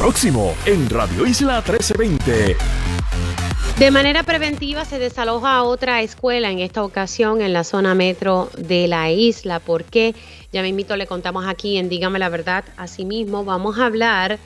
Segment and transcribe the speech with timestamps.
[0.00, 2.56] próximo en Radio Isla 1320.
[3.78, 8.88] De manera preventiva se desaloja otra escuela, en esta ocasión en la zona metro de
[8.88, 9.60] la isla.
[9.60, 10.14] ¿Por qué?
[10.52, 12.64] Ya mismito le contamos aquí en Dígame la Verdad.
[12.78, 14.38] Asimismo, vamos a hablar,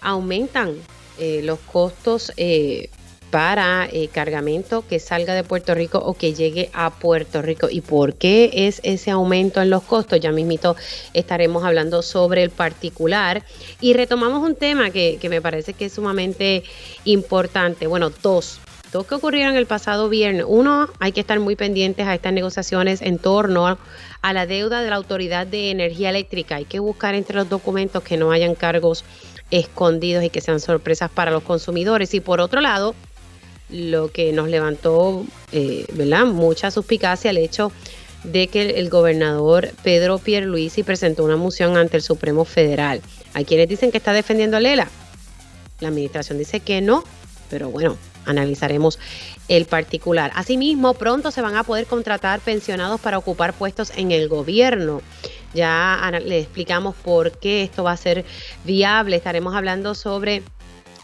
[0.00, 0.72] aumentan
[1.18, 2.88] eh, los costos eh,
[3.30, 7.68] para eh, cargamento que salga de Puerto Rico o que llegue a Puerto Rico.
[7.70, 10.20] ¿Y por qué es ese aumento en los costos?
[10.20, 10.76] Ya mismito
[11.12, 13.44] estaremos hablando sobre el particular.
[13.80, 16.62] Y retomamos un tema que, que me parece que es sumamente
[17.04, 17.86] importante.
[17.86, 18.60] Bueno, dos
[18.94, 20.44] dos que ocurrieron el pasado viernes.
[20.46, 23.76] Uno, hay que estar muy pendientes a estas negociaciones en torno
[24.22, 26.56] a la deuda de la Autoridad de Energía Eléctrica.
[26.56, 29.04] Hay que buscar entre los documentos que no hayan cargos
[29.50, 32.14] escondidos y que sean sorpresas para los consumidores.
[32.14, 32.94] Y por otro lado,
[33.68, 36.26] lo que nos levantó eh, ¿verdad?
[36.26, 37.72] mucha suspicacia el hecho
[38.24, 43.02] de que el gobernador Pedro Pierluisi presentó una moción ante el Supremo Federal.
[43.34, 44.88] Hay quienes dicen que está defendiendo a Lela.
[45.80, 47.04] La administración dice que no,
[47.50, 48.98] pero bueno, analizaremos
[49.48, 50.32] el particular.
[50.34, 55.02] Asimismo, pronto se van a poder contratar pensionados para ocupar puestos en el gobierno.
[55.52, 58.24] Ya le explicamos por qué esto va a ser
[58.64, 59.16] viable.
[59.16, 60.42] Estaremos hablando sobre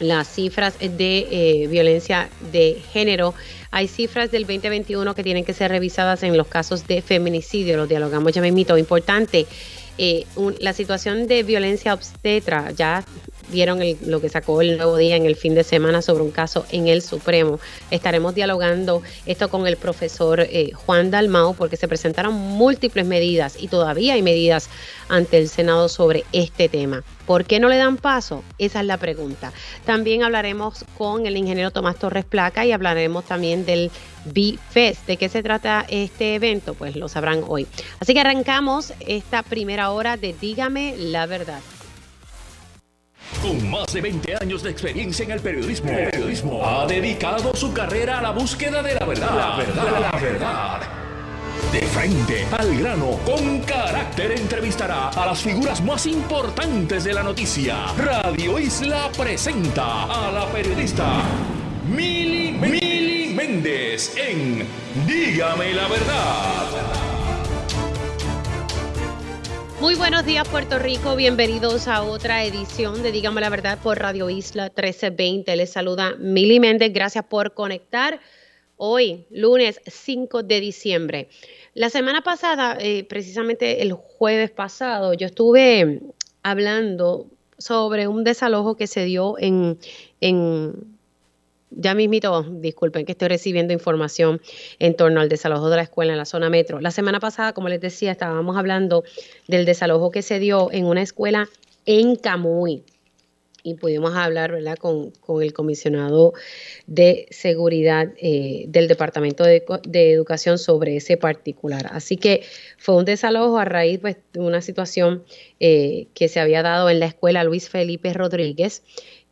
[0.01, 3.35] las cifras de eh, violencia de género.
[3.71, 7.77] Hay cifras del 2021 que tienen que ser revisadas en los casos de feminicidio.
[7.77, 8.77] Lo dialogamos ya mismito.
[8.77, 9.47] Importante,
[9.99, 10.27] eh,
[10.59, 13.05] la situación de violencia obstetra ya
[13.51, 16.67] vieron lo que sacó el nuevo día en el fin de semana sobre un caso
[16.71, 17.61] en el Supremo.
[17.91, 23.69] Estaremos dialogando esto con el profesor eh, Juan Dalmao porque se presentaron múltiples medidas y
[23.69, 24.69] todavía hay medidas
[25.09, 27.03] ante el Senado sobre este tema.
[27.27, 28.43] ¿Por qué no le dan paso?
[28.59, 29.53] Esa es la pregunta.
[29.85, 33.91] También hablaremos con el ingeniero Tomás Torres Placa y hablaremos también del
[34.25, 35.07] B-Fest.
[35.07, 36.75] ¿De qué se trata este evento?
[36.75, 37.67] Pues lo sabrán hoy.
[38.01, 41.61] Así que arrancamos esta primera hora de Dígame la verdad.
[43.43, 48.19] Con más de 20 años de experiencia en el periodismo, periodismo ha dedicado su carrera
[48.19, 49.35] a la búsqueda de la verdad.
[49.35, 50.81] La verdad, la verdad.
[51.73, 57.87] De frente al grano, con carácter entrevistará a las figuras más importantes de la noticia.
[57.97, 61.23] Radio Isla presenta a la periodista
[61.89, 64.67] Mili, Mili Méndez en
[65.07, 67.20] Dígame la verdad.
[69.81, 74.29] Muy buenos días Puerto Rico, bienvenidos a otra edición de Dígame la Verdad por Radio
[74.29, 75.57] Isla 1320.
[75.57, 78.21] Les saluda Mili Méndez, gracias por conectar.
[78.77, 81.29] Hoy, lunes 5 de diciembre.
[81.73, 86.03] La semana pasada, eh, precisamente el jueves pasado, yo estuve
[86.43, 87.27] hablando
[87.57, 89.79] sobre un desalojo que se dio en,
[90.21, 90.90] en
[91.71, 94.41] ya mismito, disculpen que estoy recibiendo información
[94.79, 96.81] en torno al desalojo de la escuela en la zona metro.
[96.81, 99.05] La semana pasada, como les decía, estábamos hablando
[99.47, 101.49] del desalojo que se dio en una escuela
[101.87, 102.83] en Camuy.
[103.63, 104.79] Y pudimos hablar ¿verdad?
[104.79, 106.33] Con, el comisionado
[106.87, 111.87] de seguridad eh, del Departamento de, Educación sobre ese particular.
[111.93, 112.43] Así que
[112.79, 115.25] fue un desalojo a raíz pues, de una situación
[115.61, 118.83] eh, que se había dado en la escuela Luis Felipe Rodríguez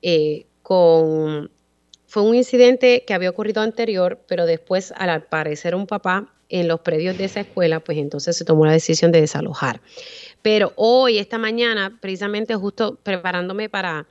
[0.03, 1.51] eh, con
[2.09, 6.81] fue un incidente que había ocurrido anterior, pero después, al aparecer un papá en los
[6.81, 9.83] predios de esa escuela, pues entonces se tomó la decisión de desalojar.
[10.41, 14.07] Pero hoy, esta mañana, precisamente justo preparándome para,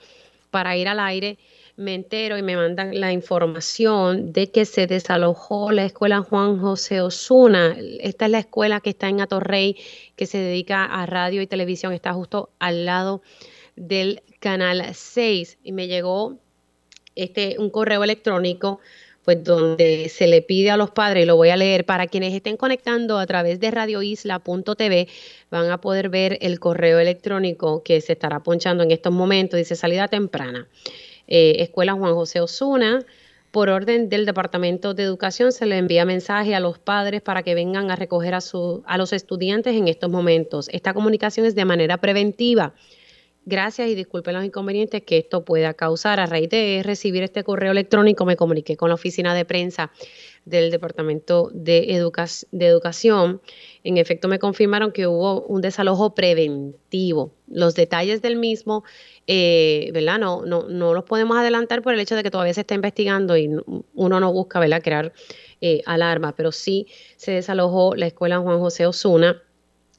[0.51, 1.39] para ir al aire,
[1.75, 7.01] me entero y me mandan la información de que se desalojó la escuela Juan José
[7.01, 7.75] Osuna.
[7.99, 9.75] Esta es la escuela que está en Atorrey,
[10.15, 13.23] que se dedica a radio y televisión, está justo al lado
[13.75, 16.37] del canal 6 y me llegó
[17.17, 18.79] este, un correo electrónico
[19.27, 22.33] pues donde se le pide a los padres, y lo voy a leer, para quienes
[22.33, 25.09] estén conectando a través de radioisla.tv,
[25.51, 29.75] van a poder ver el correo electrónico que se estará ponchando en estos momentos, dice
[29.75, 30.69] salida temprana.
[31.27, 33.05] Eh, Escuela Juan José Osuna,
[33.51, 37.53] por orden del Departamento de Educación, se le envía mensaje a los padres para que
[37.53, 40.69] vengan a recoger a, su, a los estudiantes en estos momentos.
[40.71, 42.75] Esta comunicación es de manera preventiva
[43.49, 46.19] Gracias y disculpen los inconvenientes que esto pueda causar.
[46.19, 49.89] A raíz de recibir este correo electrónico me comuniqué con la oficina de prensa
[50.43, 53.41] del Departamento de, Educación.
[53.85, 57.31] En efecto, me confirmaron que hubo un desalojo preventivo.
[57.47, 58.83] Los detalles del mismo,
[59.27, 60.19] eh, ¿verdad?
[60.19, 63.37] No, no, no los podemos adelantar por el hecho de que todavía se está investigando
[63.37, 63.49] y
[63.93, 65.13] uno no busca, ¿verdad?, crear
[65.61, 69.41] eh, alarma, pero sí se desalojó la escuela Juan José Osuna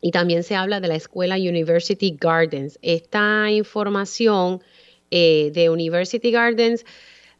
[0.00, 2.78] y también se habla de la escuela University Gardens.
[2.82, 4.62] Esta información
[5.10, 6.84] eh, de University Gardens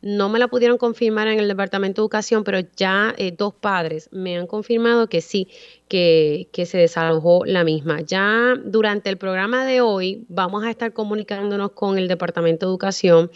[0.00, 4.08] no me la pudieron confirmar en el Departamento de Educación, pero ya eh, dos padres
[4.12, 5.49] me han confirmado que sí,
[5.88, 8.00] que, se desalojó la misma.
[8.02, 13.31] Ya durante el programa de hoy vamos a estar comunicándonos con el Departamento de Educación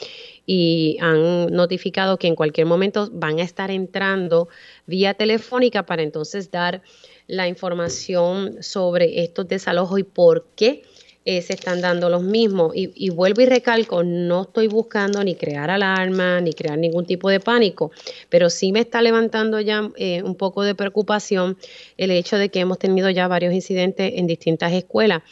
[0.46, 4.49] y han notificado que en cualquier momento van a estar entrando
[4.87, 6.82] vía telefónica para entonces dar
[7.26, 10.82] la información sobre estos desalojos y por qué
[11.24, 12.72] eh, se están dando los mismos.
[12.74, 17.38] Y, vuelvo y recalco, no estoy buscando ni crear alarma, ni crear ningún tipo de
[17.38, 17.92] pánico,
[18.28, 21.56] pero sí me está levantando ya eh, un poco de preocupación
[21.96, 25.22] el hecho de que hemos tenido ya varios incidentes en distintas escuelas.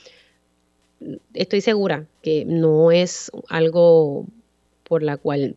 [1.34, 4.26] Estoy segura que no es algo
[4.84, 5.56] por la cual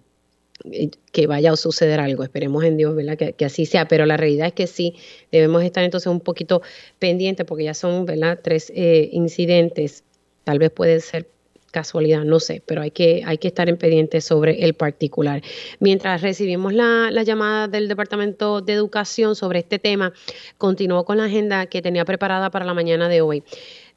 [0.72, 2.24] eh, que vaya a suceder algo.
[2.24, 3.18] Esperemos en Dios, ¿verdad?
[3.18, 3.88] Que, así sea.
[3.88, 4.96] Pero la realidad es que sí,
[5.32, 6.64] debemos estar entonces un poquito
[6.98, 8.08] pendientes porque ya son.
[8.42, 10.04] Tres incidentes
[10.44, 11.28] Tal vez puede ser
[11.74, 15.42] casualidad, no sé, pero hay que, hay que estar en pendiente sobre el particular.
[15.80, 20.14] Mientras recibimos la, llamada del Departamento de Educación sobre este tema,
[20.60, 23.44] continúo con la agenda que tenía preparada para la mañana de hoy.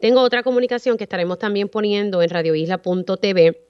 [0.00, 3.60] Tengo otra comunicación que estaremos también poniendo en radioisla.tv.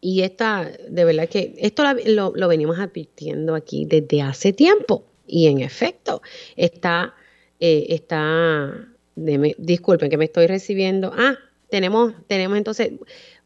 [0.00, 5.04] Y esta, de verdad que esto lo, lo venimos advirtiendo aquí desde hace tiempo.
[5.26, 6.22] Y en efecto,
[6.56, 7.14] está,
[7.60, 11.12] eh, está, disculpen que me estoy recibiendo.
[11.14, 11.36] Ah,
[11.68, 12.92] tenemos, tenemos entonces,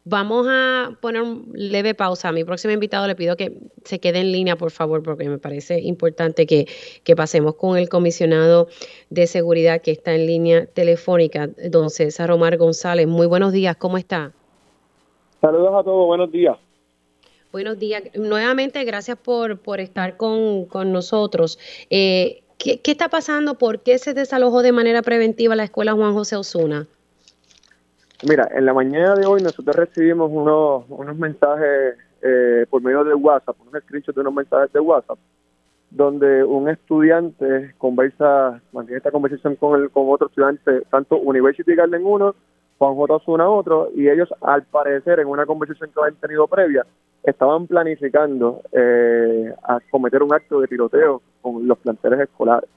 [0.05, 2.29] vamos a poner un leve pausa.
[2.29, 5.37] A mi próximo invitado le pido que se quede en línea, por favor, porque me
[5.37, 6.67] parece importante que,
[7.15, 8.67] pasemos con el comisionado
[9.09, 13.07] de seguridad que está en línea telefónica, don César Omar González.
[13.07, 14.31] Muy buenos días, ¿cómo está?
[15.41, 16.57] Saludos a todos, buenos días.
[17.51, 18.03] Buenos días.
[18.15, 21.59] Nuevamente, gracias por, por estar con, nosotros.
[21.91, 23.59] Eh, ¿qué, ¿Qué está pasando?
[23.59, 26.87] ¿Por qué se desalojó de manera preventiva la escuela Juan José Osuna?
[28.25, 33.13] Mira, en la mañana de hoy nosotros recibimos unos, unos mensajes eh, por medio de
[33.13, 35.17] WhatsApp, unos screenshots de unos mensajes de WhatsApp,
[35.89, 42.05] donde un estudiante conversa, mantiene esta conversación con el, con otro estudiante, tanto University Garden
[42.05, 42.35] 1,
[42.77, 43.13] Juan J.
[43.13, 46.85] Osuna otro, y ellos al parecer en una conversación que habían tenido previa,
[47.23, 52.69] estaban planificando eh, a cometer un acto de tiroteo con los planteles escolares.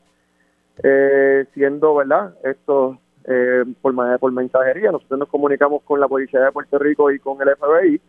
[0.83, 4.93] Eh, siendo, ¿verdad?, estos eh, por, por mensajería.
[4.93, 8.01] Nosotros nos comunicamos con la Policía de Puerto Rico y con el FBI,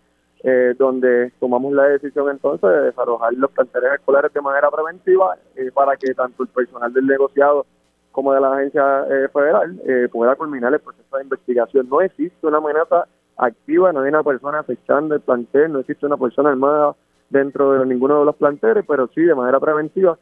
[0.43, 5.71] eh, donde tomamos la decisión entonces de desalojar los planteles escolares de manera preventiva eh,
[5.73, 7.65] para que tanto el personal del negociado
[8.11, 9.79] como de la agencia federal
[10.11, 11.87] pueda culminar el proceso de investigación.
[11.87, 16.17] No existe una amenaza activa, no hay una persona acechando el plantel, no existe una
[16.17, 16.95] persona armada
[17.29, 20.17] dentro de ninguno de los planteles, pero sí de manera preventiva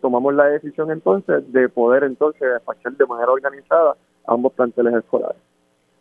[0.00, 3.94] tomamos la decisión entonces de poder entonces despachar de manera organizada
[4.26, 5.38] ambos planteles escolares.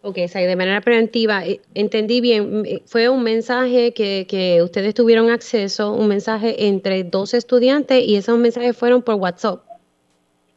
[0.06, 4.94] Ok, o de manera preventiva, eh, entendí bien, eh, fue un mensaje que, que ustedes
[4.94, 9.62] tuvieron acceso, un mensaje entre dos estudiantes y esos mensajes fueron por WhatsApp.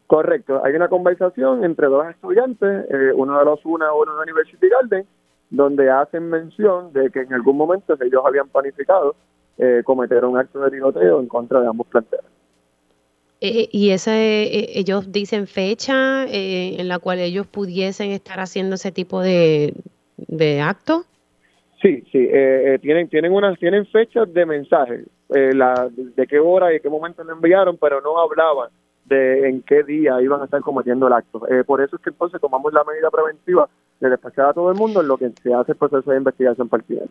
[0.09, 4.69] Correcto, hay una conversación entre dos estudiantes, eh, uno de los UNA, uno de University
[4.69, 5.07] Garden,
[5.51, 9.15] donde hacen mención de que en algún momento ellos habían planificado
[9.85, 12.36] cometer un acto de tiroteo en contra de ambos planteles.
[13.49, 18.75] Eh, y ese, eh, ellos dicen fecha eh, en la cual ellos pudiesen estar haciendo
[18.75, 19.73] ese tipo de,
[20.17, 21.05] de acto.
[21.81, 22.29] Sí, sí,
[22.81, 27.33] tienen tienen unas tienen fechas de mensaje, la, de qué hora y qué momento le
[27.33, 28.71] enviaron, pero no hablaban
[29.05, 31.43] de en qué día iban a estar cometiendo el acto.
[31.67, 33.69] por eso es que entonces tomamos la medida preventiva
[34.01, 36.69] de despachar a todo el mundo en lo que se hace el proceso de investigación
[36.69, 37.09] particular.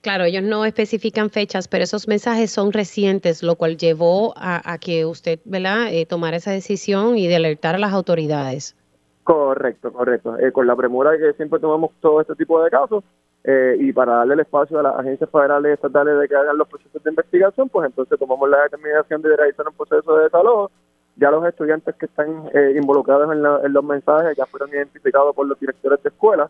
[0.00, 5.04] Claro, ellos no especifican fechas, pero esos mensajes son recientes, lo cual llevó a, que
[5.04, 5.92] usted ¿verdad?
[5.92, 8.76] Eh, tomara esa decisión y de alertar a las autoridades.
[9.24, 10.38] Correcto, correcto.
[10.38, 13.02] Eh, con la premura que siempre tomamos todo este tipo de casos
[13.42, 16.56] eh, y para darle el espacio a las agencias federales y estatales de que hagan
[16.56, 20.70] los procesos de investigación, pues entonces tomamos la determinación de realizar un proceso de desalojo.
[21.16, 25.58] Ya los estudiantes que están involucrados en, en los mensajes ya fueron identificados por los
[25.58, 26.48] directores de escuelas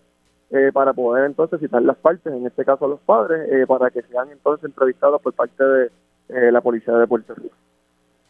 [0.51, 3.91] eh, para poder entonces citar las partes, en este caso a los padres, eh, para
[3.91, 5.91] que sean entonces entrevistados por parte de
[6.31, 7.55] eh, la policía de Puerto Rico.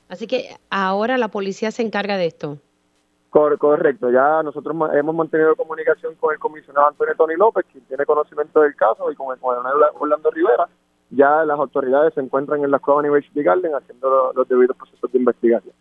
[0.08, 2.58] Así que ahora la policía se encarga de esto.
[3.30, 8.62] correcto, ya nosotros hemos mantenido comunicación con el comisionado Antonio Tony López, quien tiene conocimiento
[8.62, 10.68] del caso, y con el coronel Orlando Rivera.
[11.10, 15.18] Ya las autoridades se encuentran en la escuela University Garden haciendo los, debidos procesos de
[15.18, 15.74] investigación.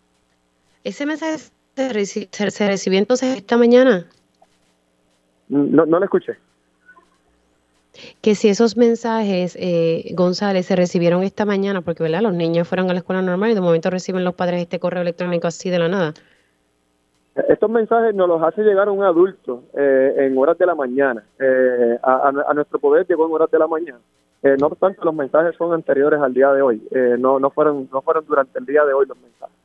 [0.84, 1.38] ¿Ese mensaje
[1.76, 4.08] se recibió entonces esta mañana?
[5.50, 6.38] No, no le escuché.
[8.22, 12.22] Que si esos mensajes, eh, González, se recibieron esta mañana, porque ¿verdad?
[12.22, 15.02] los niños fueron a la escuela normal y de momento reciben los padres este correo
[15.02, 16.14] electrónico así de la nada.
[17.48, 21.24] Estos mensajes nos los hace llegar un adulto eh, en horas de la mañana.
[21.40, 24.00] Eh, a, nuestro poder llegó en horas de la mañana.
[24.42, 26.82] Eh, no obstante, los mensajes son anteriores al día de hoy,
[27.18, 29.56] no, no, fueron, no fueron durante el día de hoy los mensajes.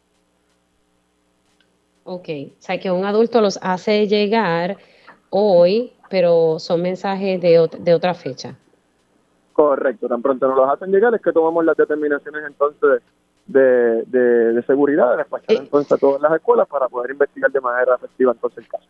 [2.04, 4.76] Ok, o sea que un adulto los hace llegar
[5.32, 8.54] hoy, pero son mensajes de, de otra fecha.
[9.52, 13.02] Correcto, tan pronto nos los hacen llegar es que tomamos las determinaciones entonces
[13.46, 15.58] de, de, seguridad, de despachar eh.
[15.60, 18.86] entonces a todas las escuelas para poder investigar de manera efectiva entonces el caso.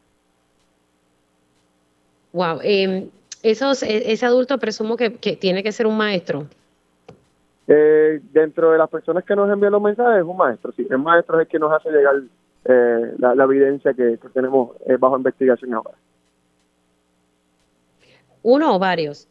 [2.32, 3.08] Wow, eh,
[3.42, 6.46] esos, e, ese adulto presumo que, tiene que ser un maestro.
[7.68, 10.98] Eh, dentro de las personas que nos envían los mensajes es un maestro, sí, el
[10.98, 12.16] maestro es el que nos hace llegar
[12.64, 15.96] eh, la, evidencia que, tenemos eh, bajo investigación ahora.
[18.42, 19.28] ¿Uno o varios?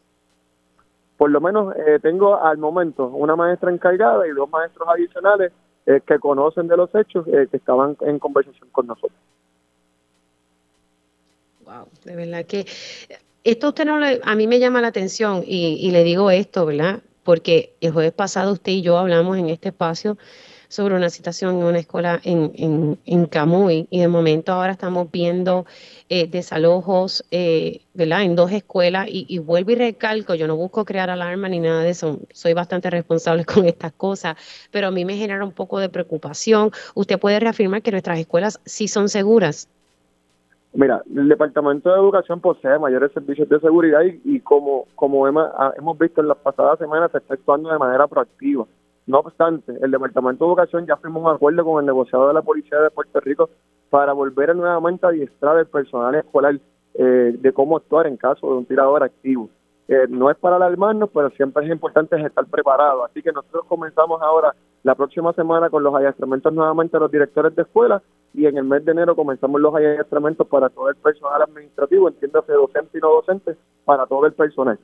[1.16, 5.52] Por lo menos tengo al momento una maestra encargada y dos maestros adicionales
[5.84, 9.18] que conocen de los hechos que estaban en conversación con nosotros.
[11.64, 12.66] Wow, de verdad que
[13.44, 17.00] esto usted no le, a mí me llama la atención y, le digo esto, ¿verdad?
[17.24, 20.16] Porque el jueves pasado usted y yo hablamos en este espacio
[20.72, 25.66] sobre una situación en una escuela en, en, Camuy y de momento ahora estamos viendo
[26.08, 28.22] eh, desalojos, eh, ¿verdad?
[28.22, 31.82] En dos escuelas y, y, vuelvo y recalco, yo no busco crear alarma ni nada
[31.82, 34.36] de eso, soy bastante responsable con estas cosas,
[34.70, 36.70] pero a mí me genera un poco de preocupación.
[36.94, 39.68] ¿Usted puede reafirmar que nuestras escuelas sí son seguras?
[40.72, 45.98] Mira, el Departamento de Educación posee mayores servicios de seguridad y, como, como ah, hemos,
[45.98, 48.64] visto en las pasadas semanas, se está actuando de manera proactiva.
[49.06, 52.42] No obstante, el Departamento de Educación ya firmó un acuerdo con el negociado de la
[52.42, 53.50] Policía de Puerto Rico
[53.90, 56.58] para volver nuevamente a adiestrar el personal escolar
[56.94, 59.48] eh, de cómo actuar en caso de un tirador activo.
[59.88, 63.04] Eh, no es para alarmarnos, pero siempre es importante estar preparado.
[63.04, 64.54] Así que nosotros comenzamos ahora
[64.84, 68.02] la próxima semana con los adiestramientos nuevamente a los directores de escuelas
[68.34, 72.52] y en el mes de enero comenzamos los adiestramientos para todo el personal administrativo, entiéndase
[72.52, 74.78] docente y no docente, para todo el personal.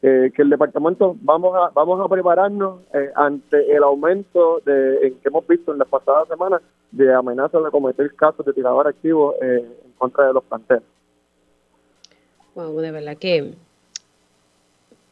[0.00, 5.28] Eh, que el departamento vamos a vamos a prepararnos eh, ante el aumento de que
[5.28, 6.62] hemos visto en las pasadas semanas
[6.92, 10.84] de amenazas de cometer casos de tirador activo eh, en contra de los planteles.
[12.54, 13.54] Wow, de verdad que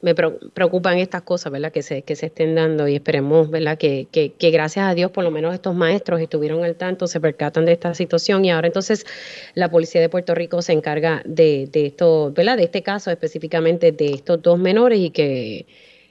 [0.03, 1.73] me preocupan estas cosas, ¿verdad?
[1.73, 3.79] Que se, que se estén dando y esperemos, ¿verdad?
[3.79, 7.21] Que, que, que, gracias a Dios por lo menos estos maestros estuvieron al tanto, se
[7.21, 9.07] percatan de esta situación y ahora entonces
[9.55, 12.57] la Policía de Puerto Rico se encarga de, de esto, ¿verdad?
[12.57, 15.67] De este caso específicamente de estos dos menores y que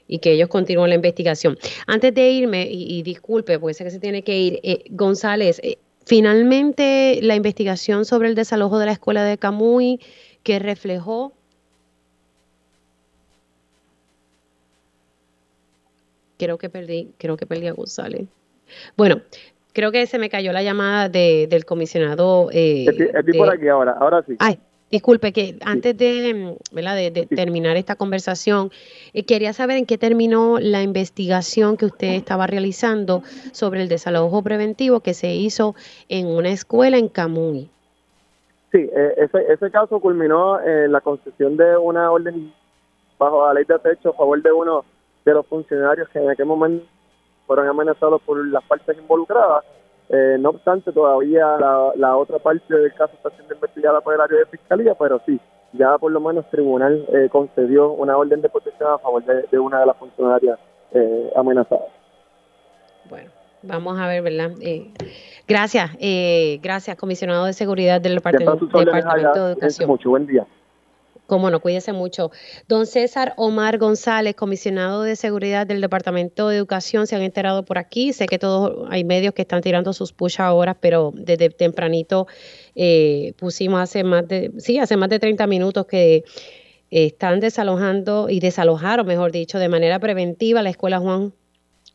[0.07, 1.57] y que ellos continúen la investigación.
[1.87, 5.77] Antes de irme, y, disculpe, porque sé que se tiene que ir, eh, González, eh,
[6.05, 9.99] finalmente la investigación sobre el desalojo de la escuela de Camuy
[10.43, 11.33] que reflejó
[16.37, 18.27] creo que perdí, creo que perdí a González.
[18.97, 19.21] Bueno,
[19.73, 22.49] creo que se me cayó la llamada de, del comisionado.
[22.51, 24.35] Eh, estoy, por aquí ahora, ahora sí.
[24.39, 26.95] Ay, disculpe, que antes de, ¿verdad?
[26.95, 28.71] de, terminar esta conversación,
[29.13, 34.41] eh, quería saber en qué terminó la investigación que usted estaba realizando sobre el desalojo
[34.41, 35.75] preventivo que se hizo
[36.09, 37.69] en una escuela en Camuy.
[38.71, 42.51] Sí, eh, ese, ese caso culminó en la concesión de una orden
[43.17, 44.83] bajo la ley de techo a favor de uno
[45.25, 46.85] de los funcionarios que en aquel momento
[47.47, 49.63] fueron amenazados por las partes involucradas.
[50.09, 51.57] Eh, no obstante, todavía
[51.95, 55.39] la, otra parte del caso está siendo investigada por el área de fiscalía, pero sí,
[55.73, 59.59] ya por lo menos el tribunal eh, concedió una orden de protección a favor de,
[59.59, 60.59] una de las funcionarias
[60.91, 61.89] eh, amenazadas.
[63.09, 63.31] Bueno,
[63.63, 64.51] vamos a ver, ¿verdad?
[65.47, 65.91] gracias,
[66.61, 69.89] gracias, comisionado de seguridad del Departamento, Departamento de Educación.
[69.89, 70.45] Mucho buen día.
[71.27, 72.31] Cómo no, cuídese mucho.
[72.67, 77.77] Don César Omar González, comisionado de seguridad del Departamento de Educación, se han enterado por
[77.77, 78.13] aquí.
[78.13, 82.27] Sé que todos hay medios que están tirando sus push ahora, pero desde tempranito
[82.75, 86.23] eh, pusimos hace más de, sí, hace más de 30 minutos que
[86.91, 91.33] están desalojando y desalojaron, mejor dicho, de manera preventiva la escuela Juan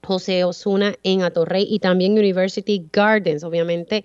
[0.03, 3.45] José Osuna en Atorrey y también University Gardens.
[3.45, 4.05] Obviamente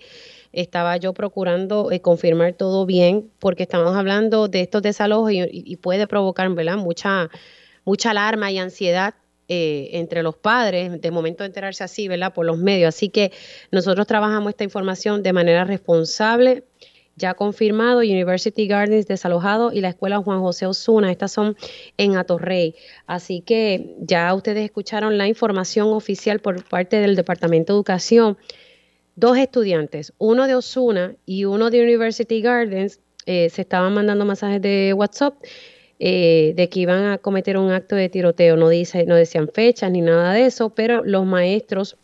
[0.56, 6.06] estaba yo procurando eh, confirmar todo bien, porque estamos hablando de estos desalojos y, puede
[6.06, 6.48] provocar.
[6.48, 7.30] Mucha,
[7.84, 9.14] mucha alarma y ansiedad
[9.48, 12.32] eh, entre los padres, de momento de enterarse así, ¿verdad?
[12.32, 12.88] Por los medios.
[12.88, 13.32] Así que
[13.70, 16.64] nosotros trabajamos esta información de manera responsable.
[17.16, 21.56] Ya confirmado, University Gardens desalojado y la escuela Juan José Osuna, estas son
[21.96, 22.74] en Atorrey.
[23.06, 28.36] Así que ya ustedes escucharon la información oficial por parte del Departamento de Educación
[29.16, 34.62] dos estudiantes, uno de Osuna y uno de University Gardens, eh, se estaban mandando mensajes
[34.62, 35.34] de WhatsApp
[35.98, 38.56] eh, de que iban a cometer un acto de tiroteo.
[38.56, 41.96] No, dice, no decían fechas ni nada de eso, pero los maestros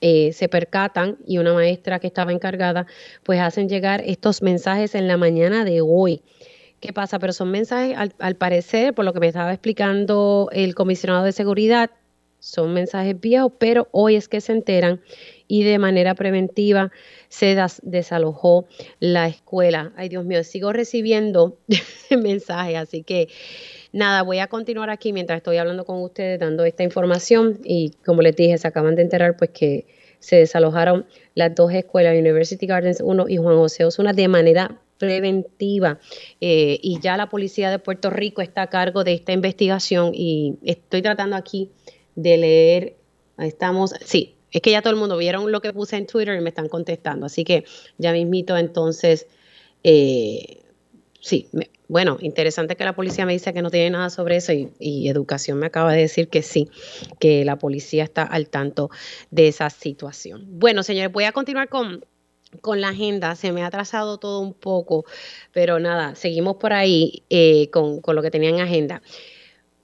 [0.00, 2.86] eh, se percatan y una maestra que estaba encargada,
[3.22, 6.22] pues hacen llegar estos mensajes en la mañana de hoy.
[6.80, 11.24] qué pasa, pero son mensajes, al, parecer, por lo que me estaba explicando el comisionado
[11.24, 11.90] de seguridad,
[12.40, 15.00] son mensajes viejos, pero hoy es que se enteran
[15.46, 16.90] y de manera preventiva
[17.28, 18.66] se desalojó
[18.98, 19.92] la escuela.
[19.96, 21.58] Ay, Dios mío, sigo recibiendo
[22.10, 23.28] mensajes, así que
[23.92, 28.22] nada, voy a continuar aquí mientras estoy hablando con ustedes, dando esta información y como
[28.22, 29.86] les dije, se acaban de enterar pues que
[30.18, 35.98] se desalojaron las dos escuelas, University Gardens 1 y Juan José Osuna, de manera preventiva
[36.42, 40.58] eh, y ya la policía de Puerto Rico está a cargo de esta investigación y
[40.62, 41.70] estoy tratando aquí
[42.22, 42.96] de leer,
[43.38, 46.40] estamos, sí, es que ya todo el mundo vieron lo que puse en Twitter y
[46.40, 47.64] me están contestando, así que
[47.98, 49.26] ya mismito entonces,
[49.84, 50.62] eh,
[51.20, 51.48] sí,
[51.88, 55.58] bueno, interesante que la policía me dice que no tiene nada sobre eso y, Educación
[55.58, 56.68] me acaba de decir que sí,
[57.18, 58.90] que la policía está al tanto
[59.30, 60.44] de esa situación.
[60.46, 62.04] Bueno, señores, voy a continuar con
[62.60, 65.04] con la agenda, se me ha atrasado todo un poco,
[65.52, 69.02] pero nada, seguimos por ahí eh, con, lo que tenía en agenda.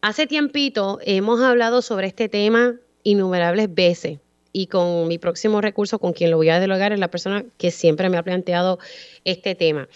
[0.07, 4.21] Hace tiempito hemos hablado sobre este tema innumerables veces
[4.53, 7.73] y con mi próximo recurso, con quien lo voy a delogar, es la persona que
[7.73, 8.79] siempre me ha planteado
[9.25, 9.89] este tema.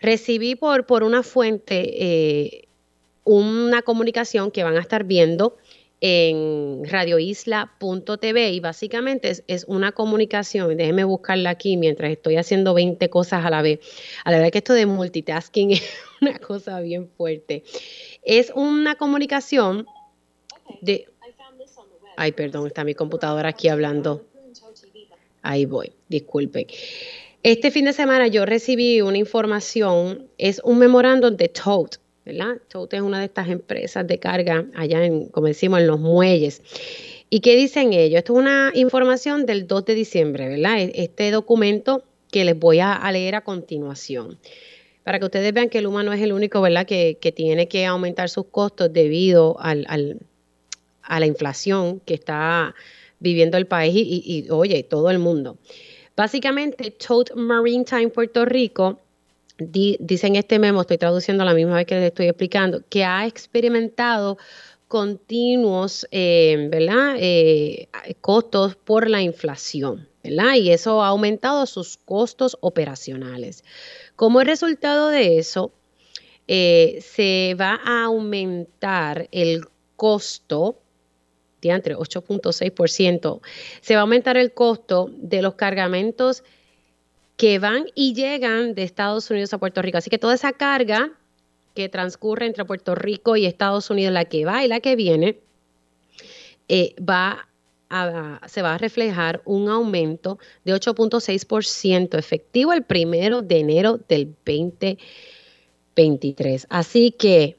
[0.00, 2.68] Recibí por, por una fuente eh,
[3.24, 5.58] una comunicación que van a estar viendo
[6.00, 13.44] en radioisla.tv y básicamente es, una comunicación, déjeme buscarla aquí mientras estoy haciendo 20 cosas
[13.44, 13.80] a la vez.
[14.24, 15.82] A la verdad que esto de multitasking es
[16.20, 17.62] una cosa bien fuerte.
[18.22, 19.86] Es una comunicación
[20.80, 21.06] de...
[22.16, 24.26] Ay, perdón, está mi computadora aquí hablando.
[25.42, 26.66] Ahí voy, disculpen.
[27.42, 32.58] Este fin de semana yo recibí una información, es un memorándum de Tote ¿verdad?
[32.68, 36.62] Tote es una de estas empresas de carga allá en, como decimos, en los muelles.
[37.28, 38.18] ¿Y qué dicen ellos?
[38.18, 40.80] Esto es una información del 2 de diciembre, ¿verdad?
[40.80, 44.38] E, este documento que les voy a, leer a continuación.
[45.10, 48.28] Para que ustedes vean que el humano es el único, ¿verdad?, que, tiene que aumentar
[48.28, 49.84] sus costos debido al,
[51.02, 52.76] a la inflación que está
[53.18, 55.58] viviendo el país y, oye, todo el mundo.
[56.16, 59.00] Básicamente, Tote Maritime Puerto Rico
[59.58, 64.38] dicen este memo, estoy traduciendo la misma vez que les estoy explicando, que ha experimentado
[64.86, 67.16] continuos eh, ¿verdad?
[67.18, 67.88] Eh,
[68.20, 70.54] costos por la inflación, ¿verdad?
[70.54, 73.64] Y eso ha aumentado sus costos operacionales.
[74.20, 75.72] Como resultado de eso,
[76.46, 79.64] eh, se va a aumentar el
[79.96, 80.76] costo
[81.62, 83.40] de entre 8.6%,
[83.80, 86.44] se va a aumentar el costo de los cargamentos
[87.38, 89.96] que van y llegan de Estados Unidos a Puerto Rico.
[89.96, 91.12] Así que toda esa carga
[91.74, 95.38] que transcurre entre Puerto Rico y Estados Unidos, la que va y la que viene,
[96.68, 97.48] eh, va
[98.46, 106.68] se va a reflejar un aumento de 8.6% efectivo el primero de enero del 2023.
[106.70, 107.58] Así que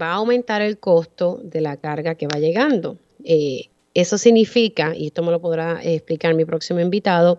[0.00, 2.96] va a aumentar el costo de la carga que va llegando.
[3.24, 7.38] Eh, eso significa, y esto me lo podrá explicar mi próximo invitado,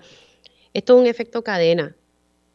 [0.74, 1.96] esto es un efecto cadena.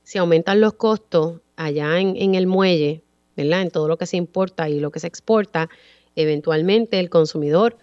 [0.05, 3.03] Si aumentan los costos allá en, el muelle.
[3.37, 5.69] En todo lo que se importa y lo que se exporta,
[6.17, 7.77] eventualmente el consumidor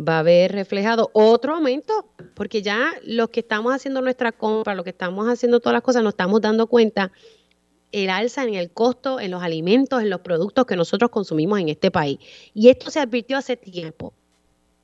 [0.00, 4.84] va a ver reflejado otro aumento, porque ya los que estamos haciendo nuestra compra, los
[4.84, 7.12] que estamos haciendo todas las cosas, nos estamos dando cuenta
[7.92, 11.68] el alza en el costo, en los alimentos, en los productos que nosotros consumimos en
[11.68, 12.18] este país.
[12.52, 14.12] Y esto se advirtió hace tiempo,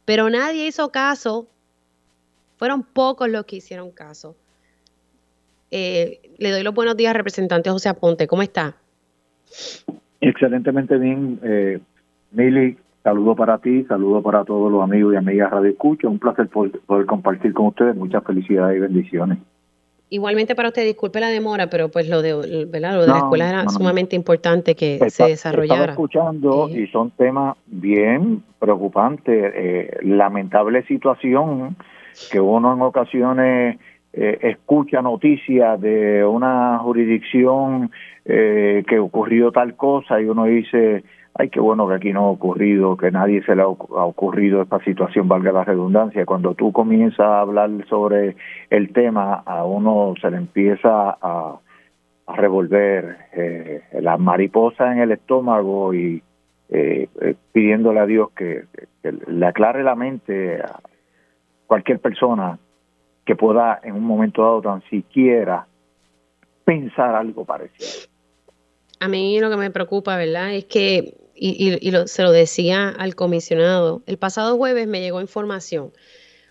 [0.05, 1.49] pero nadie hizo caso,
[2.57, 4.37] fueron pocos los que hicieron caso.
[5.73, 8.27] Eh, le doy los buenos días, representante José Aponte.
[8.27, 8.77] ¿Cómo está?
[10.20, 11.81] Excelentemente bien, eh,
[12.31, 12.77] Mili.
[13.03, 16.09] Saludo para ti, saludo para todos los amigos y amigas Radio Escucha.
[16.09, 17.97] Un placer poder, compartir con ustedes.
[17.97, 19.39] Muchas felicidades y bendiciones.
[20.11, 22.97] Igualmente para usted, disculpe la demora, pero pues lo de, ¿verdad?
[22.97, 25.81] Lo de la escuela era sumamente importante que se desarrollara.
[25.81, 29.53] Estaba escuchando y son temas bien preocupantes.
[29.55, 31.77] Eh, lamentable situación
[32.31, 33.79] que uno en ocasiones
[34.13, 37.93] eh, escucha noticias de una jurisdicción
[38.25, 42.31] eh, que ocurrió tal cosa y uno dice, ay, qué bueno que aquí no ha
[42.31, 46.27] ocurrido, que nadie se le ha, ocurrido esta situación, valga la redundancia.
[46.27, 48.37] Cuando tú comienzas a hablar sobre
[48.69, 51.59] el tema, a uno se le empieza a,
[52.33, 56.23] revolver eh, la mariposa en el estómago y
[56.69, 57.09] eh,
[57.51, 58.66] pidiéndole a Dios que
[59.03, 60.79] le aclare la mente a
[61.66, 62.57] cualquier persona
[63.25, 65.66] que pueda en un momento dado tan siquiera
[66.64, 68.09] pensar algo parecido.
[69.01, 70.55] A mí lo que me preocupa, ¿verdad?
[70.55, 75.92] Es que, y, se lo decía al comisionado, el pasado jueves me llegó información.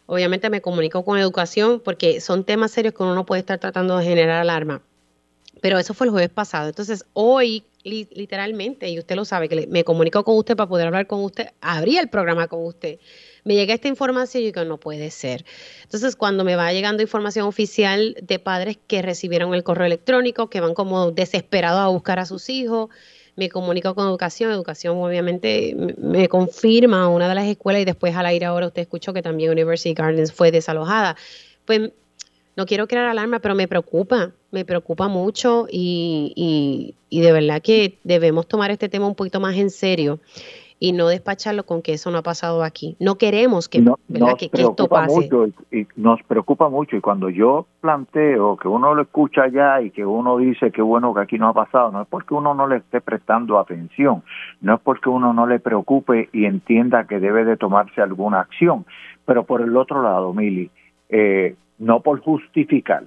[0.08, 3.97] Obviamente me comunico con educación porque son temas serios que uno no puede estar tratando
[3.97, 4.82] de generar alarma.
[5.62, 6.69] Pero eso fue el jueves pasado.
[6.69, 11.08] Entonces, hoy literalmente, y usted lo sabe, que me comunico con usted para poder hablar
[11.08, 12.99] con usted, abría el programa con usted.
[13.43, 15.45] Me llega esta información y digo, no puede ser.
[15.84, 20.60] Entonces, cuando me va llegando información oficial de padres que recibieron el correo electrónico, que
[20.60, 22.89] van como desesperados a buscar a sus hijos,
[23.39, 28.25] me comunico con educación, educación obviamente me confirma una de las escuelas y después al
[28.25, 31.15] aire ahora usted escuchó que también University Gardens fue desalojada.
[31.63, 31.91] Pues
[32.58, 37.97] no quiero crear alarma, pero me preocupa, me preocupa mucho y, y, de verdad que
[38.04, 40.19] debemos tomar este tema un poquito más en serio
[40.80, 42.96] y no despacharlo con que eso no ha pasado aquí.
[43.00, 45.13] No queremos que, esto pase.
[45.13, 49.92] Mucho y, nos preocupa mucho y cuando yo planteo que uno lo escucha allá y
[49.92, 52.68] que uno dice que bueno que aquí no ha pasado, no es porque uno no
[52.68, 54.24] le esté prestando atención,
[54.62, 58.86] no es porque uno no le preocupe y entienda que debe de tomarse alguna acción,
[59.26, 60.72] pero por el otro lado, Mili,
[61.10, 63.04] eh, no por justificar.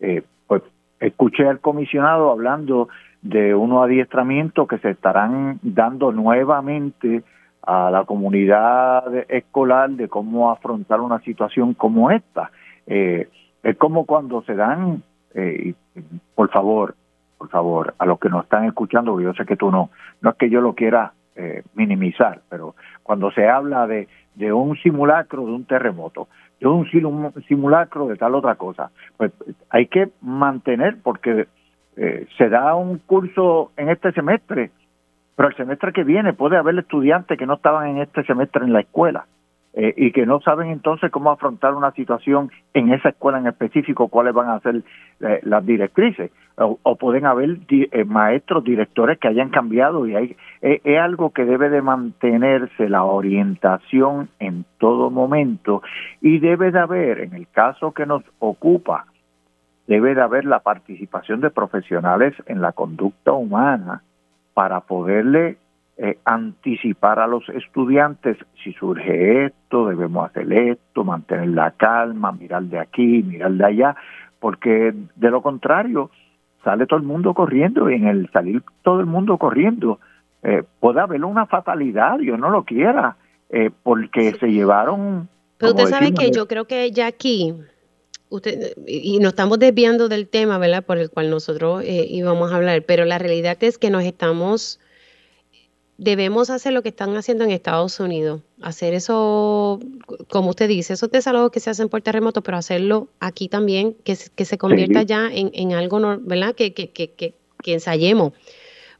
[0.00, 0.62] Eh, pues
[0.98, 2.88] escuché al comisionado hablando
[3.24, 7.24] de unos adiestramientos que se estarán dando nuevamente
[7.62, 12.50] a la comunidad escolar de cómo afrontar una situación como esta.
[12.86, 13.28] Eh,
[13.62, 15.02] es como cuando se dan,
[15.34, 15.72] eh,
[16.34, 16.94] por favor,
[17.38, 19.88] por favor, a los que nos están escuchando, yo sé que tú no,
[20.20, 21.12] no es que yo lo quiera
[21.74, 24.06] minimizar, pero cuando se habla de,
[24.36, 26.28] de un simulacro de un terremoto,
[26.60, 26.88] de un
[27.48, 28.90] simulacro de tal otra cosa.
[29.16, 29.32] Pues
[29.70, 31.46] hay que mantener, porque
[31.96, 34.70] eh, se da un curso en este semestre,
[35.36, 38.72] pero el semestre que viene puede haber estudiantes que no estaban en este semestre en
[38.72, 39.26] la escuela.
[39.76, 44.06] Eh, y que no saben entonces cómo afrontar una situación en esa escuela en específico,
[44.06, 44.82] cuáles van a ser
[45.18, 46.30] eh, las directrices.
[46.56, 51.70] O, pueden haber eh, maestros, directores que hayan cambiado y hay, es algo que debe
[51.70, 55.82] de mantenerse la orientación en todo momento
[56.20, 59.06] y debe de haber, en el caso que nos ocupa,
[59.86, 64.02] debe de haber la participación de profesionales en la conducta humana
[64.54, 65.58] para poderle
[65.96, 72.64] eh, anticipar a los estudiantes si surge esto, debemos hacer esto, mantener la calma, mirar
[72.64, 73.96] de aquí, mirar de allá,
[74.40, 76.10] porque de lo contrario
[76.64, 80.00] sale todo el mundo corriendo y en el salir todo el mundo corriendo
[80.42, 83.16] eh, puede haber una fatalidad, yo no lo quiera,
[83.50, 85.28] eh, porque se llevaron...
[85.58, 87.54] Pero usted sabe que yo creo que ya aquí,
[88.36, 90.84] usted, y nos estamos desviando del tema, ¿verdad?
[90.84, 94.78] Por el cual nosotros íbamos a hablar, pero la realidad es que nos estamos
[95.96, 99.80] debemos hacer lo que están haciendo en Estados Unidos, hacer eso,
[100.28, 104.16] como usted dice, esos desalojos que se hacen por terremoto, pero hacerlo aquí también, que,
[104.34, 106.54] que se convierta ya en, en, algo, ¿verdad?
[106.54, 107.34] Que, que, que, que,
[107.72, 108.32] ensayemos,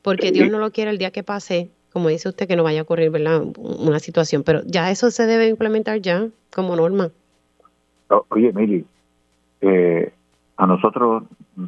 [0.03, 2.81] porque Dios no lo quiere el día que pase, como dice usted, que no vaya
[2.81, 3.43] a ocurrir, ¿verdad?
[3.59, 7.11] Una situación, pero ya eso se debe implementar ya como norma.
[8.29, 8.85] Oye, Mili,
[9.65, 10.13] eh,
[10.57, 11.25] a nosotros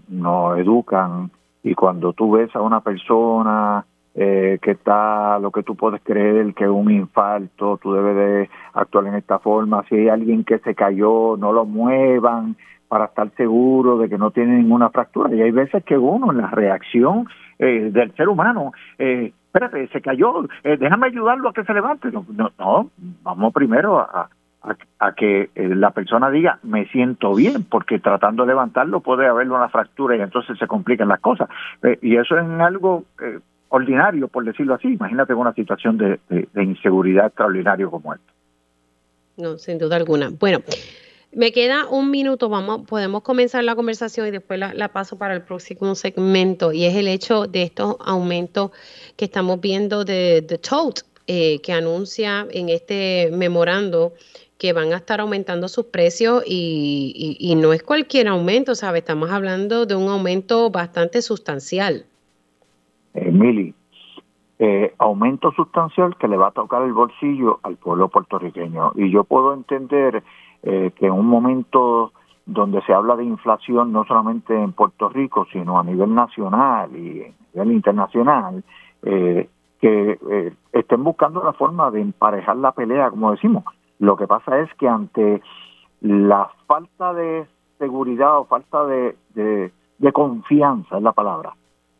[0.09, 1.31] nos educan
[1.63, 6.55] y cuando tú ves a una persona eh, que está lo que tú puedes creer
[6.55, 10.59] que es un infarto, tú debes de actuar en esta forma, si hay alguien que
[10.59, 12.57] se cayó, no lo muevan
[12.89, 15.35] para estar seguro de que no tiene ninguna fractura.
[15.35, 17.27] Y hay veces que uno en la reacción
[17.59, 22.11] eh, del ser humano, eh, espérate, se cayó, eh, déjame ayudarlo a que se levante.
[22.13, 22.91] No, no,
[23.23, 24.29] vamos primero a,
[24.99, 29.69] a, que la persona diga me siento bien, porque tratando de levantarlo puede haber una
[29.69, 31.49] fractura y entonces se complican las cosas.
[32.03, 33.05] y eso es algo
[33.69, 34.89] ordinario, por decirlo así.
[34.89, 36.19] Imagínate una situación de,
[36.63, 38.33] inseguridad extraordinario como esta.
[39.37, 40.31] No, sin duda alguna.
[40.31, 40.61] Bueno,
[41.33, 45.43] me queda un minuto, vamos, podemos comenzar la conversación y después la, paso para el
[45.43, 48.71] próximo segmento, y es el hecho de estos aumentos
[49.17, 54.15] que estamos viendo de, de TOTE, eh, que anuncia en este memorando
[54.59, 58.99] que van a estar aumentando sus precios y, y no es cualquier aumento, ¿sabe?
[58.99, 62.07] Estamos hablando de un aumento bastante sustancial
[63.17, 63.75] eh, Mili,
[64.59, 68.93] eh, aumento sustancial que le va a tocar el bolsillo al pueblo puertorriqueño.
[68.95, 70.23] Y yo puedo entender
[70.63, 72.13] eh, que en un momento
[72.45, 77.23] donde se habla de inflación no solamente en Puerto Rico, sino a nivel nacional y
[77.23, 78.63] a nivel internacional,
[79.03, 79.49] eh,
[79.81, 83.65] que eh, estén buscando la forma de emparejar la pelea, como decimos.
[83.99, 85.43] Lo que pasa es que ante
[86.01, 87.47] la falta de
[87.79, 89.17] seguridad o falta de,
[89.99, 91.55] de confianza, es la palabra,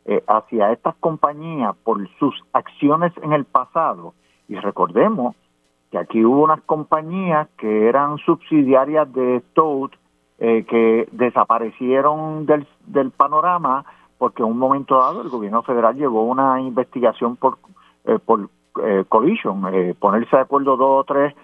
[0.09, 4.15] eh, hacia estas compañías por sus acciones en el pasado.
[4.49, 5.35] Y recordemos
[5.91, 9.91] que aquí hubo unas compañías que eran subsidiarias de Toad
[10.39, 13.85] eh, que desaparecieron del, panorama
[14.17, 17.59] porque en un momento dado el gobierno federal llevó una investigación por,
[18.05, 18.49] eh, por
[19.09, 19.63] collision,
[19.99, 21.35] ponerse de acuerdo dos o tres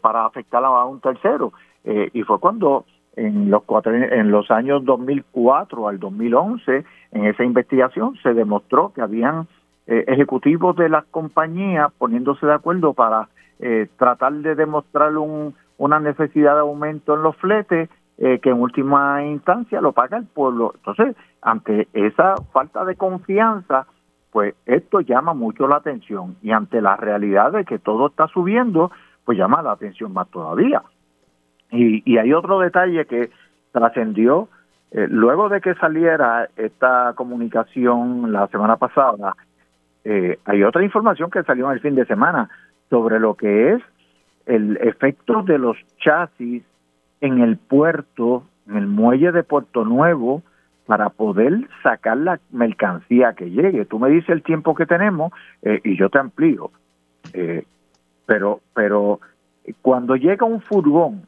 [0.00, 1.52] para afectar a un tercero.
[1.84, 2.84] y fue cuando
[3.16, 9.02] en los, cuatro, en los años 2004 al 2011, en esa investigación se demostró que
[9.02, 9.46] habían
[9.86, 13.28] eh, ejecutivos de las compañías poniéndose de acuerdo para
[13.60, 18.60] eh, tratar de demostrar un, una necesidad de aumento en los fletes eh, que en
[18.60, 20.72] última instancia lo paga el pueblo.
[20.76, 23.86] Entonces, ante esa falta de confianza,
[24.30, 28.90] pues esto llama mucho la atención y ante la realidad de que todo está subiendo,
[29.24, 30.82] pues llama la atención más todavía.
[31.70, 33.30] Y, y hay otro detalle que
[33.72, 34.48] trascendió
[34.94, 39.34] eh, luego de que saliera esta comunicación la semana pasada,
[40.04, 42.48] eh, hay otra información que salió en el fin de semana
[42.90, 43.82] sobre lo que es
[44.46, 46.62] el efecto de los chasis
[47.20, 50.42] en el puerto, en el muelle de Puerto Nuevo,
[50.86, 53.86] para poder sacar la mercancía que llegue.
[53.86, 55.32] Tú me dices el tiempo que tenemos
[55.62, 56.70] eh, y yo te amplío.
[58.26, 59.20] Pero, pero
[59.82, 61.26] cuando llega un furgón,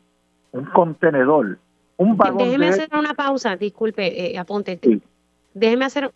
[0.52, 1.58] un contenedor,
[1.96, 2.38] un vagón.
[2.38, 4.80] Déjeme hacer una pausa, disculpe, eh, apunte.
[5.54, 6.12] Déjeme hacer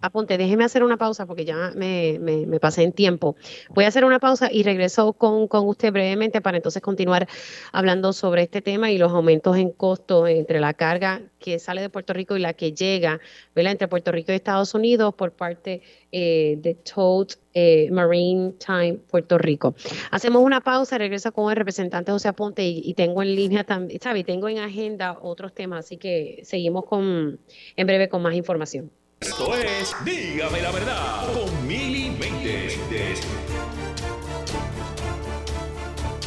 [0.00, 3.36] aponte, déjeme hacer una pausa porque ya me, me, pasé en tiempo.
[3.70, 7.28] Voy a hacer una pausa y regreso con, usted brevemente para entonces continuar
[7.72, 11.88] hablando sobre este tema y los aumentos en costo entre la carga que sale de
[11.88, 13.20] Puerto Rico y la que llega,
[13.54, 13.72] ¿verdad?
[13.72, 15.82] Entre Puerto Rico y Estados Unidos por parte
[16.12, 19.74] eh, de Toad eh, Marine Time Puerto Rico.
[20.10, 24.24] Hacemos una pausa, regreso con el representante José Aponte y, tengo en línea también, ¿sabe?
[24.24, 27.40] Tengo en agenda otros temas, así que seguimos con,
[27.76, 28.90] en breve con más información.
[29.20, 32.10] Esto es Dígame la verdad con Mili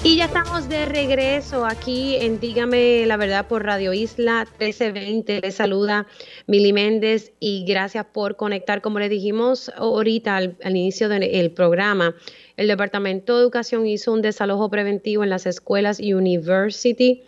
[0.04, 5.42] Y ya estamos de regreso aquí en Dígame la verdad por Radio Isla 1320.
[5.42, 6.06] Les saluda
[6.46, 8.82] Mili Méndez y gracias por conectar.
[8.82, 12.14] Como les dijimos ahorita al, inicio del programa,
[12.58, 17.24] el Departamento de Educación hizo un desalojo preventivo en las escuelas University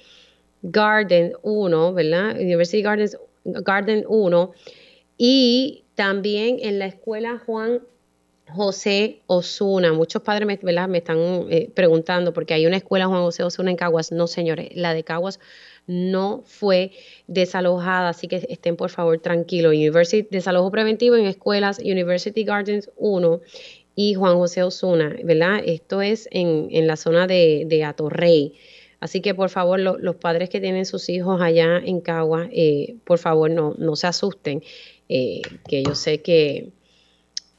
[0.62, 2.36] Garden 1, ¿verdad?
[2.36, 4.54] University Gardens, Garden 1
[5.18, 7.82] y también en la escuela Juan
[8.50, 9.94] José Osuna.
[9.94, 10.54] Muchos padres me,
[10.98, 11.18] están
[11.50, 14.12] eh, preguntando porque hay una escuela Juan José Osuna en Caguas.
[14.12, 15.40] No, señores, la de Caguas
[15.88, 16.92] no fue
[17.28, 19.74] desalojada, así que estén por favor tranquilos.
[19.74, 23.42] University, desalojo preventivo en escuelas University Gardens 1
[23.96, 25.62] y Juan José Osuna, ¿verdad?
[25.66, 28.54] Esto es en, la zona de, de Atorrey.
[29.00, 33.20] Así que por favor, los padres que tienen sus hijos allá en Caguas, eh, por
[33.20, 34.64] favor no, no se asusten.
[35.08, 36.70] Eh, que yo sé que,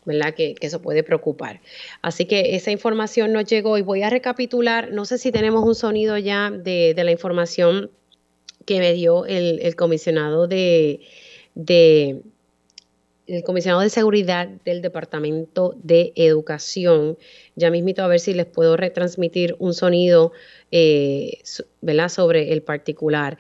[0.04, 0.34] ¿verdad?
[0.34, 1.60] Que, eso puede preocupar.
[2.02, 5.74] Así que esa información nos llegó y voy a recapitular, no sé si tenemos un
[5.74, 7.90] sonido ya de, la información
[8.64, 11.00] que me dio el, comisionado de,
[11.54, 12.20] de,
[13.28, 17.16] el comisionado de seguridad del Departamento de Educación.
[17.54, 20.32] Ya mismito a ver si les puedo retransmitir un sonido
[20.72, 21.38] eh,
[21.80, 22.08] ¿verdad?
[22.08, 23.38] sobre el particular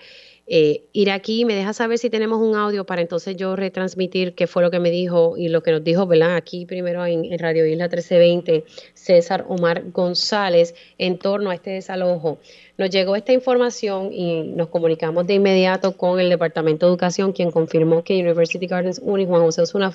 [0.48, 4.46] eh, ir aquí, me deja saber si tenemos un audio para entonces yo retransmitir qué
[4.46, 6.36] fue lo que me dijo y lo que nos dijo, ¿verdad?
[6.36, 12.38] Aquí primero en, Radio Isla 1320, César Omar González en torno a este desalojo.
[12.78, 17.50] Nos llegó esta información y nos comunicamos de inmediato con el Departamento de Educación, quien
[17.50, 19.92] confirmó que University Gardens 1 y Juan José Osuna,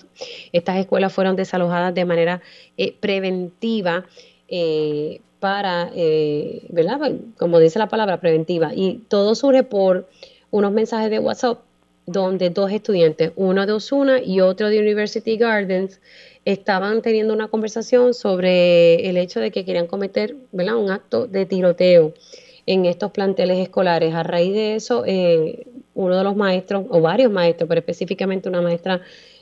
[0.52, 2.42] estas escuelas fueron desalojadas de manera
[2.76, 4.06] eh, preventiva.
[4.50, 7.00] Eh, para, eh, ¿verdad?
[7.38, 8.74] Como dice la palabra, preventiva.
[8.76, 10.08] Y todo surge por
[10.52, 11.60] unos mensajes de WhatsApp
[12.06, 16.00] donde dos estudiantes, uno de Osuna y otro de University Gardens,
[16.46, 20.76] estaban teniendo una conversación sobre el hecho de que querían cometer ¿verdad?
[20.76, 22.14] un acto de tiroteo
[22.66, 24.14] en estos planteles escolares.
[24.14, 28.62] A raíz de eso, eh, uno de los maestros, o varios maestros, pero específicamente una
[28.62, 29.02] maestra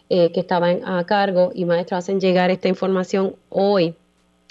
[0.10, 3.96] eh, que estaba a cargo y maestros hacen llegar esta información hoy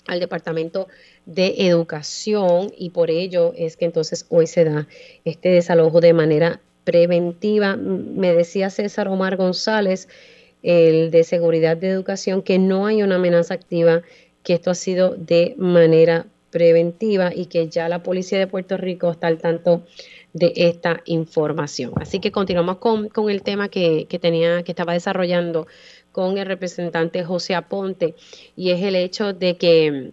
[0.06, 0.88] al Departamento
[1.28, 4.88] de educación y por ello es que entonces hoy se da
[5.26, 7.76] este desalojo de manera preventiva.
[7.76, 10.08] Me decía César Omar González,
[10.62, 14.00] el de seguridad de educación, que no hay una amenaza activa,
[14.42, 19.10] que esto ha sido de manera preventiva y que ya la policía de Puerto Rico
[19.10, 19.82] está al tanto
[20.32, 21.92] de esta información.
[21.96, 25.66] Así que continuamos con, el tema que, que, tenía, que estaba desarrollando
[26.10, 28.14] con el representante José Aponte
[28.56, 30.12] y es el hecho de que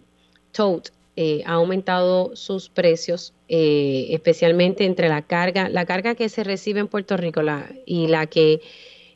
[0.52, 6.44] Tote eh, ha aumentado sus precios, eh, especialmente entre la carga, la carga que se
[6.44, 7.40] recibe en Puerto Rico
[7.86, 8.60] y la que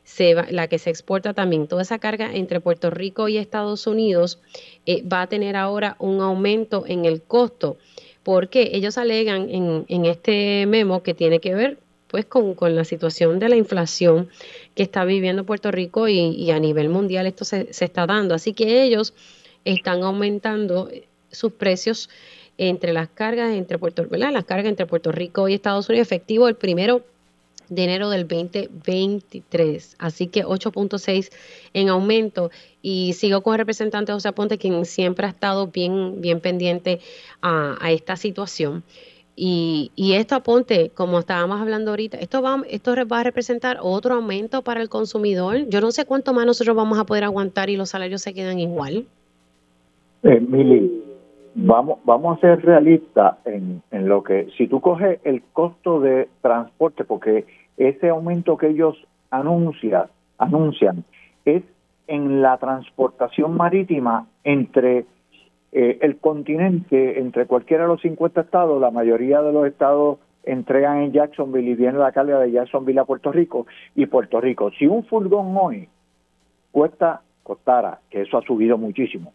[0.03, 1.67] se la que se exporta también.
[1.67, 4.39] Toda esa carga entre Puerto Rico y Estados Unidos
[4.87, 7.77] eh, va a tener ahora un aumento en el costo,
[8.23, 13.47] porque ellos alegan en, este memo que tiene que ver pues con, la situación de
[13.47, 14.29] la inflación
[14.73, 18.33] que está viviendo Puerto Rico y, a nivel mundial esto se, se, está dando.
[18.33, 19.13] Así que ellos
[19.65, 20.89] están aumentando
[21.31, 22.09] sus precios
[22.57, 24.31] entre las cargas entre Puerto, ¿verdad?
[24.31, 27.03] Las cargas entre Puerto Rico y Estados Unidos efectivo el primero
[27.71, 29.95] de enero del 2023.
[29.97, 31.31] Así que 8.6
[31.73, 32.51] en aumento.
[32.83, 36.99] Y sigo con el representante José Aponte, quien siempre ha estado bien, bien pendiente
[37.41, 38.83] a, esta situación.
[39.35, 44.15] Y, y, esto aponte, como estábamos hablando ahorita, esto va, esto va a representar otro
[44.15, 45.67] aumento para el consumidor.
[45.69, 48.59] Yo no sé cuánto más nosotros vamos a poder aguantar y los salarios se quedan
[48.59, 49.05] igual.
[50.23, 50.39] Eh,
[51.55, 56.29] vamos, vamos a ser realistas en, en lo que, si tú coges el costo de
[56.41, 57.45] transporte, porque
[57.77, 58.95] ese aumento que ellos
[59.29, 61.03] anuncian, anuncian
[61.45, 61.63] es
[62.07, 65.05] en la transportación marítima entre
[65.71, 70.97] eh, el continente, entre cualquiera de los 50 estados, la mayoría de los estados entregan
[70.97, 74.71] en Jacksonville y viene la carga de Jacksonville a Puerto Rico y Puerto Rico.
[74.71, 75.87] Si un furgón hoy
[76.71, 79.33] cuesta, costara, que eso ha subido muchísimo,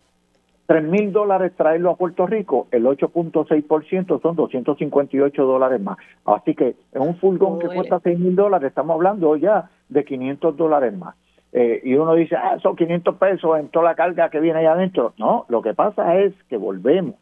[0.67, 5.97] 3 mil dólares traerlo a Puerto Rico, el 8.6% son 258 dólares más.
[6.25, 10.57] Así que en un furgón que cuesta 6 mil dólares, estamos hablando ya de 500
[10.57, 11.15] dólares más.
[11.53, 14.67] Eh, y uno dice, ah, son 500 pesos en toda la carga que viene ahí
[14.67, 15.15] adentro.
[15.19, 17.15] No, lo que pasa es que volvemos.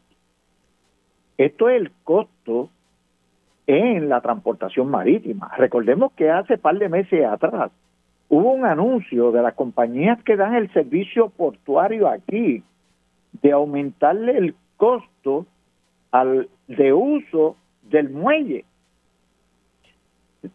[1.37, 2.69] Esto es el costo
[3.67, 5.51] en la transportación marítima.
[5.57, 7.71] Recordemos que hace par de meses atrás
[8.27, 12.63] hubo un anuncio de las compañías que dan el servicio portuario aquí
[13.41, 15.45] de aumentarle el costo
[16.11, 18.65] al de uso del muelle.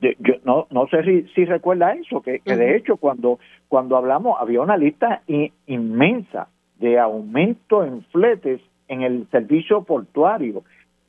[0.01, 3.38] yo no, no sé si, si recuerda eso, que, de hecho cuando,
[3.69, 5.23] cuando hablamos había una lista
[5.66, 10.62] inmensa de aumento en fletes en el servicio portuario.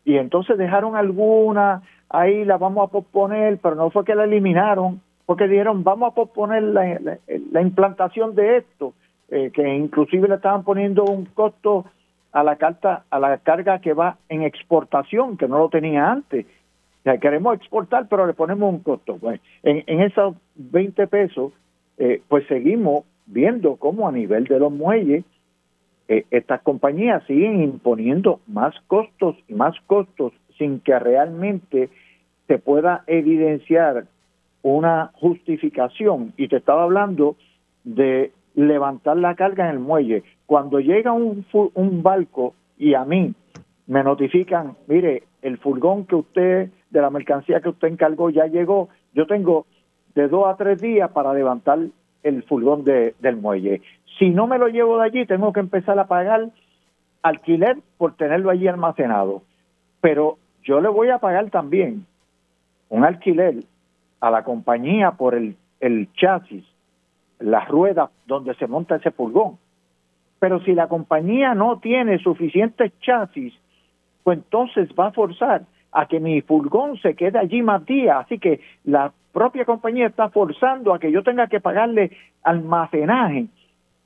[0.04, 5.02] Y entonces dejaron alguna ahí la vamos a posponer, pero no fue que la eliminaron,
[5.26, 8.94] porque dijeron vamos a posponer la implantación de esto
[9.32, 11.86] eh, que inclusive le estaban poniendo un costo
[12.32, 16.46] a la carta, a la carga que va en exportación, que no lo tenía antes.
[17.06, 19.18] O queremos exportar, pero le ponemos un costo.
[19.18, 21.54] Pues, en, en esos 20 pesos,
[21.98, 25.24] eh, pues seguimos viendo cómo a nivel de los muelles,
[26.08, 31.90] eh, estas compañías siguen imponiendo más costos y más costos sin que realmente
[32.48, 34.06] se pueda evidenciar
[34.62, 36.34] una justificación.
[36.38, 37.38] Y te estaba hablando
[37.86, 40.24] de levantar la carga en el muelle.
[40.46, 43.34] Cuando llega un, un barco y a mí
[43.88, 48.90] me notifican, mire, el furgón que usted, de la mercancía que usted encargó ya llegó,
[49.14, 49.66] yo tengo
[50.16, 51.80] de dos a tres días para levantar
[52.24, 53.82] el furgón de, del muelle.
[54.20, 56.50] Si no me lo llevo de allí, tengo que empezar a pagar
[57.24, 59.42] alquiler por tenerlo allí almacenado.
[60.02, 62.06] Pero yo le voy a pagar también
[62.90, 63.64] un alquiler
[64.20, 66.66] a la compañía por el, el chasis
[67.42, 69.58] las ruedas donde se monta ese furgón.
[70.40, 73.54] Pero si la compañía no tiene suficientes chasis,
[74.24, 78.26] pues entonces va a forzar a que mi furgón se quede allí más días.
[78.26, 82.12] Así que la propia compañía está forzando a que yo tenga que pagarle
[82.44, 83.48] almacenaje.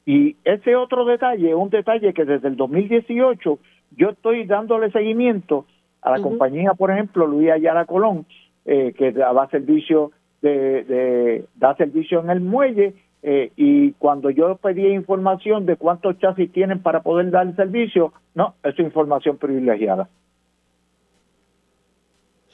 [0.05, 3.59] Y ese otro detalle, un detalle que desde el 2018
[3.95, 5.65] yo estoy dándole seguimiento
[6.01, 8.27] a la compañía, por ejemplo, Luis Ayala Colón,
[8.65, 12.93] eh, que da servicio de, de, da servicio en el muelle
[13.27, 18.13] eh, y cuando yo pedí información de cuántos chasis tienen para poder dar el servicio,
[18.35, 20.07] no, es información privilegiada.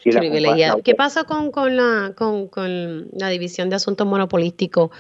[0.01, 0.81] privilegiada.
[0.81, 4.91] ¿Qué pasa con, con, la, con, con la División de Asuntos Monopolísticos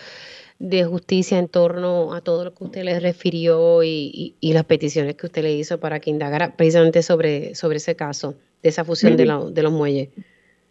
[0.59, 5.15] de Justicia en torno a todo lo que usted le refirió y, y, las peticiones
[5.15, 9.15] que usted le hizo para que indagara precisamente sobre, sobre ese caso, de esa fusión
[9.15, 10.09] de, de, los muelles?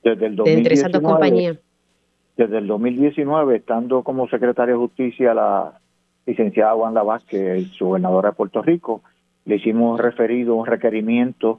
[0.05, 1.57] Desde el entre esas dos compañías
[2.41, 5.75] desde el 2019, estando como secretaria de Justicia la
[6.25, 9.03] licenciada Wanda Vázquez, su gobernadora de Puerto Rico,
[9.45, 11.59] le hicimos referido un requerimiento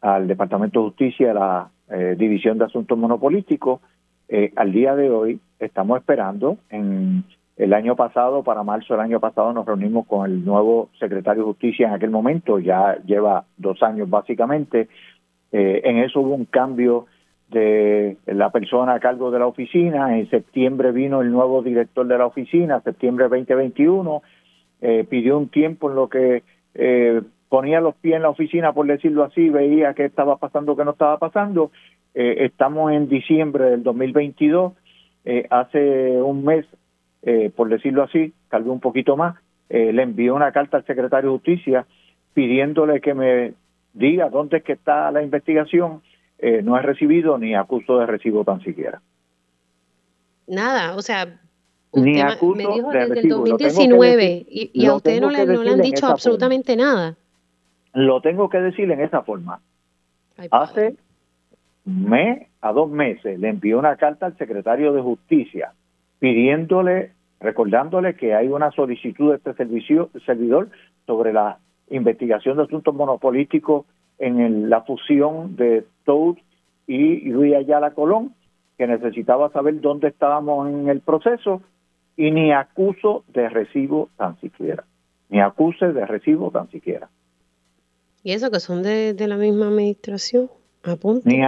[0.00, 3.80] al Departamento de Justicia, a la eh, División de Asuntos Monopolísticos.
[4.28, 6.56] Eh, al día de hoy estamos esperando.
[6.70, 7.24] En
[7.58, 11.48] el año pasado, para marzo del año pasado, nos reunimos con el nuevo secretario de
[11.48, 14.88] Justicia en aquel momento, ya lleva dos años básicamente.
[15.52, 17.06] Eh, en eso hubo un cambio
[17.48, 20.18] de la persona a cargo de la oficina.
[20.18, 24.22] En septiembre vino el nuevo director de la oficina, septiembre 2021,
[24.80, 26.42] eh, pidió un tiempo en lo que
[26.74, 30.84] eh, ponía los pies en la oficina, por decirlo así, veía qué estaba pasando, qué
[30.84, 31.70] no estaba pasando.
[32.14, 34.72] Eh, estamos en diciembre del 2022,
[35.50, 36.64] hace un mes,
[37.56, 39.34] por decirlo así, tal vez un poquito más,
[39.68, 41.84] le envió una carta al secretario de Justicia
[42.32, 43.54] pidiéndole que me
[43.92, 46.00] diga dónde es que está la investigación
[46.38, 49.00] eh, no he recibido ni acuso de recibo tan siquiera.
[50.46, 51.40] Nada, o sea,
[51.92, 56.76] ni acuso me dijo desde el 2019 y, a usted no le, han dicho absolutamente
[56.76, 57.16] nada.
[57.94, 59.60] Lo tengo que decir en esa forma.
[60.50, 60.96] Hace
[61.84, 65.72] mes, a dos meses, le envió una carta al secretario de Justicia
[66.18, 70.68] pidiéndole, recordándole que hay una solicitud de este servicio, servidor
[71.06, 71.58] sobre la
[71.88, 73.86] investigación de asuntos monopolísticos
[74.18, 75.84] en la fusión de
[76.86, 78.34] Y Luis Ayala Colón,
[78.78, 81.62] que necesitaba saber dónde estábamos en el proceso
[82.16, 84.84] y ni acuso de recibo tan siquiera,
[85.28, 87.08] ni acuse de recibo tan siquiera.
[88.22, 90.50] ¿Y eso que son de, la misma administración?
[91.24, 91.40] Ni,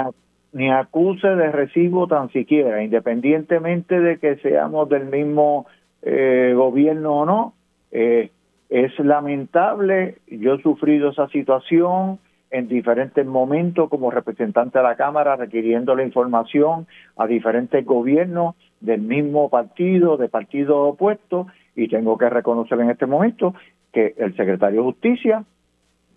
[0.52, 5.66] ni acuse de recibo tan siquiera, independientemente de que seamos del mismo
[6.02, 7.54] eh, gobierno o no.
[7.90, 8.30] Eh,
[8.68, 12.18] es lamentable, yo he sufrido esa situación
[12.50, 16.86] en diferentes momentos como representante de la Cámara requiriendo la información
[17.16, 23.06] a diferentes gobiernos del mismo partido, de partidos opuestos, y tengo que reconocer en este
[23.06, 23.54] momento
[23.92, 25.44] que el secretario de Justicia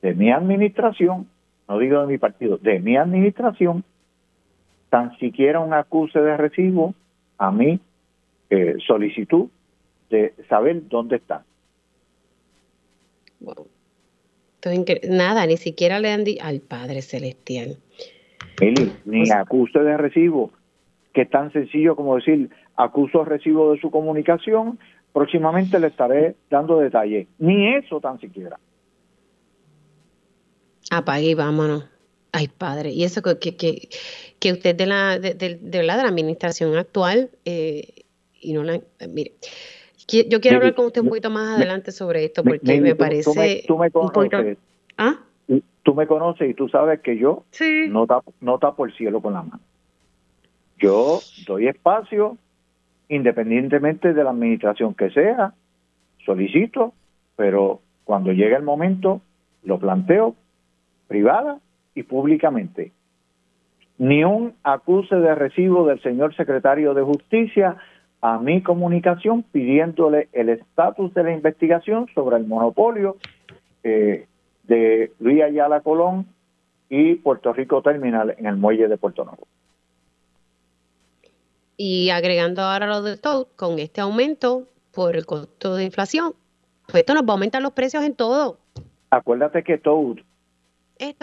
[0.01, 1.27] de mi administración,
[1.67, 3.83] no digo de mi partido, de mi administración,
[4.89, 6.93] tan siquiera un acuse de recibo
[7.37, 7.79] a mi
[8.49, 9.49] eh, solicitud
[10.09, 11.43] de saber dónde está.
[15.09, 17.77] Nada, ni siquiera le han dicho al Padre Celestial.
[19.05, 20.51] ni acuse de recibo,
[21.13, 24.79] que es tan sencillo como decir, acuso recibo de su comunicación,
[25.13, 27.27] próximamente le estaré dando detalles.
[27.39, 28.59] Ni eso tan siquiera.
[30.91, 31.85] Apague y vámonos.
[32.33, 32.91] Ay, padre.
[32.91, 33.89] Y eso que, que,
[34.39, 38.05] que usted de la, de, de, la, de la administración actual, eh,
[38.39, 39.33] y no la, mire,
[40.29, 43.77] yo quiero hablar con usted un poquito más adelante sobre esto porque me parece tú
[43.77, 44.57] me, conoces,
[44.97, 45.19] ¿Ah?
[45.83, 47.43] Tú me conoces y tú sabes que yo
[47.89, 49.61] no, tapo, no tapo el cielo con la mano.
[50.77, 52.37] Yo doy espacio
[53.09, 55.53] independientemente de la administración que sea,
[56.25, 56.93] solicito,
[57.35, 59.21] pero cuando llegue el momento
[59.63, 60.35] lo planteo
[61.07, 61.59] privada
[61.93, 62.93] y públicamente.
[63.97, 67.77] Ni un acuse de recibo del señor secretario de Justicia
[68.21, 73.17] a mi comunicación pidiéndole el estatus de la investigación sobre el monopolio
[73.83, 74.27] eh,
[74.63, 76.27] de Luis Ayala Colón
[76.89, 79.47] y Puerto Rico Terminal en el muelle de Puerto Nuevo.
[81.77, 86.33] Y agregando ahora lo de todo, con este aumento por el costo de inflación,
[86.85, 88.57] pues esto nos va a aumentar los precios en todo.
[89.09, 90.17] Acuérdate que Toad
[90.99, 91.15] es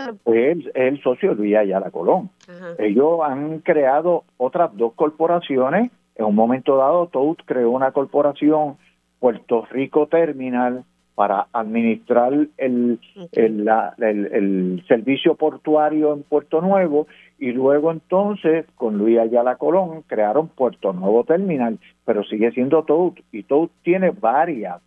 [0.74, 2.30] el, socio de Luis Ayala Colón.
[2.78, 5.92] Ellos han creado otras dos corporaciones.
[6.18, 8.76] En un momento dado, Toad creó una corporación,
[9.20, 13.00] Puerto Rico Terminal, para administrar el,
[13.32, 17.06] el, el, servicio portuario en Puerto Nuevo.
[17.38, 23.14] Y luego entonces con Luis Ayala Colón crearon Puerto Nuevo Terminal, pero sigue siendo Toad.
[23.32, 24.80] Y Toad tiene varias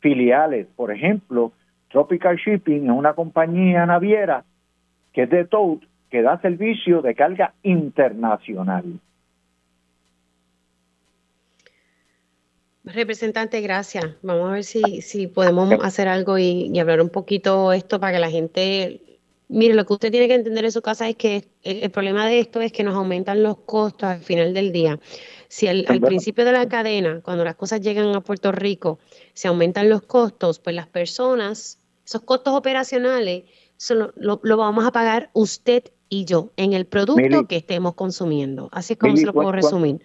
[0.00, 1.52] filiales, por ejemplo,
[1.90, 4.44] Tropical Shipping es una compañía naviera
[5.12, 5.78] que es de Toad,
[6.10, 9.00] que da servicio de carga internacional.
[12.86, 14.04] Representante, gracias.
[14.22, 18.18] Vamos a ver si, si podemos hacer algo y, hablar un poquito esto para que
[18.20, 19.02] la gente...
[19.48, 22.38] Mire, lo que usted tiene que entender en su casa es que el, problema de
[22.38, 24.98] esto es que nos aumentan los costos al final del día.
[25.48, 28.98] Si al principio de la cadena, cuando las cosas llegan a Puerto Rico,
[29.34, 33.44] se aumentan los costos, pues las personas, esos costos operacionales,
[33.90, 38.68] lo, vamos a pagar usted y yo en el producto que estemos consumiendo.
[38.72, 40.00] Así es como se lo puedo resumir.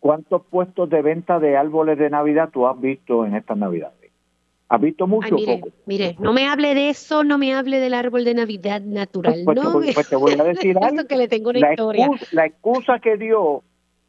[0.00, 4.10] ¿Cuántos puestos de venta de árboles de Navidad tú has visto en estas Navidades?
[4.70, 5.74] ¿Has visto mucho mire, poco?
[5.86, 9.42] Mire, no me hable de eso, no me hable del árbol de Navidad natural.
[9.44, 11.06] Pues, no, pues, pues te voy a decir algo.
[11.06, 12.08] que le tengo una historia.
[12.32, 13.62] la excusa que dio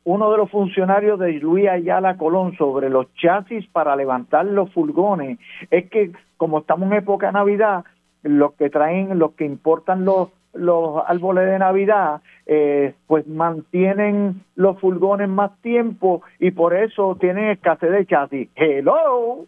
[0.04, 5.40] uno de los funcionarios de Luis Ayala Colón sobre los chasis para levantar los furgones
[5.70, 7.84] es que como estamos en época de Navidad,
[8.24, 14.80] los que traen, los que importan los, los árboles de Navidad, eh, pues mantienen los
[14.80, 18.50] furgones más tiempo y por eso tienen escasez de chasis.
[18.56, 19.46] Hello.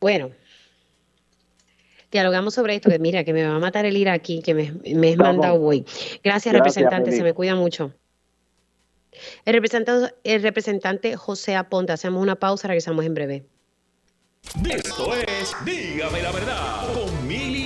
[0.00, 0.30] Bueno,
[2.12, 4.72] dialogamos sobre esto, que mira, que me va a matar el ir aquí, que me,
[4.94, 5.84] me he mandado hoy.
[6.22, 7.92] Gracias, representante, se me cuida mucho.
[9.44, 13.44] El representante, el representante José Aponte, hacemos una pausa, regresamos en breve.
[14.70, 17.57] Esto es Dígame la verdad con Mili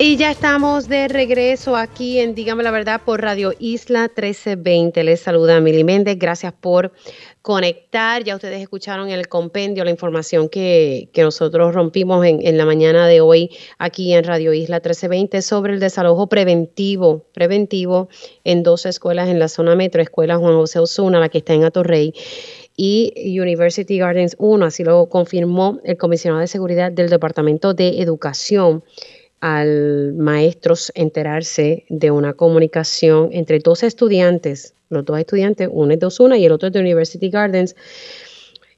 [0.00, 5.02] Y ya estamos de regreso aquí en Dígame la verdad por Radio Isla 1320.
[5.02, 6.16] Les saluda Mili Méndez.
[6.16, 6.92] Gracias por
[7.42, 8.22] conectar.
[8.22, 13.50] Ya ustedes escucharon el compendio, la información que, nosotros rompimos en, la mañana de hoy
[13.78, 18.08] aquí en Radio Isla 1320 sobre el desalojo preventivo, preventivo
[18.44, 21.64] en dos escuelas en la zona metro, Escuela Juan José Osuna, la que está en
[21.64, 22.14] Atorrey,
[22.76, 28.84] y University Gardens 1, así lo confirmó el comisionado de seguridad del Departamento de Educación
[29.40, 36.06] al maestros enterarse de una comunicación entre dos estudiantes, los dos estudiantes, uno es de
[36.06, 37.76] Osuna y el otro es de University Gardens,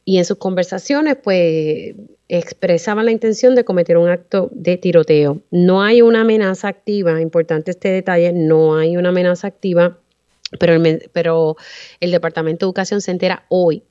[0.05, 1.95] y en sus conversaciones pues
[2.29, 5.41] expresaban la intención de cometer un acto de tiroteo.
[5.51, 9.99] No hay una amenaza activa, importante este detalle, no hay una amenaza activa,
[10.59, 11.57] pero el, pero
[12.01, 13.83] el Departamento de Educación se entera hoy,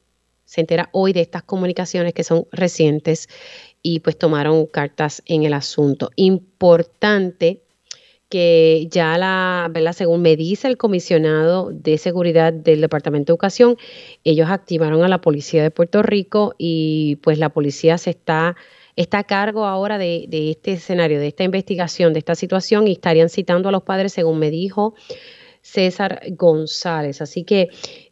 [0.45, 3.29] se entera hoy de estas comunicaciones que son recientes
[3.81, 6.11] y pues tomaron cartas en el asunto.
[6.15, 7.61] Importante
[8.29, 9.93] que ya la, ¿verdad?
[9.93, 13.77] según me dice el comisionado de seguridad del Departamento de Educación,
[14.23, 18.55] ellos activaron a la policía de Puerto Rico y pues la policía se está,
[18.95, 22.91] está a cargo ahora de, de este escenario, de esta investigación, de esta situación y
[22.91, 24.93] estarían citando a los padres, según me dijo
[25.61, 27.21] César González.
[27.21, 27.69] Así que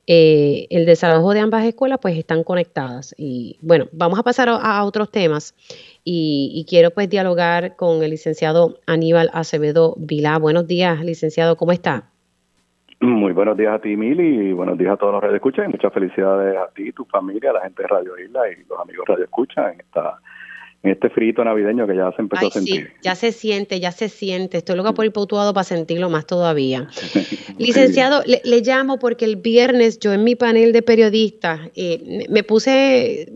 [0.10, 3.14] eh, el desalojo de ambas escuelas pues están conectadas.
[3.18, 5.54] Y bueno, vamos a pasar a, otros temas
[6.06, 10.40] y, quiero pues dialogar con el licenciado Aníbal Acevedo Vilá.
[10.40, 12.06] Buenos días, licenciado, ¿cómo está?
[13.02, 15.68] Muy buenos días a ti, Mili, y buenos días a todos los Radio Escucha, y
[15.68, 19.06] muchas felicidades a ti, tu familia, a la gente de Radio Isla y los amigos
[19.08, 20.20] Radio Escucha en esta
[20.84, 22.88] en este frito navideño que ya se empezó a sentir.
[22.88, 24.58] Sí, ya se siente, ya se siente.
[24.58, 26.88] Estoy loca por ir pautuado para sentirlo más todavía.
[27.58, 33.34] Licenciado, le, llamo porque el viernes yo en mi panel de periodistas eh, me puse,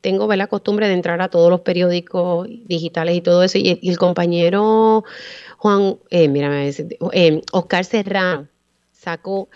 [0.00, 3.98] tengo la costumbre de entrar a todos los periódicos digitales y todo eso, y, el
[3.98, 5.04] compañero
[5.58, 8.46] Juan, eh, mira, eh, Oscar Serrano
[8.92, 9.48] sacó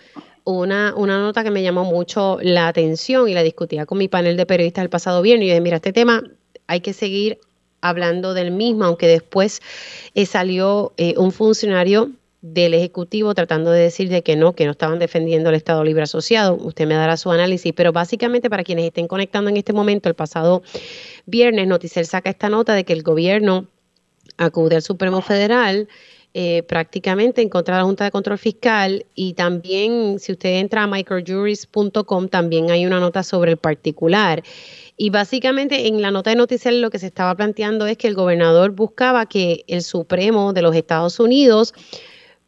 [0.43, 4.35] una, una nota que me llamó mucho la atención y la discutía con mi panel
[4.35, 5.45] de periodistas el pasado viernes.
[5.45, 6.23] Y yo dije, mira, este tema
[6.67, 7.39] hay que seguir
[7.81, 9.61] hablando del mismo, aunque después
[10.13, 14.71] eh, salió eh, un funcionario del Ejecutivo tratando de decir de que no, que no
[14.71, 16.55] estaban defendiendo el Estado Libre Asociado.
[16.55, 20.15] Usted me dará su análisis, pero básicamente para quienes estén conectando en este momento, el
[20.15, 20.63] pasado
[21.25, 23.67] viernes, Noticel saca esta nota de que el gobierno
[24.37, 25.87] acude al Supremo Federal
[26.33, 30.83] eh, prácticamente en contra de la Junta de Control Fiscal y también si usted entra
[30.83, 34.41] a microjuris.com también hay una nota sobre el particular.
[35.03, 38.13] Y básicamente en la nota de noticias lo que se estaba planteando es que el
[38.13, 41.73] gobernador buscaba que el Supremo de los Estados Unidos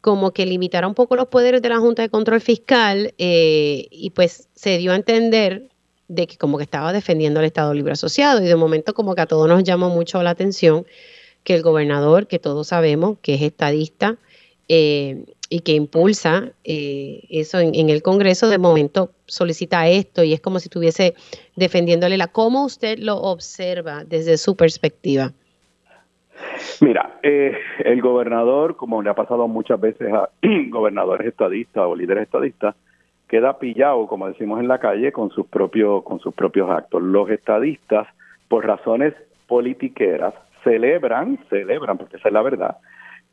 [0.00, 4.10] como que limitara un poco los poderes de la Junta de Control Fiscal eh, y
[4.10, 5.66] pues se dio a entender
[6.06, 8.40] de que como que estaba defendiendo al Estado Libre Asociado.
[8.40, 10.86] Y de momento como que a todos nos llamó mucho la atención
[11.42, 14.16] que el gobernador, que todos sabemos que es estadista,
[14.68, 20.40] eh, y que impulsa eh, eso en, el Congreso, de momento solicita esto y es
[20.40, 21.14] como si estuviese
[21.56, 22.28] defendiéndole la.
[22.28, 25.32] ¿Cómo usted lo observa desde su perspectiva?
[26.80, 30.28] Mira, eh, el gobernador, como le ha pasado muchas veces a
[30.68, 32.74] gobernadores estadistas o líderes estadistas,
[33.28, 37.02] queda pillado, como decimos en la calle, con sus propios, con sus propios actos.
[37.02, 38.06] Los estadistas,
[38.48, 39.14] por razones
[39.46, 42.76] politiqueras, celebran, celebran, porque esa es la verdad,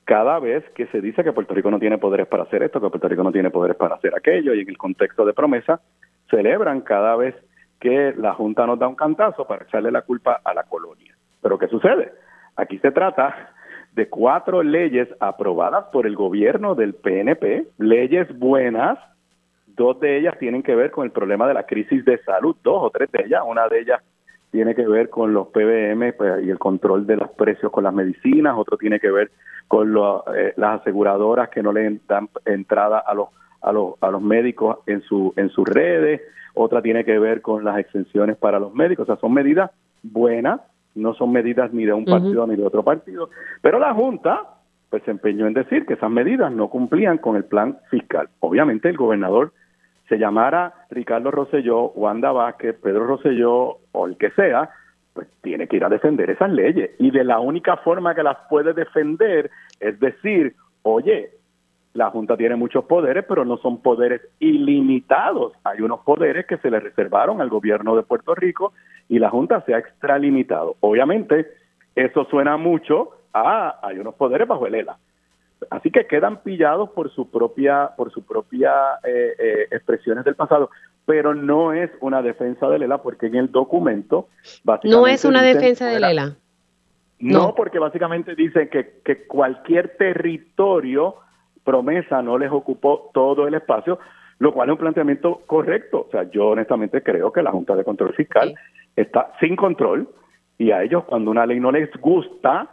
[0.06, 2.90] cada vez que se dice que Puerto Rico no tiene poderes para hacer esto, que
[2.90, 5.82] Puerto Rico no tiene poderes para hacer aquello, y en el contexto de promesa,
[6.30, 7.36] celebran cada vez
[7.80, 11.16] que la Junta nos da un cantazo para echarle la culpa a la colonia.
[11.42, 12.12] Pero ¿qué sucede?
[12.56, 13.54] Aquí se trata
[13.94, 18.98] de cuatro leyes aprobadas por el gobierno del PNP, leyes buenas,
[19.68, 22.84] dos de ellas tienen que ver con el problema de la crisis de salud, dos
[22.84, 24.02] o tres de ellas, una de ellas
[24.52, 27.94] tiene que ver con los PBM pues, y el control de los precios con las
[27.94, 29.32] medicinas, otro tiene que ver
[29.68, 29.96] con
[30.36, 33.30] eh, las aseguradoras que no le dan entrada a los,
[33.62, 36.22] a los, a los médicos en, su, en sus redes,
[36.54, 39.72] otra tiene que ver con las exenciones para los médicos, o sea, son medidas
[40.04, 40.60] buenas,
[40.96, 43.30] no son medidas ni de un partido ni de otro partido,
[43.62, 44.58] pero la Junta
[44.90, 48.28] pues se empeñó en decir que esas medidas no cumplían con el plan fiscal.
[48.42, 49.54] Obviamente el gobernador
[50.12, 54.70] se llamara Ricardo Rosselló, Wanda Vázquez, Pedro Rosselló o el que sea,
[55.14, 56.92] pues tiene que ir a defender esas leyes.
[57.00, 59.50] Y de la única forma que las puede defender
[59.80, 60.54] es decir,
[60.84, 61.30] oye,
[61.94, 65.54] la Junta tiene muchos poderes, pero no son poderes ilimitados.
[65.64, 68.74] Hay unos poderes que se le reservaron al gobierno de Puerto Rico
[69.08, 70.76] y la Junta se ha extralimitado.
[70.82, 71.48] Obviamente,
[71.96, 74.98] eso suena mucho a hay unos poderes bajo el ELA.
[75.70, 78.72] Así que quedan pillados por su propia, por su propia
[79.04, 80.70] eh, eh, expresiones del pasado,
[81.06, 84.28] pero no es una defensa de Lela porque en el documento
[84.84, 86.36] no es una defensa de Lela.
[87.20, 91.16] No, porque básicamente dice que, que cualquier territorio
[91.64, 94.00] promesa no les ocupó todo el espacio,
[94.40, 96.08] lo cual es un planteamiento correcto.
[96.08, 98.56] O sea, yo honestamente creo que la Junta de Control Fiscal
[98.96, 100.10] está sin control
[100.58, 102.70] y a ellos cuando una ley no les gusta,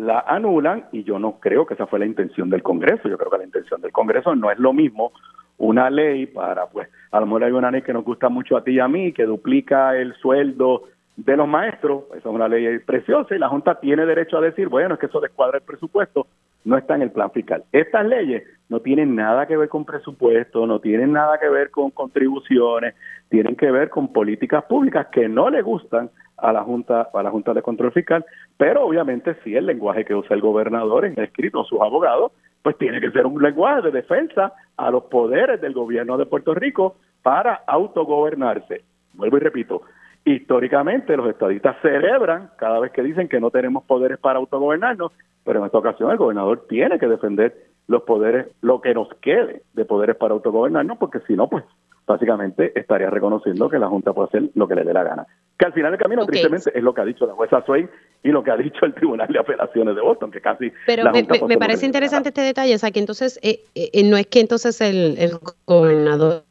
[0.00, 3.06] la anulan y yo no creo que esa fue la intención del Congreso.
[3.06, 5.12] Yo creo que la intención del Congreso no es lo mismo
[5.58, 8.64] una ley para, pues, a lo mejor hay una ley que nos gusta mucho a
[8.64, 10.84] ti y a mí, que duplica el sueldo
[11.16, 14.68] de los maestros, esa es una ley preciosa y la Junta tiene derecho a decir,
[14.68, 16.26] bueno, es que eso descuadra el presupuesto,
[16.64, 17.64] no está en el plan fiscal.
[17.70, 21.90] Estas leyes no tienen nada que ver con presupuesto, no tienen nada que ver con
[21.90, 22.94] contribuciones,
[23.28, 26.08] tienen que ver con políticas públicas que no le gustan
[26.40, 28.24] a la Junta, a la Junta de Control Fiscal,
[28.56, 32.32] pero obviamente sí el lenguaje que usa el gobernador en el escrito, sus abogados,
[32.62, 36.54] pues tiene que ser un lenguaje de defensa a los poderes del gobierno de Puerto
[36.54, 38.82] Rico para autogobernarse.
[39.14, 39.82] Vuelvo y repito,
[40.24, 45.12] históricamente los estadistas celebran cada vez que dicen que no tenemos poderes para autogobernarnos,
[45.44, 49.62] pero en esta ocasión el gobernador tiene que defender los poderes, lo que nos quede
[49.72, 51.64] de poderes para autogobernarnos, porque si no, pues
[52.06, 55.26] básicamente estaría reconociendo que la Junta puede hacer lo que le dé la gana.
[55.58, 57.88] Que al final del camino, tristemente, es lo que ha dicho la jueza Swain
[58.22, 60.72] y lo que ha dicho el Tribunal de Apelaciones de Boston, que casi...
[60.86, 64.40] Pero me, parece interesante este detalle, o sea, que entonces, eh, eh, no es que
[64.40, 65.32] entonces el, el
[65.66, 66.44] gobernador...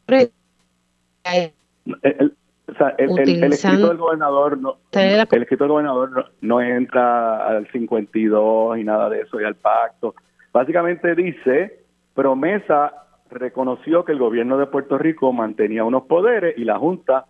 [2.04, 2.34] El,
[2.70, 3.20] o sea, el,
[3.52, 9.22] escrito del gobernador no, el escrito del gobernador no, entra al 52 y nada de
[9.22, 10.16] eso y al pacto.
[10.54, 11.80] Básicamente dice
[12.14, 12.94] promesa
[13.30, 17.26] reconoció que el gobierno de Puerto Rico mantenía unos poderes y la Junta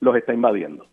[0.00, 0.86] los está invadiendo.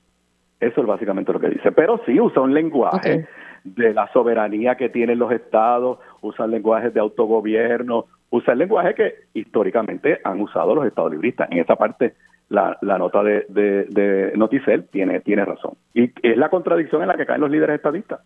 [0.59, 1.71] Eso es básicamente lo que dice.
[1.71, 3.27] Pero sí usa un lenguaje
[3.63, 9.15] de la soberanía que tienen los estados, usa lenguajes de autogobierno, usa el lenguaje que
[9.33, 11.49] históricamente han usado los estados libristas.
[11.51, 12.13] En esa parte
[12.49, 15.73] la, la nota de, de, Noticel tiene, tiene razón.
[15.93, 18.19] Y es la contradicción en la que caen los líderes estadistas.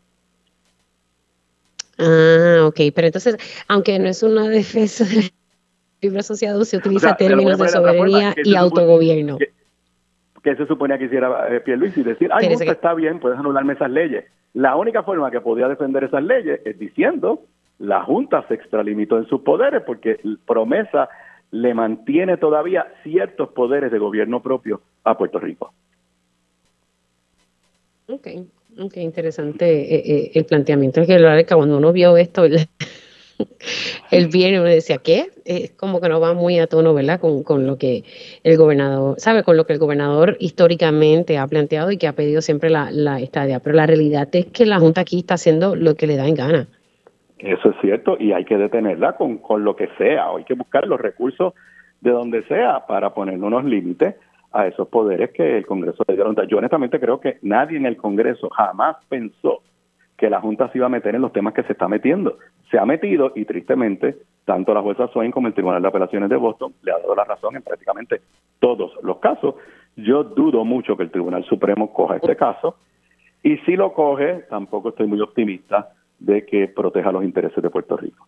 [1.98, 5.32] Ah, ok, pero entonces, aunque no es una defensa de
[6.06, 9.38] libre asociado se utiliza términos de soberanía y autogobierno.
[10.44, 13.90] Que, se suponía que hiciera eh, Pierluisi y decir, ay, está bien, puedes anularme esas
[13.90, 14.26] leyes.
[14.54, 17.42] La única forma que podía defender esas leyes es diciendo,
[17.80, 21.10] la Junta se extralimitó en sus poderes porque promesa
[21.52, 25.74] le mantiene todavía ciertos poderes de gobierno propio a Puerto Rico.
[28.08, 28.28] Ok,
[28.80, 31.02] ok, interesante eh, eh, el planteamiento.
[31.02, 32.44] Es que cuando uno vio esto,
[34.12, 35.28] el viernes uno decía, ¿qué?
[35.46, 37.20] Es como que no va muy a tono, ¿verdad?
[37.20, 38.04] Con, con, lo que
[38.44, 39.44] el gobernador, ¿sabe?
[39.44, 43.20] Con lo que el gobernador históricamente ha planteado y que ha pedido siempre la, la
[43.20, 43.60] estadía.
[43.60, 46.36] Pero la realidad es que la Junta aquí está haciendo lo que le da en
[46.36, 46.68] gana.
[47.40, 50.30] Eso es cierto y hay que detenerla con, con lo que sea.
[50.36, 51.54] Hay que buscar los recursos
[52.02, 54.16] de donde sea para poner unos límites
[54.52, 56.36] a esos poderes que el Congreso le dieron.
[56.48, 59.62] Yo honestamente creo que nadie en el Congreso jamás pensó
[60.18, 62.38] que la Junta se iba a meter en los temas que se está metiendo.
[62.72, 66.38] Se ha metido y tristemente, tanto la jueza Swain como el Tribunal de Apelaciones de
[66.38, 68.22] Boston le ha dado la razón en prácticamente
[68.60, 69.56] todos los casos.
[69.96, 72.78] Yo dudo mucho que el Tribunal Supremo coja este caso
[73.44, 77.98] y si lo coge, tampoco estoy muy optimista de que proteja los intereses de Puerto
[77.98, 78.28] Rico.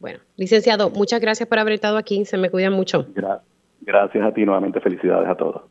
[0.00, 2.24] Bueno, licenciado, muchas gracias por haber estado aquí.
[2.24, 3.06] Se me cuidan mucho.
[3.80, 4.80] gracias a ti nuevamente.
[4.80, 5.62] Felicidades a todos.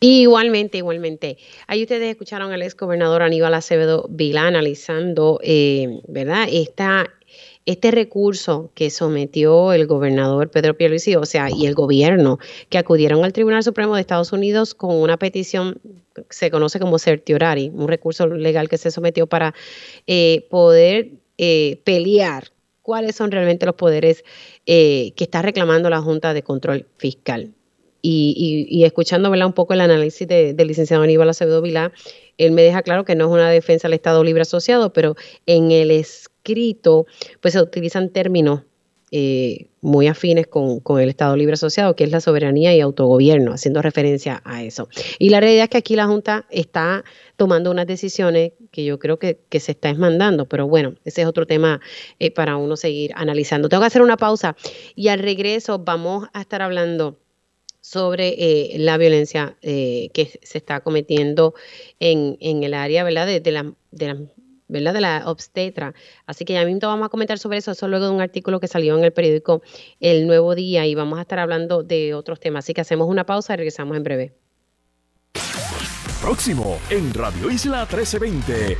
[0.00, 1.38] Igualmente, igualmente.
[1.66, 6.46] Ahí ustedes escucharon al ex gobernador Aníbal Acevedo Vilá analizando, eh, ¿verdad?
[6.52, 7.08] Esta,
[7.64, 12.38] este recurso que sometió el gobernador Pedro Pierluisi, o sea, y el gobierno,
[12.68, 15.80] que acudieron al Tribunal Supremo de Estados Unidos con una petición
[16.14, 19.54] que se conoce como certiorari, un recurso legal que se sometió para
[20.06, 24.24] eh, poder eh, pelear cuáles son realmente los poderes
[24.66, 27.55] que está reclamando la Junta de Control Fiscal
[28.08, 31.92] y, escuchando un poco el análisis del licenciado Aníbal Acevedo Vilá,
[32.38, 35.70] él me deja claro que no es una defensa del Estado Libre Asociado, pero en
[35.70, 37.06] el escrito
[37.40, 38.62] pues se utilizan términos
[39.12, 43.80] eh, muy afines con, el Estado Libre Asociado, que es la soberanía y autogobierno, haciendo
[43.80, 44.88] referencia a eso.
[45.18, 47.04] Y la realidad es que aquí la Junta está
[47.36, 51.46] tomando unas decisiones que yo creo que, se está esmandando, pero bueno, ese es otro
[51.46, 51.80] tema
[52.18, 53.68] eh, para uno seguir analizando.
[53.68, 54.56] Tengo que hacer una pausa
[54.94, 57.16] y al regreso vamos a estar hablando
[57.86, 61.54] sobre eh, la violencia eh, que se está cometiendo
[62.00, 63.26] en, en el área ¿verdad?
[63.26, 64.18] De, la, de, la,
[64.66, 64.92] ¿verdad?
[64.92, 65.94] de la obstetra.
[66.26, 68.66] Así que ya mismo vamos a comentar sobre eso, eso luego de un artículo que
[68.66, 69.62] salió en el periódico
[70.00, 72.64] El Nuevo Día y vamos a estar hablando de otros temas.
[72.64, 74.34] Así que hacemos una pausa y regresamos en breve.
[76.20, 78.78] Próximo en Radio Isla 1320.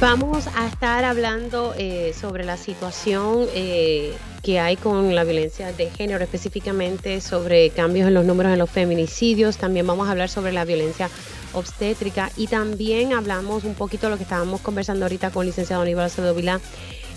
[0.00, 5.90] Vamos a estar hablando eh, sobre la situación eh, que hay con la violencia de
[5.90, 9.56] género, específicamente sobre cambios en los números en los feminicidios.
[9.56, 11.10] También vamos a hablar sobre la violencia
[11.52, 15.82] obstétrica y también hablamos un poquito de lo que estábamos conversando ahorita con el licenciado
[15.82, 16.60] Aníbal Acevedo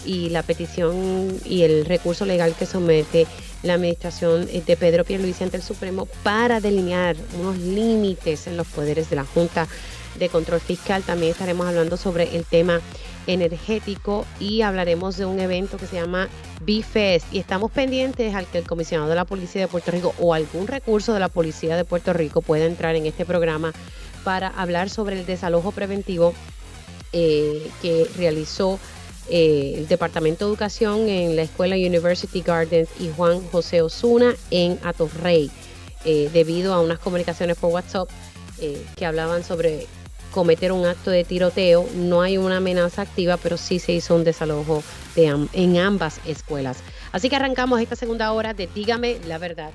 [0.04, 3.28] y la petición y el recurso legal que somete
[3.62, 9.12] la administración de Pedro Pierluisi ante el Supremo para delinear unos límites en los poderes
[9.12, 9.68] de la Junta
[10.16, 11.04] de Control Fiscal.
[11.04, 12.82] También estaremos hablando sobre el tema
[13.28, 16.30] energético y hablaremos de un evento que se llama
[16.62, 20.34] B-Fest y estamos pendientes al que el comisionado de la Policía de Puerto Rico o
[20.34, 23.74] algún recurso de la Policía de Puerto Rico pueda entrar en este programa
[24.24, 26.34] para hablar sobre el desalojo preventivo
[27.14, 28.80] eh, que realizó
[29.30, 34.80] eh, el Departamento de Educación en la Escuela University Gardens y Juan José Osuna en
[34.84, 35.52] Atorrey,
[36.06, 38.10] eh, debido a unas comunicaciones por WhatsApp
[38.96, 39.88] que hablaban sobre
[40.32, 41.88] cometer un acto de tiroteo.
[41.94, 44.84] No hay una amenaza activa, pero sí se hizo un desalojo
[45.16, 46.78] en ambas escuelas.
[47.12, 49.72] Así que arrancamos esta segunda hora de Dígame la verdad.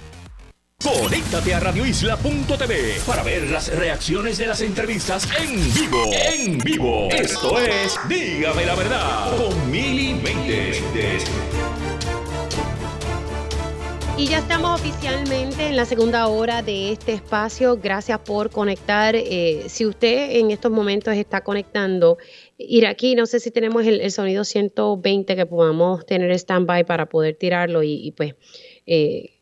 [0.83, 6.11] Conéctate a radioisla.tv para ver las reacciones de las entrevistas en vivo.
[6.13, 7.09] En vivo.
[7.11, 11.25] Esto es Dígame la verdad con Mili Méndez.
[14.19, 17.77] Y ya estamos oficialmente en la segunda hora de este espacio.
[17.77, 19.14] Gracias por conectar.
[19.14, 22.17] Eh, si usted en estos momentos está conectando,
[22.57, 27.37] ir aquí, no sé si tenemos el, sonido 120 que podamos tener stand-by para poder
[27.37, 28.37] tirarlo y, pues
[28.87, 29.33] eh,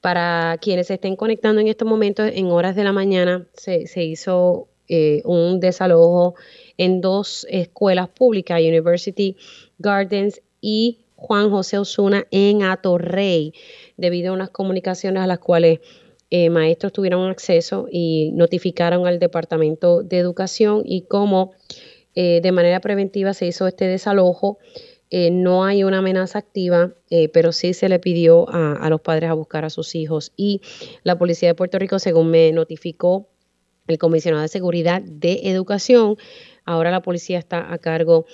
[0.00, 5.22] para quienes estén conectando en estos momentos, en horas de la mañana se, hizo eh,
[5.24, 6.36] un desalojo
[6.78, 9.36] en dos escuelas públicas, University
[9.78, 13.52] Gardens y Juan José Osuna en Atorrey,
[14.00, 15.80] debido a unas comunicaciones a las cuales
[16.30, 21.52] eh, maestros tuvieron acceso y notificaron al Departamento de Educación y cómo
[22.14, 24.58] eh, de manera preventiva se hizo este desalojo
[25.12, 29.28] eh, no hay una amenaza activa, eh, pero sí se le pidió a, los padres
[29.28, 30.32] a buscar a sus hijos.
[30.36, 30.62] Y
[31.02, 33.28] la Policía de Puerto Rico, según me notificó
[33.88, 36.16] el comisionado de Seguridad de Educación,
[36.72, 38.26] ahora la policía está a cargo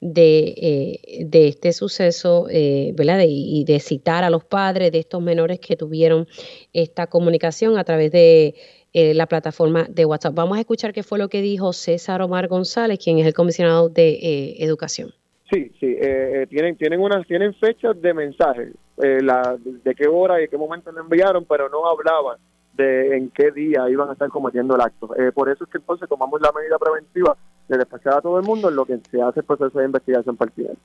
[0.00, 2.46] de, eh, este suceso,
[2.94, 3.20] ¿verdad?
[3.26, 6.26] y de citar a los padres de estos menores que tuvieron
[6.72, 8.54] esta comunicación a través de
[8.92, 10.34] la plataforma de WhatsApp.
[10.34, 13.88] Vamos a escuchar qué fue lo que dijo César Omar González, quien es el comisionado
[13.88, 15.12] de Educación.
[15.52, 18.72] Sí, sí, eh, eh, tienen tienen unas tienen fechas de mensaje,
[19.02, 22.38] eh, la, de qué hora y qué momento le enviaron, pero no hablaban
[22.72, 25.10] de en qué día iban a estar cometiendo el acto.
[25.34, 27.36] por eso es que entonces tomamos la medida preventiva
[27.68, 30.36] de despachar a todo el mundo en lo que se hace el proceso de investigación
[30.36, 30.80] pertinente.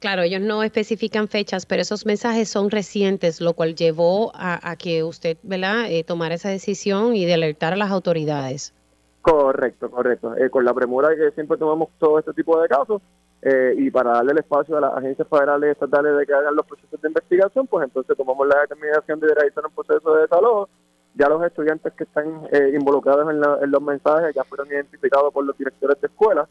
[0.00, 5.02] Claro, ellos no especifican fechas, pero esos mensajes son recientes, lo cual llevó a, que
[5.02, 5.86] usted ¿verdad?
[6.06, 8.74] tomara esa decisión y de alertar a las autoridades.
[9.22, 10.34] Correcto, correcto.
[10.50, 13.00] con la premura que siempre tomamos todo este tipo de casos,
[13.46, 16.56] eh, y para darle el espacio a las agencias federales y estatales de que hagan
[16.56, 20.70] los procesos de investigación, pues entonces tomamos la determinación de realizar un proceso de desalojo.
[21.14, 25.56] Ya los estudiantes que están eh, involucrados en, los mensajes ya fueron identificados por los
[25.56, 26.48] directores de escuelas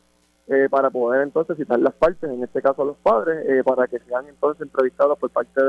[0.47, 3.99] eh, para poder entonces citar las partes, en este caso a los padres, para que
[3.99, 5.61] sean entonces entrevistados por parte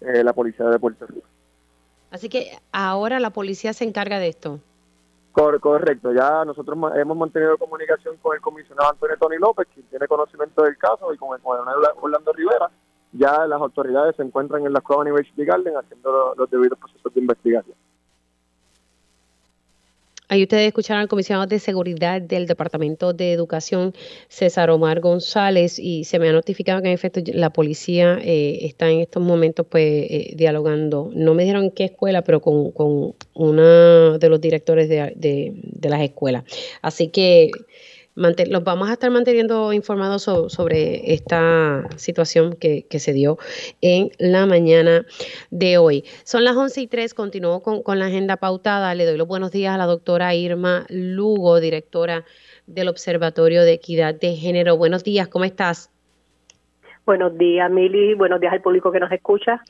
[0.00, 1.26] de la Policía de Puerto Rico.
[2.10, 4.60] Así que ahora la policía se encarga de esto
[5.60, 10.62] correcto, ya nosotros hemos mantenido comunicación con el comisionado Antonio Tony López, quien tiene conocimiento
[10.62, 12.70] del caso, y con el coronel Orlando Rivera.
[13.12, 17.20] Ya las autoridades se encuentran en la escuela University Garden haciendo los debidos procesos de
[17.20, 17.76] investigación.
[20.28, 23.94] Ahí ustedes escucharon al comisionado de seguridad del Departamento de Educación,
[24.28, 28.90] César Omar González, y se me ha notificado que en efecto la policía eh, está
[28.90, 31.10] en estos momentos pues eh, dialogando.
[31.14, 35.52] No me dijeron en qué escuela, pero con, con uno de los directores de, de,
[35.54, 36.44] de las escuelas.
[36.82, 37.50] Así que
[38.18, 43.38] los vamos a estar manteniendo informados sobre esta situación que, se dio
[43.80, 45.06] en la mañana
[45.50, 46.04] de hoy.
[46.24, 48.94] Son las 11 y 3, continúo con, con la agenda pautada.
[48.94, 52.24] Le doy los buenos días a la doctora Irma Lugo, directora
[52.66, 54.76] del Observatorio de Equidad de Género.
[54.76, 55.90] Buenos días, ¿cómo estás?
[57.06, 58.14] Buenos días, Mili.
[58.14, 59.62] Buenos días al público que nos escucha.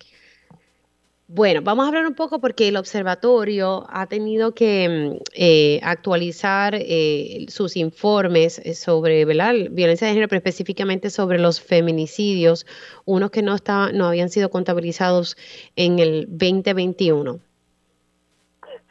[1.31, 6.75] Bueno, vamos a hablar un poco porque el observatorio ha tenido que mm, eh, actualizar
[6.75, 12.65] eh, sus informes eh, sobre violencia de género, pero específicamente sobre los feminicidios,
[13.05, 15.37] unos que no, estaban, no habían sido contabilizados
[15.77, 17.41] en el 2021.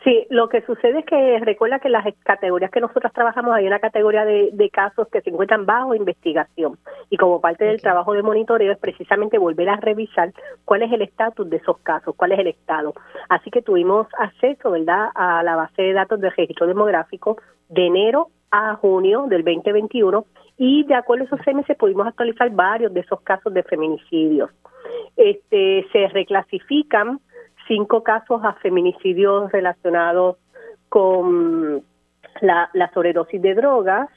[0.08, 3.80] Sí, lo que sucede es que recuerda que las categorías que nosotros trabajamos hay una
[3.80, 6.78] categoría de, casos que se encuentran bajo investigación
[7.10, 10.32] y como parte del trabajo de monitoreo es precisamente volver a revisar
[10.64, 12.94] cuál es el estatus de esos casos, cuál es el estado.
[13.28, 17.36] Así que tuvimos acceso, ¿verdad?, a la base de datos del registro demográfico
[17.68, 20.26] de enero a junio del 2021
[20.58, 24.52] y de acuerdo a esos meses pudimos actualizar varios de esos casos de feminicidios.
[25.18, 27.20] Este, se reclasifican
[27.68, 30.38] cinco casos a feminicidios relacionados
[30.90, 31.84] con
[32.42, 34.10] la, sobredosis de drogas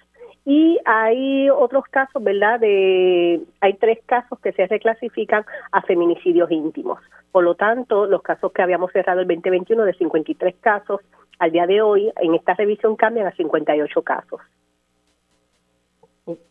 [0.45, 2.61] y hay otros casos, ¿verdad?
[2.61, 6.99] De hay tres casos que se reclasifican a feminicidios íntimos.
[7.31, 11.01] Por lo tanto, los casos que habíamos cerrado el 2021 de 53 casos
[11.39, 14.41] al día de hoy en esta revisión cambian a 58 casos.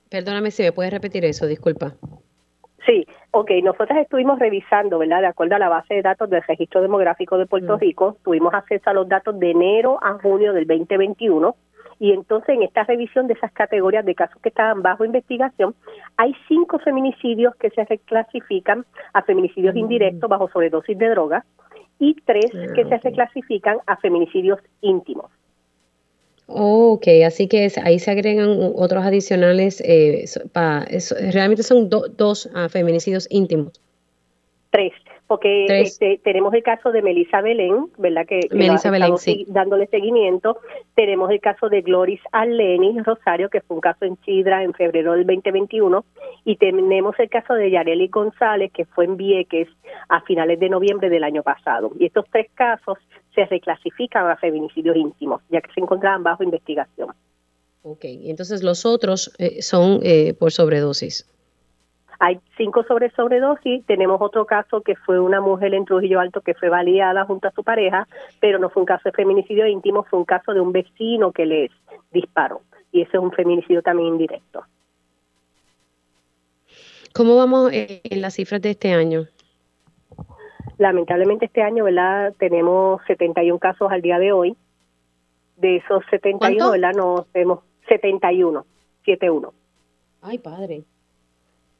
[0.09, 1.93] Perdóname si me puedes repetir eso, disculpa.
[2.85, 5.21] Sí, ok, nosotros estuvimos revisando, ¿verdad?
[5.21, 7.79] De acuerdo a la base de datos del registro demográfico de Puerto mm.
[7.79, 11.55] Rico, tuvimos acceso a los datos de enero a junio del 2021
[11.99, 15.75] y entonces en esta revisión de esas categorías de casos que estaban bajo investigación,
[16.15, 19.79] hay cinco feminicidios que se reclasifican a feminicidios mm.
[19.79, 21.43] indirectos bajo sobredosis de drogas
[21.99, 25.29] y tres que se reclasifican a feminicidios íntimos.
[26.49, 30.25] Ok, así que ahí se agregan otros adicionales, eh,
[31.31, 33.79] realmente son dos ah, feminicidios íntimos.
[34.71, 34.93] Tres
[35.29, 38.25] porque este, tenemos el caso de Melissa Belén, ¿verdad?
[38.25, 39.45] Que, Melissa Belén, sí.
[39.47, 40.57] dándole seguimiento.
[40.95, 45.13] Tenemos el caso de Gloris Arleni Rosario, que fue un caso en Sidra en febrero
[45.13, 46.03] del 2021.
[46.45, 49.67] Y tenemos el caso de Yareli González, que fue en Vieques
[50.07, 51.91] a finales de noviembre del año pasado.
[51.99, 52.97] Y estos tres casos
[53.35, 57.09] se reclasifican a feminicidios íntimos, ya que se encontraban bajo investigación.
[57.83, 61.25] Ok, entonces los otros eh, son eh, por sobredosis.
[62.19, 63.85] Hay cinco sobre sobredosis.
[63.85, 67.51] Tenemos otro caso que fue una mujer en Trujillo Alto que fue baleada junto a
[67.51, 68.07] su pareja,
[68.41, 71.45] pero no fue un caso de feminicidio íntimo, fue un caso de un vecino que
[71.45, 71.71] les
[72.11, 72.61] disparó.
[72.91, 74.63] Y ese es un feminicidio también indirecto.
[77.13, 79.27] ¿Cómo vamos en las cifras de este año?
[80.77, 82.33] Lamentablemente este año, ¿verdad?
[82.37, 84.55] Tenemos 71 casos al día de hoy.
[85.57, 86.93] De esos 71, ¿verdad?
[86.93, 88.65] Nos vemos 71,
[89.05, 89.53] 71.
[90.21, 90.83] Ay, padre.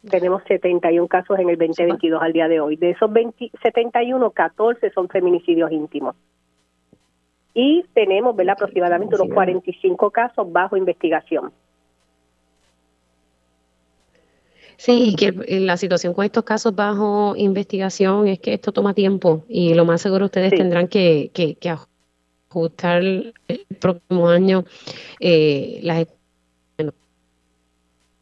[0.09, 2.77] Tenemos 71 casos en el 2022 al día de hoy.
[2.77, 6.15] De esos 20, 71, 14 son feminicidios íntimos.
[7.53, 8.53] Y tenemos ¿verdad?
[8.53, 11.51] aproximadamente unos 45 casos bajo investigación.
[14.79, 19.43] Sí, y que la situación con estos casos bajo investigación es que esto toma tiempo
[19.49, 23.33] y lo más seguro ustedes tendrán que, que, que, ajustar el
[23.81, 24.63] próximo año
[25.19, 26.07] eh, las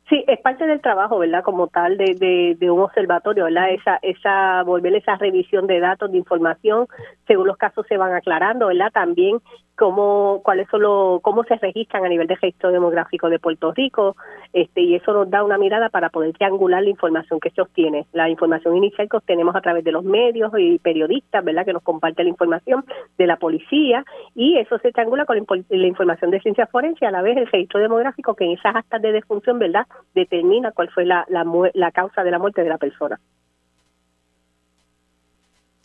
[0.10, 1.44] Sí, es parte del trabajo, ¿verdad?
[1.44, 3.72] Como tal de, de, de, un observatorio, ¿verdad?
[3.72, 6.88] Esa, esa, volver esa revisión de datos, de información,
[7.28, 8.90] según los casos se van aclarando, ¿verdad?
[8.92, 9.42] También
[9.78, 14.18] cómo, cuáles son los, cómo se registran a nivel de registro demográfico de Puerto Rico,
[14.52, 18.08] este, y eso nos da una mirada para poder triangular la información que se obtiene,
[18.12, 21.64] la información inicial que obtenemos a través de los medios y periodistas, ¿verdad?
[21.64, 22.84] Que nos comparten la información
[23.18, 24.04] de la policía,
[24.36, 25.38] y eso se triangula con
[25.70, 29.02] la, información de ciencia forense, a la vez el registro demográfico que en esas actas
[29.02, 29.86] de defunción, ¿verdad?
[30.16, 33.20] Determina cuál fue la, la, la causa de la muerte de la persona.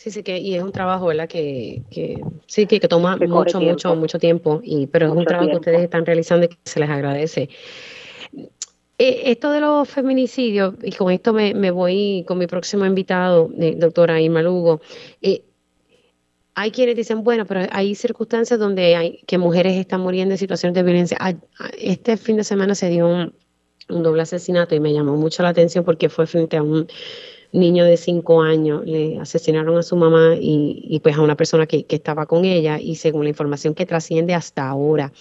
[0.02, 1.28] Sí, sí, que y es un trabajo, ¿verdad?
[1.28, 5.56] Que, que sí, que, toma mucho, mucho, mucho tiempo, y, pero es un trabajo que
[5.58, 7.48] ustedes están realizando y que se les agradece.
[8.98, 13.48] Eh, esto de los feminicidios, y con esto me, me voy con mi próximo invitado,
[13.56, 14.80] eh, doctora Irma Lugo,
[15.20, 15.44] eh,
[16.56, 20.74] hay quienes dicen, bueno, pero hay circunstancias donde hay que mujeres están muriendo en situaciones
[20.74, 21.16] de violencia.
[21.78, 23.32] Este fin de semana se dio un,
[23.88, 26.88] un doble asesinato y me llamó mucho la atención porque fue frente a un
[27.52, 31.86] niño de cinco años, le asesinaron a su mamá y, pues a una persona que,
[31.88, 35.12] estaba con ella y según la información que trasciende hasta ahora,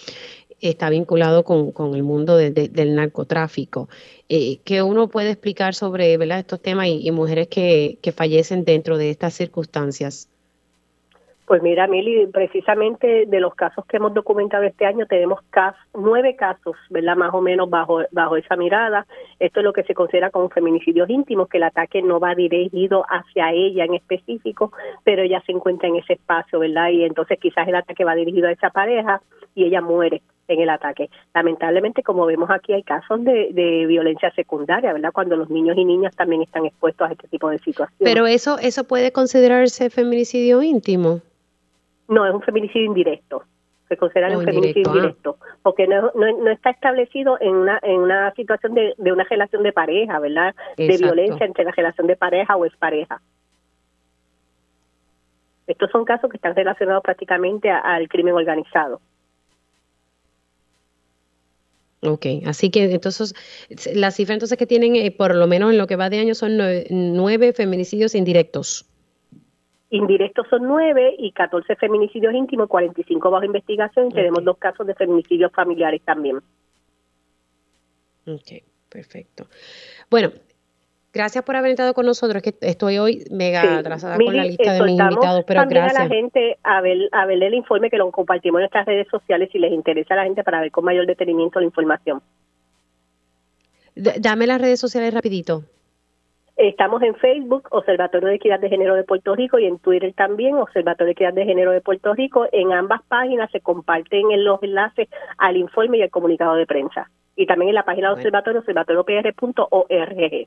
[0.60, 3.88] está vinculado con, el mundo del narcotráfico.
[4.28, 6.38] Eh, ¿Qué uno puede explicar sobre ¿verdad?
[6.38, 10.28] estos temas y, mujeres que, que fallecen dentro de estas circunstancias?
[11.52, 15.40] Pues mira, Mili, precisamente de los casos que hemos documentado este año, tenemos
[15.92, 17.14] nueve casos, ¿verdad?
[17.14, 19.06] Más o menos bajo, bajo esa mirada.
[19.38, 23.04] Esto es lo que se considera como feminicidios íntimos, que el ataque no va dirigido
[23.06, 24.72] hacia ella en específico,
[25.04, 26.88] pero ella se encuentra en ese espacio, ¿verdad?
[26.88, 29.20] Y entonces quizás el ataque va dirigido a esa pareja
[29.54, 31.10] y ella muere en el ataque.
[31.34, 35.12] Lamentablemente, como vemos aquí, hay casos de, de, violencia secundaria, ¿verdad?
[35.12, 37.98] Cuando los niños y niñas también están expuestos a este tipo de situaciones.
[37.98, 41.20] Pero eso, eso puede considerarse feminicidio íntimo.
[42.12, 43.44] No, es un feminicidio indirecto.
[43.88, 44.94] Se considera un feminicidio ah.
[44.94, 49.62] indirecto, porque no, no, está establecido en una, en una situación de, de una relación
[49.62, 50.54] de pareja, ¿verdad?
[50.76, 53.20] De violencia entre la relación de pareja o expareja.
[55.66, 59.00] Estos son casos que están relacionados prácticamente al crimen organizado.
[62.02, 63.32] Ok, así que entonces
[63.94, 66.34] la cifra entonces que tienen, eh, por lo menos en lo que va de año,
[66.34, 66.58] son
[66.90, 68.86] nueve feminicidios indirectos.
[69.92, 74.94] Indirectos son nueve y 14 feminicidios íntimos, 45 bajo investigación y tenemos dos casos de
[74.94, 76.38] feminicidios familiares también.
[78.26, 79.48] Ok, perfecto.
[80.10, 80.30] Bueno,
[81.12, 82.42] gracias por haber estado con nosotros.
[82.42, 86.00] que estoy hoy mega atrasada con la lista de mis invitados, pero gracias.
[86.00, 89.08] a la gente a ver, a ver el informe que lo compartimos en nuestras redes
[89.08, 92.22] sociales si les interesa a la gente para ver con mayor detenimiento la información.
[93.94, 95.64] dame las redes sociales rapidito.
[96.62, 100.54] Estamos en Facebook, Observatorio de Equidad de Género de Puerto Rico, y en Twitter también,
[100.54, 102.46] Observatorio de Equidad de Género de Puerto Rico.
[102.52, 105.08] En ambas páginas se comparten los enlaces
[105.38, 107.10] al informe y al comunicado de prensa.
[107.34, 110.46] y también en la página del observatorio, observatoriopr.org.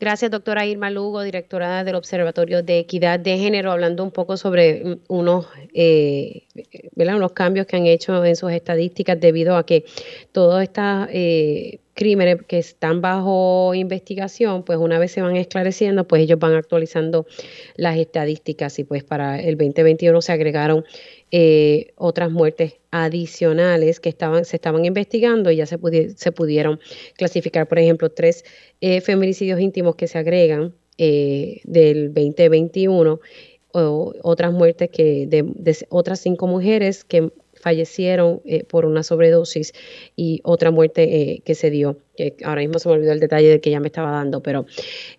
[0.00, 4.82] Gracias, doctora Irma Lugo, directora del Observatorio de Equidad de Género, hablando un poco sobre
[4.82, 6.48] mm, unos, eh,
[6.96, 9.84] unos cambios que han hecho en sus estadísticas debido a que
[10.32, 16.22] todos estos eh, crímenes que están bajo investigación, pues una vez se van esclareciendo, pues
[16.22, 17.26] ellos van actualizando
[17.76, 20.86] las estadísticas y pues para el 2021 se agregaron
[21.30, 26.80] eh, otras muertes adicionales que estaban, se estaban investigando y ya se, pudieron
[27.18, 28.46] clasificar, por ejemplo, tres
[28.80, 33.20] eh, feminicidios íntimos que se agregan eh, del 2021,
[33.72, 37.30] o otras muertes que de, otras cinco mujeres que
[37.60, 39.72] fallecieron eh, por una sobredosis
[40.16, 41.98] y otra muerte que se dio,
[42.44, 44.66] ahora mismo se me olvidó el detalle de que ya me estaba dando, pero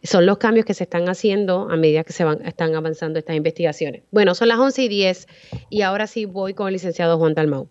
[0.04, 3.36] son los cambios que se están haciendo a medida que se van, están avanzando estas
[3.36, 4.04] investigaciones.
[4.12, 5.28] Bueno, son las 11 y 10
[5.70, 7.68] y ahora sí voy con el licenciado Juan Dalmau.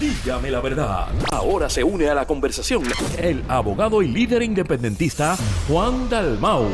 [0.00, 1.08] Dígame la verdad.
[1.30, 2.82] Ahora se une a la conversación
[3.18, 5.36] el abogado y líder independentista
[5.68, 6.64] Juan Dalmau.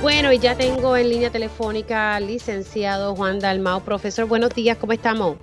[0.00, 3.82] Bueno, y ya tengo en línea telefónica al licenciado Juan Dalmau.
[3.82, 5.38] Profesor, buenos días, ¿cómo estamos?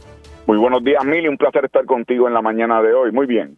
[0.48, 1.28] Muy buenos días, Mili.
[1.28, 3.12] Un placer estar contigo en la mañana de hoy.
[3.12, 3.58] Muy bien.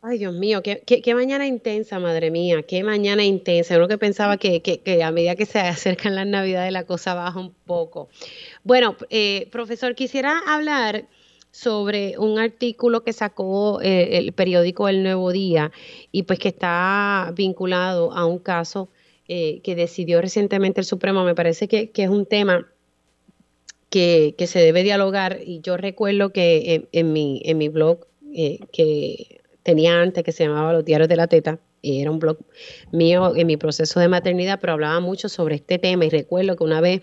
[0.00, 3.76] Ay, Dios mío, qué, qué, mañana intensa, madre mía, qué mañana intensa.
[3.76, 7.38] Uno que pensaba que, que, a medida que se acercan las navidades la cosa baja
[7.38, 8.08] un poco.
[8.64, 11.04] Bueno, eh, profesor, quisiera hablar
[11.50, 15.72] sobre un artículo que sacó eh, el periódico El Nuevo Día
[16.10, 18.88] y pues que está vinculado a un caso
[19.28, 21.24] eh, que decidió recientemente el Supremo.
[21.24, 22.66] Me parece que, es un tema
[23.90, 28.06] que, se debe dialogar y yo recuerdo que en, mi, en mi blog
[28.72, 32.38] que tenía antes que se llamaba Los Diarios de la Teta, y era un blog
[32.90, 36.64] mío en mi proceso de maternidad, pero hablaba mucho sobre este tema y recuerdo que
[36.64, 37.02] una vez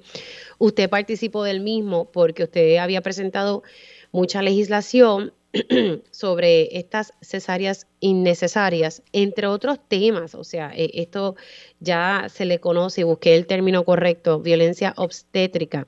[0.57, 3.63] usted participó del mismo porque usted había presentado
[4.11, 5.33] mucha legislación
[6.11, 11.35] sobre estas cesáreas innecesarias, entre otros temas, o sea, e, esto
[11.79, 15.87] ya se le conoce, busqué el término correcto, violencia obstétrica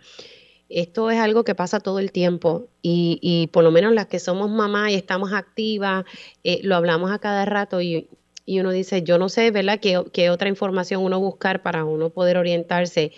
[0.70, 4.20] esto es algo que pasa todo el tiempo y, y por lo menos las que
[4.20, 6.06] somos mamá y estamos activas,
[6.44, 8.08] eh, lo hablamos a cada rato y,
[8.46, 12.10] y, uno dice, yo no sé, ¿verdad?, qué, qué otra información uno buscar para uno
[12.10, 13.12] poder orientarse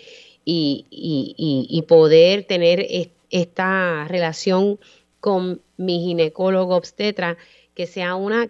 [0.44, 2.86] y, y poder tener
[3.30, 4.78] esta relación
[5.20, 7.36] con mi ginecólogo obstetra
[7.74, 8.48] que sea una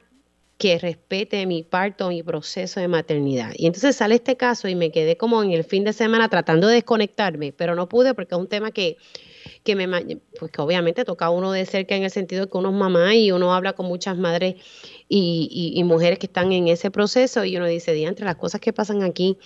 [0.59, 3.53] que respete mi parto, mi proceso de maternidad.
[3.57, 6.67] Y entonces sale este caso y me quedé como en el fin de semana tratando
[6.67, 8.97] de desconectarme, pero no pude porque es un tema que,
[9.63, 9.89] que me,
[10.37, 12.75] pues que obviamente toca a uno de cerca en el sentido de que uno es
[12.75, 14.57] mamá y uno habla con muchas madres
[15.09, 18.73] y, y, mujeres que están en ese proceso y uno dice, entre las cosas que
[18.73, 19.39] pasan aquí,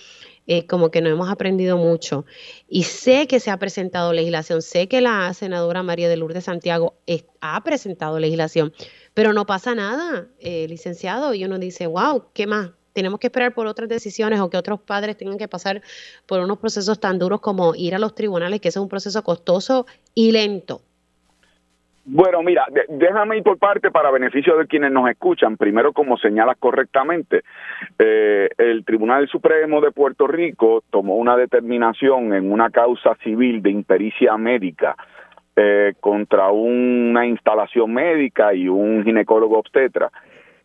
[0.47, 2.25] eh, como que no hemos aprendido mucho.
[2.67, 6.95] Y sé que se ha presentado legislación, sé que la senadora María de Lourdes Santiago
[7.41, 8.73] ha presentado legislación,
[9.13, 12.71] pero no pasa nada, eh, licenciado, y uno dice, wow, ¿qué más?
[12.93, 15.81] Tenemos que esperar por otras decisiones o que otros padres tengan que pasar
[16.27, 19.87] por unos procesos tan duros como ir a los tribunales, que es un proceso costoso
[20.13, 20.81] y lento.
[22.05, 25.55] Bueno, mira, déjame ir por parte para beneficio de quienes nos escuchan.
[25.55, 27.43] Primero, como señalas correctamente,
[27.97, 33.71] eh, el Tribunal Supremo de Puerto Rico tomó una determinación en una causa civil de
[33.71, 34.97] impericia médica
[35.55, 40.11] eh, contra una instalación médica y un ginecólogo obstetra,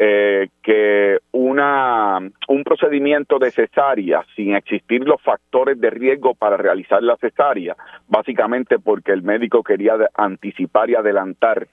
[0.01, 2.19] eh, que una,
[2.49, 7.77] un procedimiento de cesárea sin existir los factores de riesgo para realizar la cesárea,
[8.07, 11.67] básicamente porque el médico quería anticipar y adelantar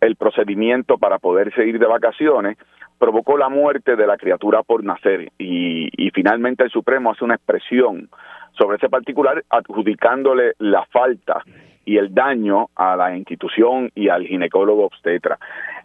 [0.00, 2.58] el procedimiento para poder seguir de vacaciones,
[2.98, 5.32] provocó la muerte de la criatura por nacer.
[5.38, 8.10] Y, y finalmente el Supremo hace una expresión
[8.58, 11.42] sobre ese particular adjudicándole la falta
[11.90, 15.40] y el daño a la institución y al ginecólogo obstetra.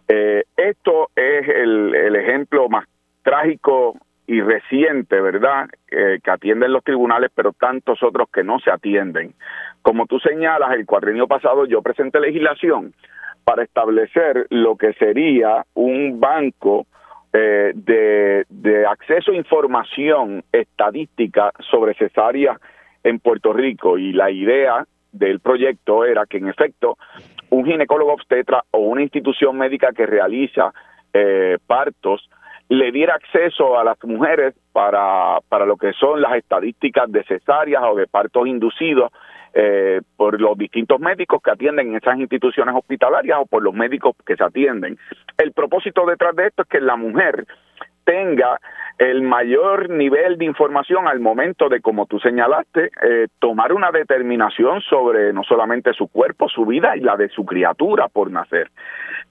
[0.06, 2.86] Eh, esto es el, el, ejemplo más
[3.24, 9.34] trágico y reciente, ¿verdad?, que atienden los tribunales, pero tantos otros que no se atienden.
[9.82, 12.94] Como tú señalas, el cuadrenio pasado yo presenté legislación
[13.42, 16.86] para establecer lo que sería un banco
[17.32, 22.60] eh, de, de acceso a información estadística sobre cesáreas
[23.02, 26.98] en Puerto Rico y la idea del proyecto era que en efecto
[27.50, 30.72] un ginecólogo obstetra o una institución médica que realiza
[31.12, 32.28] eh, partos
[32.68, 37.82] le diera acceso a las mujeres para, para lo que son las estadísticas de cesáreas
[37.84, 39.12] o de partos inducidos
[39.54, 44.14] eh, por los distintos médicos que atienden en esas instituciones hospitalarias o por los médicos
[44.26, 44.98] que se atienden.
[45.38, 47.46] El propósito detrás de esto es que la mujer
[48.06, 48.60] tenga
[48.98, 54.80] el mayor nivel de información al momento de, como tú señalaste, eh, tomar una determinación
[54.80, 58.70] sobre no solamente su cuerpo, su vida y la de su criatura por nacer.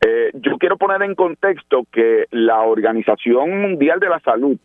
[0.05, 4.59] Eh, yo quiero poner en contexto que la Organización Mundial de la Salud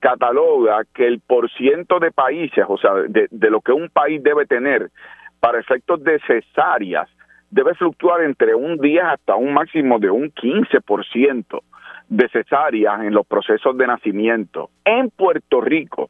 [0.00, 4.46] cataloga que el porciento de países, o sea, de, de lo que un país debe
[4.46, 4.90] tener
[5.38, 7.08] para efectos de cesáreas,
[7.50, 11.62] debe fluctuar entre un 10 hasta un máximo de un 15%
[12.08, 14.70] de cesáreas en los procesos de nacimiento.
[14.84, 16.08] En Puerto Rico,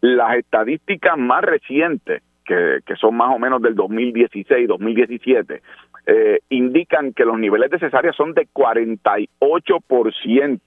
[0.00, 5.62] las estadísticas más recientes, que, son más o menos del 2016-2017,
[6.06, 10.60] eh, indican que los niveles de cesáreas son de 48%.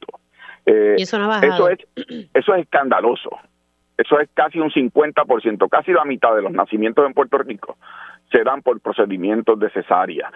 [0.66, 1.78] Eh, ¿Y eso, no eso, es,
[2.34, 3.30] eso es escandaloso.
[3.98, 7.78] Eso es casi un 50%, casi la mitad de los nacimientos en Puerto Rico
[8.32, 10.32] se dan por procedimientos de cesárea.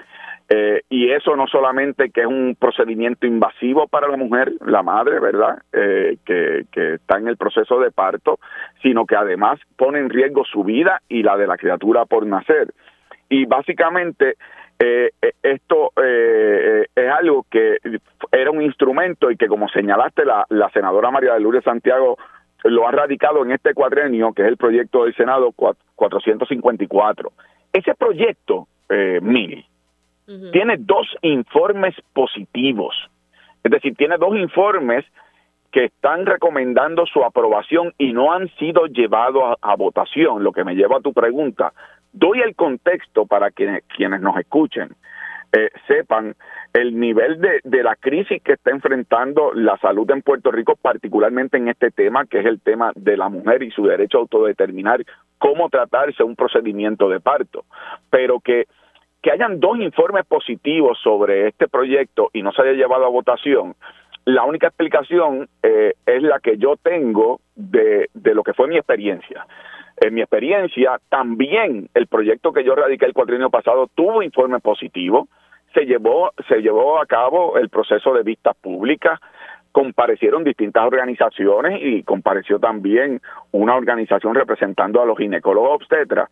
[0.49, 5.19] Eh, y eso no solamente que es un procedimiento invasivo para la mujer, la madre,
[5.19, 5.61] ¿verdad?
[5.71, 8.39] Eh, que, está en el proceso de parto,
[8.81, 12.73] sino que además pone en riesgo su vida y la de la criatura por nacer.
[13.29, 14.35] Y básicamente
[14.77, 17.77] eh, esto es algo que
[18.31, 22.17] era un instrumento y que como señalaste la, la senadora María de Lourdes Santiago
[22.63, 27.31] lo ha radicado en este cuadrenio, que es el proyecto del Senado 454.
[27.73, 29.65] Ese proyecto, eh, Mil,
[30.51, 32.95] tiene dos informes positivos.
[33.63, 35.05] Es decir, tiene dos informes
[35.71, 40.75] que están recomendando su aprobación y no han sido llevados a, votación, lo que me
[40.75, 41.73] lleva a tu pregunta.
[42.13, 44.89] Doy el contexto para que quienes nos escuchen
[45.53, 46.35] eh, sepan
[46.73, 51.57] el nivel de, de, la crisis que está enfrentando la salud en Puerto Rico, particularmente
[51.57, 55.03] en este tema, que es el tema de la mujer y su derecho a autodeterminar
[55.37, 57.65] cómo tratarse un procedimiento de parto.
[58.09, 58.67] Pero que,
[59.21, 63.75] que hayan dos informes positivos sobre este proyecto y no se haya llevado a votación,
[64.23, 68.77] la única explicación eh, es la que yo tengo de, de lo que fue mi
[68.77, 69.45] experiencia.
[69.99, 75.27] En mi experiencia, también el proyecto que yo radiqué el cuatrienio pasado tuvo informe positivo,
[75.73, 79.19] se llevó, se llevó a cabo el proceso de vistas públicas,
[79.71, 86.29] comparecieron distintas organizaciones y compareció también una organización representando a los ginecólogos obstetras.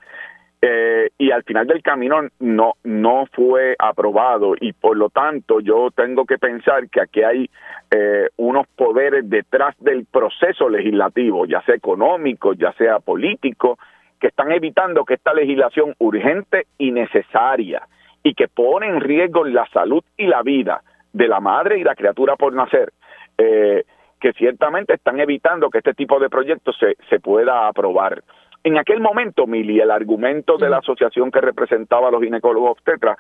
[0.62, 5.90] Eh, y al final del camino no no fue aprobado y por lo tanto yo
[5.90, 7.50] tengo que pensar que aquí hay
[7.92, 13.80] eh, unos poderes detrás del proceso legislativo, ya sea económico, ya sea político,
[14.20, 17.88] que están evitando que esta legislación urgente y necesaria
[18.24, 20.82] y que pone en riesgo la salud y la vida
[21.14, 22.92] de la madre y la criatura por nacer,
[23.38, 23.84] eh,
[24.20, 28.24] que ciertamente están evitando que este tipo de proyectos se, se pueda aprobar.
[28.64, 33.18] En aquel momento, Mili, el argumento de la asociación que representaba a los ginecólogos obstetras,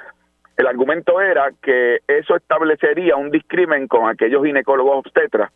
[0.58, 5.52] el argumento era que eso establecería un discrimen con aquellos ginecólogos obstetras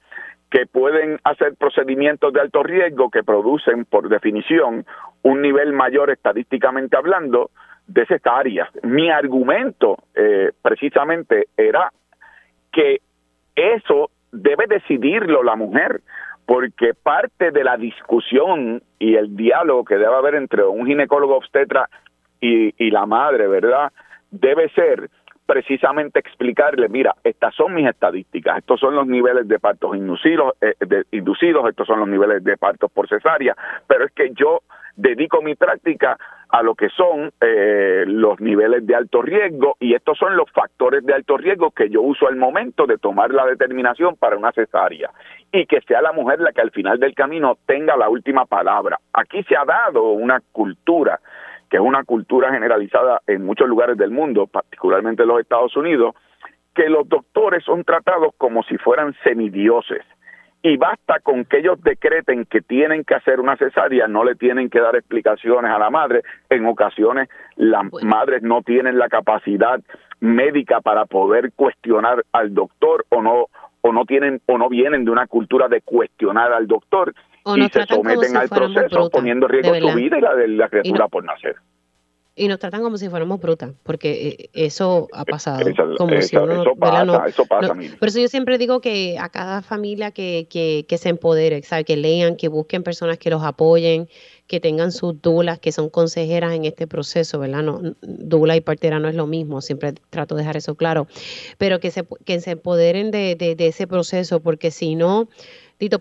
[0.50, 4.86] que pueden hacer procedimientos de alto riesgo que producen, por definición,
[5.24, 7.50] un nivel mayor estadísticamente hablando
[7.94, 8.70] de cesáreas.
[8.82, 11.92] Mi argumento eh, precisamente era
[12.72, 13.02] que
[13.56, 16.02] eso debe decidirlo la mujer,
[16.46, 21.88] porque parte de la discusión y el diálogo que debe haber entre un ginecólogo obstetra
[22.42, 23.92] y, y la madre, ¿verdad?
[24.32, 25.10] Debe ser
[25.54, 30.74] precisamente explicarle, mira, estas son mis estadísticas, estos son los niveles de partos inducidos, eh,
[30.80, 34.62] de, inducidos, estos son los niveles de partos por cesárea, pero es que yo
[34.96, 36.18] dedico mi práctica
[36.50, 41.06] a lo que son eh, los niveles de alto riesgo y estos son los factores
[41.06, 45.12] de alto riesgo que yo uso al momento de tomar la determinación para una cesárea
[45.52, 49.00] y que sea la mujer la que al final del camino tenga la última palabra.
[49.14, 51.20] Aquí se ha dado una cultura
[51.74, 56.14] que es una cultura generalizada en muchos lugares del mundo, particularmente en los Estados Unidos,
[56.76, 60.06] que los doctores son tratados como si fueran semidioses.
[60.62, 64.70] Y basta con que ellos decreten que tienen que hacer una cesárea, no le tienen
[64.70, 66.22] que dar explicaciones a la madre.
[66.48, 69.82] En ocasiones las madres no tienen la capacidad
[70.20, 73.48] médica para poder cuestionar al doctor o no
[73.82, 77.16] o no tienen o no vienen de una cultura de cuestionar al doctor
[77.46, 81.08] y se someten al proceso poniendo en riesgo su vida y la de la criatura
[81.08, 81.56] por nacer
[82.36, 85.64] y nos tratan como si fuéramos brutas, porque eh, eso ha pasado.
[85.98, 87.76] como si uno, eso pasa, eso pasa.
[88.00, 91.98] por eso yo siempre digo que a cada familia que, que, que se empodere, que
[91.98, 94.10] lean, que busquen personas que los apoyen,
[94.48, 97.62] que tengan sus dulas, que son consejeras en este proceso, ¿verdad?
[97.62, 101.08] No, dula y partera no es lo mismo, siempre trato de dejar eso claro,
[101.60, 105.30] pero que se, que se empoderen de, de, de ese proceso, porque si no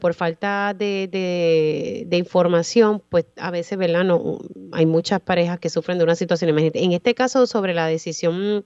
[0.00, 4.04] por falta de, información, pues a veces, ¿verdad?
[4.04, 4.38] No,
[4.72, 6.56] hay muchas parejas que sufren de una situación.
[6.58, 8.64] En este caso, sobre la decisión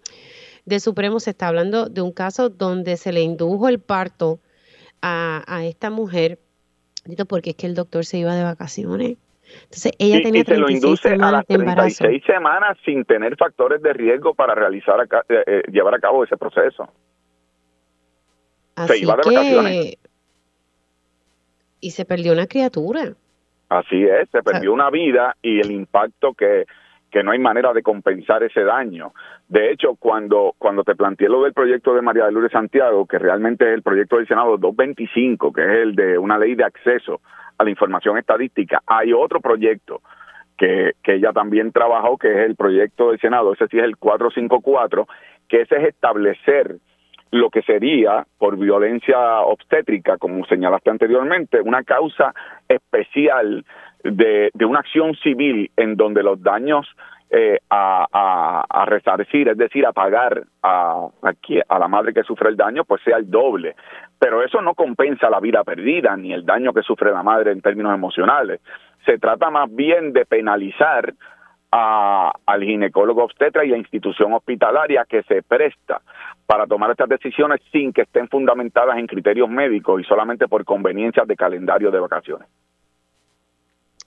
[0.64, 4.40] del Supremo, se está hablando de un caso donde se le indujo el parto
[5.02, 6.38] a, esta mujer
[7.28, 9.16] porque es que el doctor se iba de vacaciones.
[9.62, 13.92] Entonces ella tenía y se lo induce a las 36 semanas sin tener factores de
[13.92, 16.88] riesgo para realizar eh, eh, llevar a cabo ese proceso.
[18.74, 19.96] Así se iba de vacaciones.
[21.80, 23.14] Y se perdió una criatura.
[23.68, 26.66] Así es, se perdió una vida y el impacto que,
[27.10, 29.12] que no hay manera de compensar ese daño.
[29.48, 33.18] De hecho, cuando, cuando te planteé lo del proyecto de María de Lourdes Santiago, que
[33.18, 37.20] realmente es el proyecto del Senado 225, que es el de una ley de acceso
[37.58, 40.02] a la información estadística, hay otro proyecto
[40.56, 43.96] que, que ella también trabajó, que es el proyecto del Senado, ese sí es el
[43.96, 45.06] 454,
[45.48, 46.76] que ese es establecer
[47.30, 52.34] lo que sería, por violencia obstétrica, como señalaste anteriormente, una causa
[52.68, 53.64] especial
[54.04, 56.86] de, de una acción civil en donde los daños
[57.28, 61.08] eh, a, a, resarcir, es decir, a pagar a,
[61.68, 63.74] a, la madre que sufre el daño, pues sea el doble.
[64.18, 67.62] Pero eso no compensa la vida perdida ni el daño que sufre la madre en
[67.62, 68.60] términos emocionales.
[69.04, 71.14] Se trata más bien de penalizar
[71.70, 76.00] al ginecólogo obstetra y a la institución hospitalaria que se presta
[76.46, 81.26] para tomar estas decisiones sin que estén fundamentadas en criterios médicos y solamente por conveniencias
[81.26, 82.48] de calendario de vacaciones.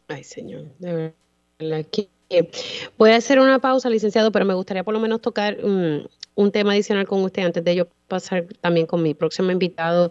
[0.08, 1.14] Ay, señor, de verdad
[2.98, 5.58] voy a hacer una pausa, licenciado, pero me gustaría por lo menos tocar
[6.40, 10.10] un, tema adicional con usted antes de yo pasar también con mi próximo invitado.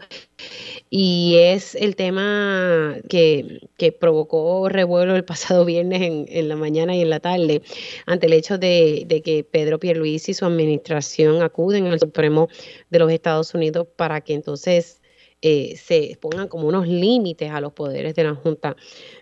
[0.91, 3.61] Y es el tema que,
[4.01, 7.63] provocó revuelo el pasado viernes en, en, la mañana y en la tarde,
[8.07, 12.49] ante el hecho de, de que Pedro Pierluisi y su administración acuden al Supremo
[12.91, 15.01] de los Estados Unidos para que entonces
[15.43, 18.77] eh, se pongan como unos límites a los poderes de la Junta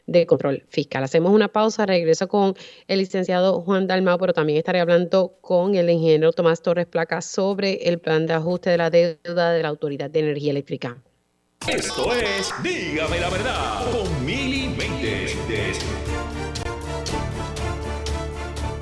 [0.07, 1.05] de Control Fiscal.
[1.05, 2.55] Hacemos una pausa, regreso con
[2.89, 7.89] el licenciado Juan Dalmao, pero también estaré hablando con el ingeniero Tomás Torres Placa sobre
[7.89, 10.99] el plan de ajuste de la deuda de la Autoridad de Energía Eléctrica.
[11.69, 14.69] Esto es Dígame la verdad con Mili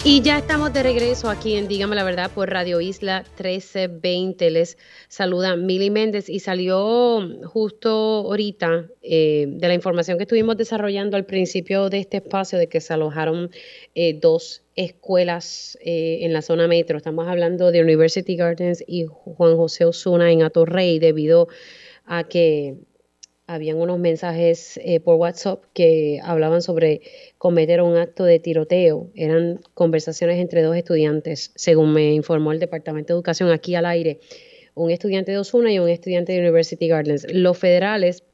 [0.07, 4.51] Y ya estamos de regreso aquí en Dígame la Verdad por Radio Isla 1320.
[4.51, 4.77] Les
[5.09, 11.25] saluda Mili Méndez y salió justo ahorita eh, de la información que estuvimos desarrollando al
[11.25, 13.51] principio de este espacio de que se alojaron
[13.95, 16.99] eh, dos escuelas eh, en la zona metro.
[16.99, 21.49] Estamos hablando de University Gardens y Juan José Osuna en Atorrey debido
[22.05, 22.77] a que
[23.47, 27.03] habían unos mensajes eh, por WhatsApp que hablaban sobre
[27.39, 29.11] cometer un acto de tiroteo.
[29.15, 34.21] Eran conversaciones entre dos estudiantes, según me informó el Departamento de Educación aquí al aire,
[34.75, 37.27] un estudiante de Osuna y un estudiante de University Gardens.
[37.33, 38.25] Los federales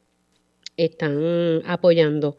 [0.76, 2.38] están apoyando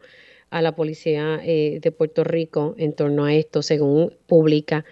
[0.50, 4.84] a la policía eh, de Puerto Rico en torno a esto, según publica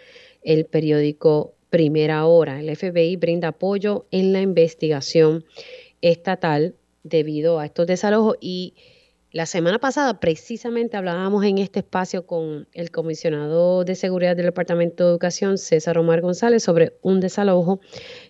[0.43, 2.61] el periódico Primera Hora.
[2.61, 5.45] El FBI brinda apoyo en la investigación
[6.01, 8.75] estatal debido a estos desalojos y
[9.33, 15.05] la semana pasada precisamente hablábamos en este espacio con el comisionado de seguridad del Departamento
[15.05, 17.81] de Educación, César Omar González, sobre un desalojo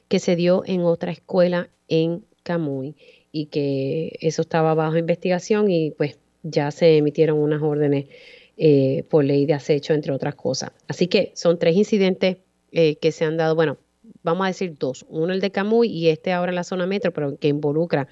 [0.08, 2.96] que se dio en otra escuela en Camuy
[3.32, 8.06] y que eso estaba bajo investigación y pues ya se emitieron unas órdenes
[8.58, 10.72] eh, por ley de acecho, entre otras cosas.
[10.86, 12.36] Así que son tres incidentes
[12.72, 13.78] eh, que se han dado, bueno,
[14.22, 17.10] vamos a decir dos, uno el de Camuy y este ahora en la zona metro,
[17.12, 18.06] pero que involucra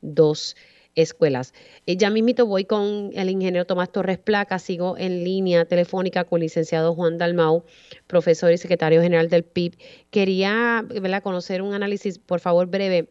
[0.00, 0.56] dos
[0.96, 1.52] escuelas.
[1.86, 6.38] Eh, ya mismito voy con el ingeniero Tomás Torres Placa, sigo en línea telefónica con
[6.38, 7.64] el licenciado Juan Dalmau,
[8.06, 9.76] profesor y secretario general del PIB.
[10.10, 10.84] Quería
[11.22, 13.10] conocer un análisis, por favor, breve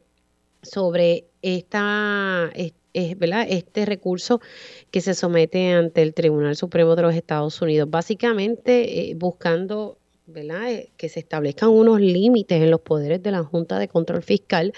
[0.63, 2.51] sobre esta,
[2.93, 4.41] este recurso
[4.89, 9.99] que se somete ante el Tribunal Supremo de los Estados Unidos, básicamente eh, buscando
[10.33, 14.73] eh, que se establezcan unos límites en los poderes de la Junta de Control Fiscal,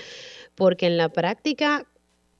[0.55, 1.87] porque en la práctica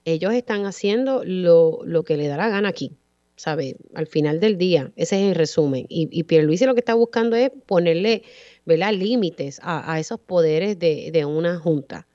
[0.08, 2.98] ellos están haciendo lo, lo que le da la gana aquí,
[3.36, 3.76] ¿sabe?
[3.94, 5.86] Al final del día, ese es el resumen.
[5.90, 8.24] Y, y Pierluisi lo que está buscando es ponerle,
[8.66, 12.08] ¿verdad?, límites a, esos poderes de, una junta.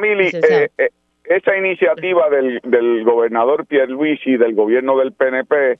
[0.00, 0.88] Mira, eh, eh,
[1.24, 5.78] esa iniciativa del, del gobernador Pierluisi del gobierno del PNP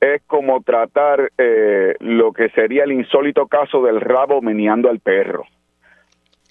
[0.00, 5.44] es como tratar eh, lo que sería el insólito caso del rabo meneando al perro.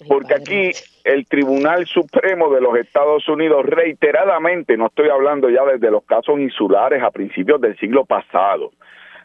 [0.06, 0.70] Porque aquí
[1.04, 6.38] el Tribunal Supremo de los Estados Unidos reiteradamente, no estoy hablando ya desde los casos
[6.38, 8.70] insulares a principios del siglo pasado,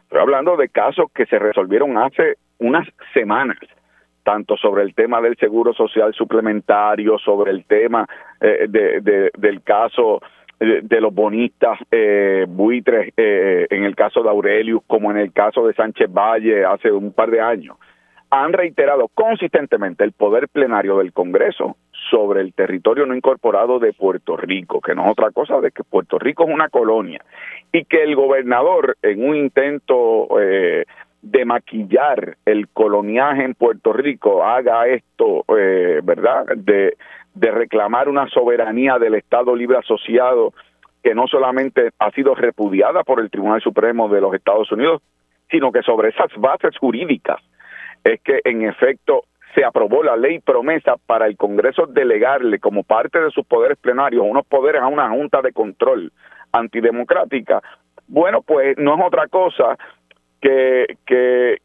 [0.04, 3.58] estoy hablando de casos que se resolvieron hace unas semanas,
[4.24, 8.08] tanto sobre el tema del seguro social suplementario, sobre el tema
[8.42, 10.22] eh, de, del caso
[10.60, 15.68] de, los bonistas eh, buitres, eh, en el caso de Aurelius, como en el caso
[15.68, 17.78] de Sánchez Valle hace un par de años
[18.34, 21.78] han reiterado consistentemente el poder plenario del Congreso
[22.10, 25.84] sobre el territorio no incorporado de Puerto Rico, que no es otra cosa de que
[25.84, 27.24] Puerto Rico es una colonia
[27.72, 30.86] y que el gobernador en un intento eh,
[31.22, 36.46] de maquillar el coloniaje en Puerto Rico haga esto, eh, ¿verdad?
[36.56, 36.98] De,
[37.36, 40.54] de reclamar una soberanía del Estado Libre Asociado
[41.04, 45.04] que no solamente ha sido repudiada por el Tribunal Supremo de los Estados Unidos,
[45.52, 47.40] sino que sobre esas bases jurídicas
[48.04, 49.24] es que en efecto
[49.56, 54.26] se aprobó la ley promesa para el Congreso delegarle como parte de sus poderes plenarios
[54.28, 56.12] unos poderes a una junta de control
[56.52, 57.62] antidemocrática.
[58.08, 59.78] Bueno, pues no es otra cosa
[60.42, 61.58] que, que,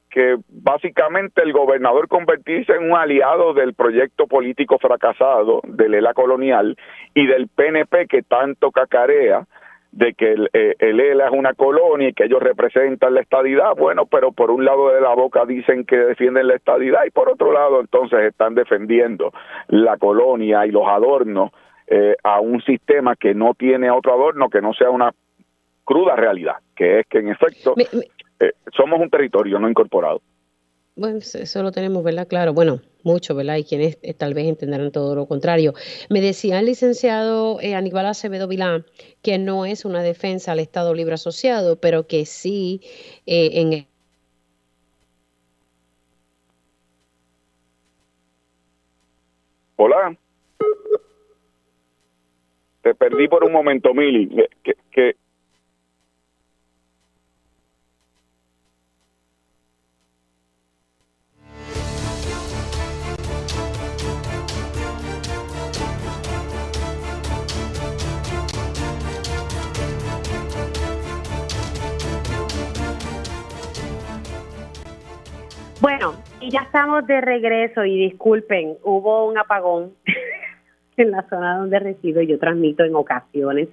[0.49, 6.77] básicamente el gobernador convertirse en un aliado del proyecto político fracasado del ELA colonial
[7.15, 9.47] y del PNP que tanto cacarea
[9.93, 13.75] de que el, eh, el, ELA es una colonia y que ellos representan la estadidad,
[13.77, 17.29] bueno, pero por un lado de la boca dicen que defienden la estadidad y por
[17.29, 19.33] otro lado entonces están defendiendo
[19.69, 21.51] la colonia y los adornos
[21.87, 25.13] eh, a un sistema que no tiene otro adorno que no sea una
[25.85, 27.75] cruda realidad, que es que en efecto
[28.41, 30.21] eh, somos un territorio no incorporado.
[30.99, 32.27] Bueno, eso lo tenemos, ¿verdad?
[32.27, 33.57] Claro, bueno, mucho, ¿verdad?
[33.57, 35.73] Y quienes eh, tal vez entenderán todo lo contrario.
[36.11, 38.85] Me decía el licenciado eh, Aníbal Acevedo Vilán
[39.23, 42.81] que no es una defensa al Estado Libre Asociado, pero que sí
[43.27, 43.87] eh, en
[49.77, 50.19] Hola.
[52.83, 54.29] Te perdí por un momento, Mili.
[54.65, 55.15] Que, que,
[75.81, 79.93] Bueno, y ya estamos de regreso y disculpen, hubo un apagón
[80.97, 82.21] en la zona donde resido.
[82.23, 83.69] Yo transmito en ocasiones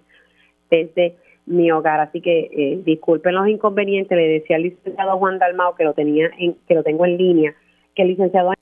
[0.69, 1.15] desde
[1.47, 4.15] mi hogar, así que eh, disculpen los inconvenientes.
[4.15, 7.55] Le decía al licenciado Juan Dalmao que lo tenía, en, que lo tengo en línea,
[7.95, 8.53] que el licenciado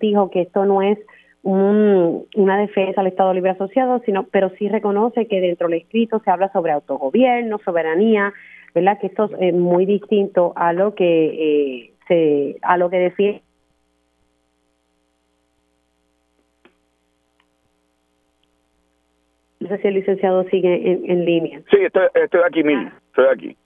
[0.00, 0.98] dijo que esto no es
[1.42, 6.20] un, una defensa al Estado Libre Asociado, sino, pero sí reconoce que dentro del escrito
[6.24, 8.32] se habla sobre autogobierno, soberanía,
[8.74, 8.98] ¿verdad?
[8.98, 11.92] Que esto es muy distinto a lo que eh,
[12.62, 13.40] a lo que decía
[19.60, 21.60] No sé si el licenciado sigue en, línea.
[21.70, 23.56] Sí, estoy, estoy aquí, mismo, estoy aquí.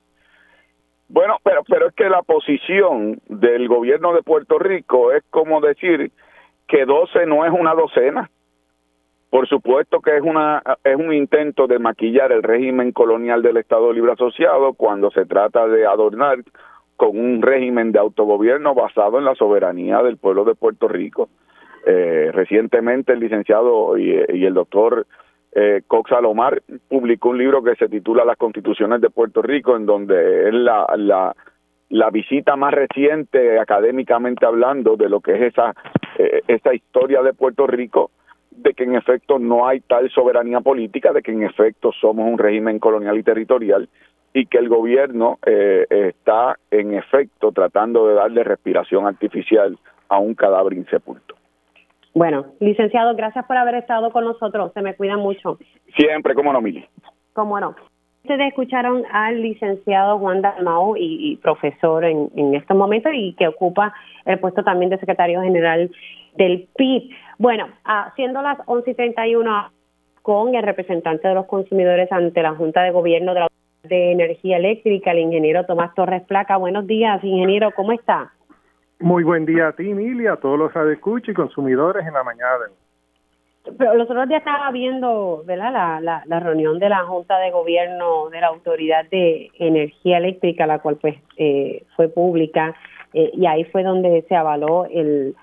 [1.09, 6.11] Bueno, pero, pero es que la posición del gobierno de Puerto Rico es como decir
[6.67, 8.31] que 12 no es una docena.
[9.29, 13.93] Por supuesto que es una es un intento de maquillar el régimen colonial del Estado
[13.93, 16.39] Libre Asociado cuando se trata de adornar
[17.03, 21.29] con un régimen de autogobierno basado en la soberanía del pueblo de Puerto Rico.
[21.85, 25.09] Eh, recientemente el licenciado y, el doctor
[25.51, 29.85] eh, Cox Alomar publicó un libro que se titula Las Constituciones de Puerto Rico, en
[29.85, 31.35] donde es la, la,
[31.89, 35.75] la visita más reciente académicamente hablando de lo que es esa,
[36.19, 38.13] eh, esa historia de Puerto Rico,
[38.53, 42.39] de que en efecto no hay tal soberanía política, de que en efecto somos un
[42.39, 43.89] régimen colonial y territorial
[44.35, 49.79] y que el gobierno eh, está en efecto tratando de darle respiración artificial
[50.09, 51.35] a un cadáver insepulto.
[52.15, 54.73] Bueno, licenciado, gracias por haber estado con nosotros.
[54.75, 55.59] Se me cuida mucho.
[55.97, 56.85] Siempre, como no, Mili.
[57.33, 57.75] Cómo no.
[58.23, 63.93] Ustedes escucharon al licenciado Juan Dalmao y, profesor en, en estos momentos y que ocupa
[64.25, 65.91] el puesto también de secretario general
[66.37, 67.11] del PIB.
[67.39, 67.69] Bueno,
[68.15, 69.71] siendo las 11.31
[70.23, 73.49] con el representante de los consumidores ante la Junta de Gobierno de la
[73.83, 76.57] de Energía Eléctrica, el ingeniero Tomás Torres Placa.
[76.57, 78.33] Buenos días, ingeniero, ¿cómo está?
[79.01, 82.71] Muy buen día a ti, Emilia, a todos los radioescuchos y consumidores en la mañana
[83.77, 85.73] Pero los otros días estaba viendo ¿verdad?
[85.73, 90.65] La, la, la, reunión de la Junta de Gobierno de la Autoridad de Energía Eléctrica,
[90.65, 92.77] la cual pues eh, fue pública,
[93.13, 95.35] eh, y ahí fue donde se avaló el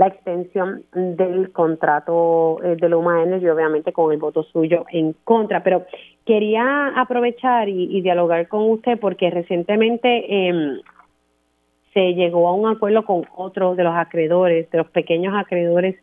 [0.00, 5.62] la extensión del contrato eh, de Luma Energy, obviamente con el voto suyo en contra.
[5.62, 5.84] Pero
[6.26, 10.80] quería aprovechar y, dialogar con usted porque recientemente eh,
[11.92, 15.96] se llegó a un acuerdo con otros de los acreedores, de los pequeños acreedores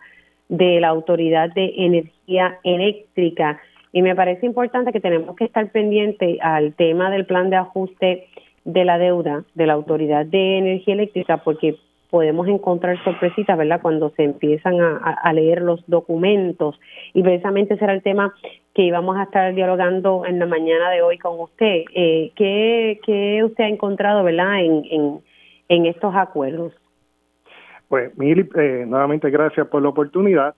[0.50, 3.60] de la Autoridad de Energía Eléctrica.
[3.94, 8.28] Y me parece importante que tenemos que estar pendiente al tema del plan de ajuste
[8.66, 11.78] de la deuda de la Autoridad de Energía Eléctrica, porque
[12.10, 13.82] podemos encontrar sorpresitas, ¿verdad?
[13.82, 16.80] Cuando se empiezan a, leer los documentos.
[17.14, 18.34] Y precisamente será el tema
[18.74, 21.84] que íbamos a estar dialogando en la mañana de hoy con usted.
[21.94, 24.60] Eh, ¿qué, ¿Qué usted ha encontrado, ¿verdad?
[24.62, 25.22] En, en,
[25.70, 26.74] en estos acuerdos.
[27.88, 30.56] Pues, Mili, eh, nuevamente gracias por la oportunidad.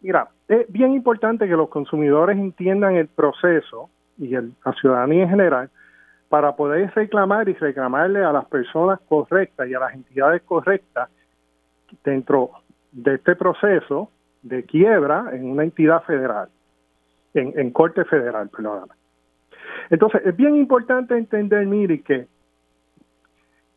[0.00, 3.88] Mira, es bien importante que los consumidores entiendan el proceso
[4.18, 5.70] y la ciudadanía en general
[6.28, 11.08] para poder reclamar y reclamarle a las personas correctas y a las entidades correctas
[12.02, 12.50] dentro
[12.92, 14.10] de este proceso
[14.42, 16.48] de quiebra en una entidad federal,
[17.34, 18.88] en, corte federal, perdón.
[19.90, 22.26] Entonces, es bien importante entender, Miri, que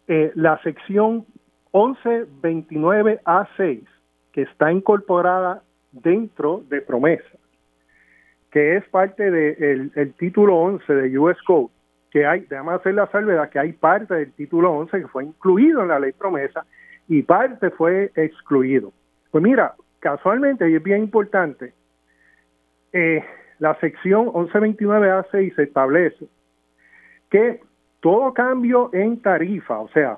[0.07, 1.26] eh, la sección
[1.72, 3.84] 1129A6,
[4.32, 7.26] que está incorporada dentro de promesa,
[8.52, 11.72] que es parte del el título 11 de US Code,
[12.11, 15.81] que hay, déjame hacer la salvedad, que hay parte del título 11 que fue incluido
[15.81, 16.65] en la ley promesa
[17.07, 18.93] y parte fue excluido.
[19.31, 21.73] Pues mira, casualmente, y es bien importante,
[22.93, 23.23] eh,
[23.59, 26.27] la sección 1129A6 establece
[27.29, 27.61] que
[27.99, 30.17] todo cambio en tarifa, o sea,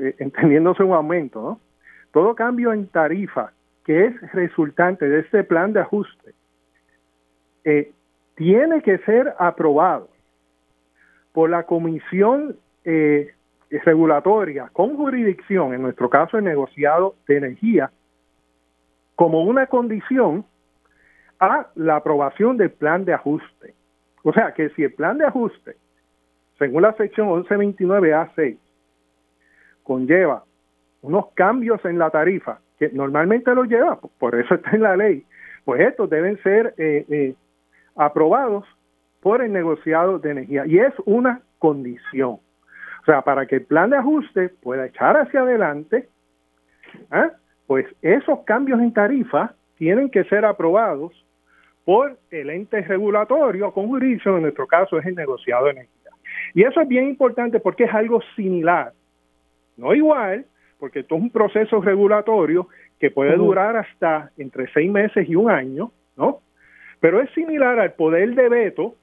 [0.00, 1.60] eh, entendiéndose un aumento, ¿no?
[2.12, 3.52] Todo cambio en tarifa
[3.84, 6.34] que es resultante de este plan de ajuste
[7.64, 7.92] eh,
[8.34, 10.08] tiene que ser aprobado
[11.38, 13.32] por la Comisión eh,
[13.70, 17.92] Regulatoria con jurisdicción, en nuestro caso el negociado de energía,
[19.14, 20.44] como una condición
[21.38, 23.74] a la aprobación del plan de ajuste.
[24.24, 25.76] O sea que si el plan de ajuste,
[26.58, 28.58] según la sección 1129A6,
[29.84, 30.42] conlleva
[31.02, 35.24] unos cambios en la tarifa que normalmente lo lleva, por eso está en la ley,
[35.64, 37.34] pues estos deben ser eh, eh,
[37.94, 38.64] aprobados
[39.20, 40.64] por el negociado de energía.
[40.66, 42.38] Y es una condición.
[43.02, 46.08] O sea, para que el plan de ajuste pueda echar hacia adelante,
[47.10, 47.30] ¿ah?
[47.66, 51.12] pues esos cambios en tarifa tienen que ser aprobados
[51.84, 56.10] por el ente regulatorio con jurisdicción, en nuestro caso es el negociado de energía.
[56.52, 58.92] Y eso es bien importante porque es algo similar,
[59.76, 60.44] no igual,
[60.78, 62.68] porque esto es un proceso regulatorio
[62.98, 66.40] que puede durar hasta entre seis meses y un año, ¿no?
[67.00, 68.96] Pero es similar al poder de veto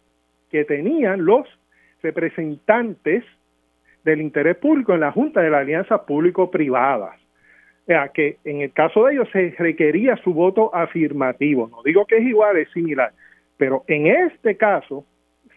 [0.51, 1.47] que tenían los
[2.01, 3.23] representantes
[4.03, 7.19] del interés público en la Junta de las Alianzas Público-Privadas.
[7.83, 11.67] O sea, que en el caso de ellos se requería su voto afirmativo.
[11.67, 13.11] No digo que es igual, es similar.
[13.57, 15.05] Pero en este caso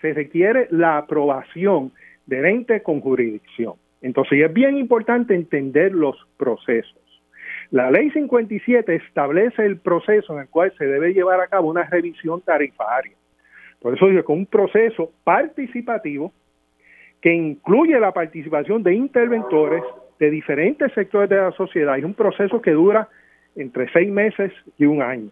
[0.00, 1.92] se requiere la aprobación
[2.26, 3.74] del ente con jurisdicción.
[4.02, 6.96] Entonces es bien importante entender los procesos.
[7.70, 11.84] La ley 57 establece el proceso en el cual se debe llevar a cabo una
[11.84, 13.12] revisión tarifaria.
[13.80, 16.32] Por eso digo que un proceso participativo
[17.20, 19.82] que incluye la participación de interventores
[20.18, 21.98] de diferentes sectores de la sociedad.
[21.98, 23.08] Es un proceso que dura
[23.56, 25.30] entre seis meses y un año.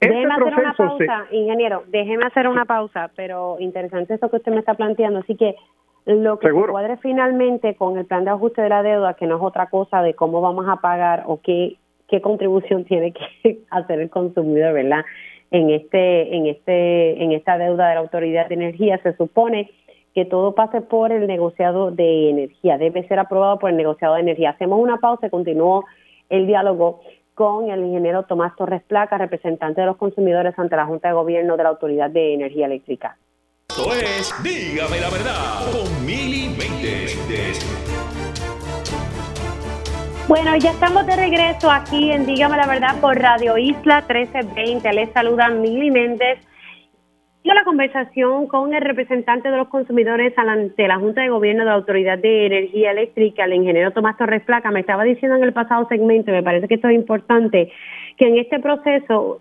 [0.00, 4.52] Este déjeme hacer una pausa, ingeniero, déjeme hacer una pausa, pero interesante eso que usted
[4.52, 5.20] me está planteando.
[5.20, 5.56] Así que
[6.04, 9.36] lo que se cuadre finalmente con el plan de ajuste de la deuda, que no
[9.36, 11.76] es otra cosa de cómo vamos a pagar o qué,
[12.08, 15.04] qué contribución tiene que hacer el consumidor, ¿verdad?
[15.50, 19.70] En este, en este, en esta deuda de la Autoridad de Energía, se supone
[20.14, 24.22] que todo pase por el negociado de energía, debe ser aprobado por el negociado de
[24.22, 24.50] energía.
[24.50, 25.84] Hacemos una pausa y continuó
[26.28, 27.00] el diálogo
[27.34, 31.56] con el ingeniero Tomás Torres Placa, representante de los consumidores ante la Junta de Gobierno
[31.56, 33.16] de la Autoridad de Energía Eléctrica.
[33.68, 36.48] Esto es Dígame la verdad con Mili
[40.28, 44.92] Bueno, ya estamos de regreso aquí en Dígame la verdad por Radio Isla 1320.
[44.92, 46.38] Les saluda Mili Méndez.
[47.42, 51.70] Y la conversación con el representante de los consumidores ante la Junta de Gobierno de
[51.70, 55.54] la Autoridad de Energía Eléctrica, el ingeniero Tomás Torres Placa, me estaba diciendo en el
[55.54, 57.72] pasado segmento, me parece que esto es importante,
[58.18, 59.38] que en este proceso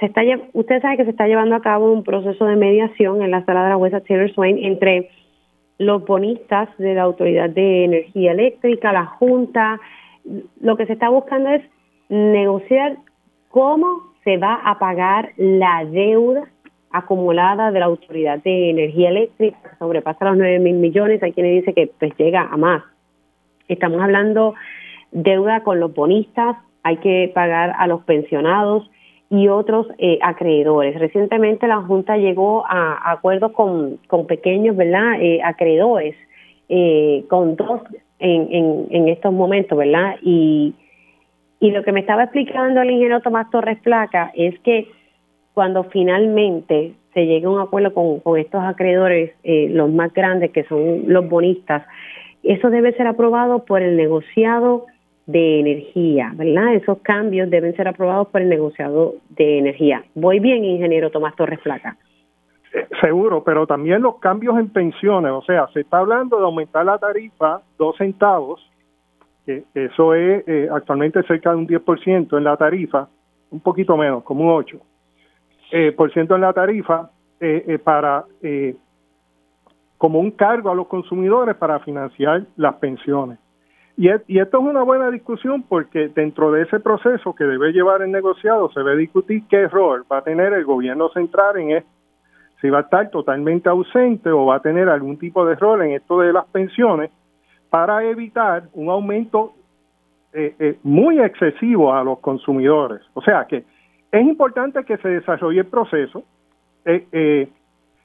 [0.00, 0.22] se está,
[0.54, 3.64] usted sabe que se está llevando a cabo un proceso de mediación en la sala
[3.64, 5.10] de la West Taylor Swain entre
[5.76, 9.78] los bonistas de la Autoridad de Energía Eléctrica, la Junta.
[10.60, 11.62] Lo que se está buscando es
[12.08, 12.96] negociar
[13.48, 16.44] cómo se va a pagar la deuda
[16.90, 21.22] acumulada de la Autoridad de Energía Eléctrica, que sobrepasa los 9 mil millones.
[21.22, 22.82] Hay quien dice que pues llega a más.
[23.68, 24.54] Estamos hablando
[25.12, 28.90] deuda con los bonistas, hay que pagar a los pensionados,
[29.30, 30.98] y otros eh, acreedores.
[30.98, 35.20] Recientemente la Junta llegó a, acuerdos con, con, pequeños ¿verdad?
[35.20, 36.14] Eh, acreedores,
[36.68, 37.82] eh, con dos
[38.18, 40.16] en, en, estos momentos, ¿verdad?
[40.22, 40.74] Y,
[41.60, 44.88] y lo que me estaba explicando el ingeniero Tomás Torres Placa es que
[45.54, 50.50] cuando finalmente se llegue a un acuerdo con, con estos acreedores, eh, los más grandes,
[50.50, 51.84] que son los bonistas,
[52.42, 54.86] eso debe ser aprobado por el negociado
[55.26, 56.74] de energía, ¿verdad?
[56.74, 60.04] Esos cambios deben ser aprobados por el negociado de energía.
[60.14, 61.96] Voy bien, ingeniero Tomás Torres Placa.
[63.06, 66.84] Eh, seguro, pero también los cambios en pensiones, o sea, se está hablando de aumentar
[66.84, 68.60] la tarifa dos centavos,
[69.44, 73.08] que eso es eh, actualmente cerca de un 10% en la tarifa,
[73.50, 74.78] un poquito menos, como un 8
[75.72, 77.10] eh, por ciento en la tarifa
[77.40, 78.24] eh, para
[79.98, 83.38] como un cargo a los consumidores para financiar las pensiones.
[83.96, 88.12] Y, esto es una buena discusión porque dentro de ese proceso que debe llevar el
[88.12, 91.95] negociado se debe discutir qué rol va a tener el gobierno central en esto.
[92.60, 95.92] Si va a estar totalmente ausente o va a tener algún tipo de rol en
[95.92, 97.10] esto de las pensiones
[97.70, 99.52] para evitar un aumento
[100.32, 103.02] eh, eh, muy excesivo a los consumidores.
[103.14, 103.64] O sea que
[104.12, 106.24] es importante que se desarrolle el proceso.
[106.84, 107.48] Eh,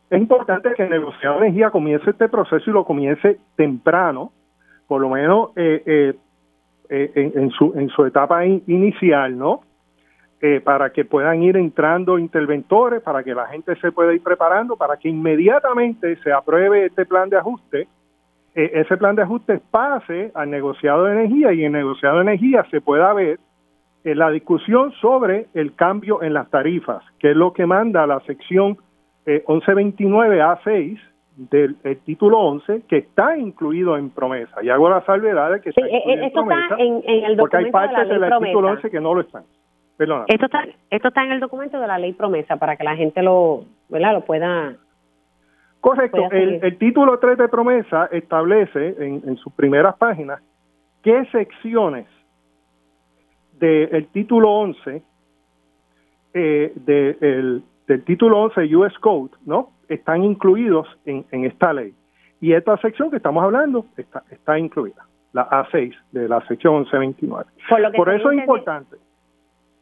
[0.10, 4.32] es importante que el negociado de energía comience este proceso y lo comience temprano,
[4.88, 6.18] por lo menos en,
[6.90, 9.61] en, su, en su etapa inicial, ¿no?
[10.63, 14.97] Para que puedan ir entrando interventores, para que la gente se pueda ir preparando, para
[14.97, 17.88] que inmediatamente se apruebe este plan de ajuste
[18.53, 22.23] eh, ese plan de ajuste pase al negociado de energía y en el negociado de
[22.23, 23.39] energía se pueda ver
[24.03, 28.19] eh, la discusión sobre el cambio en las tarifas, que es lo que manda la
[28.22, 28.77] sección
[29.26, 30.99] 1129A6 eh,
[31.38, 34.61] del título 11, que está incluido en promesa.
[34.61, 38.22] Y hago la salvedad de que está en promesa, en, el porque hay partes del
[38.41, 39.43] título 11 que no lo están.
[40.02, 40.26] Perdona.
[40.30, 43.22] Esto está, esto está en el documento de la ley promesa para que la gente
[43.22, 44.14] lo, ¿verdad?
[44.14, 44.76] lo pueda
[45.80, 46.28] Correcto.
[46.32, 50.41] El, título 3 de promesa establece en, sus primeras páginas
[51.03, 52.07] qué secciones
[53.60, 55.03] del título 11
[56.34, 61.94] eh, del título 11 US Code no están incluidos en, esta ley.
[62.40, 67.52] Y esta sección que estamos hablando está, está incluida, la A6 de la sección 1129.
[67.69, 68.98] Por, por eso es importante.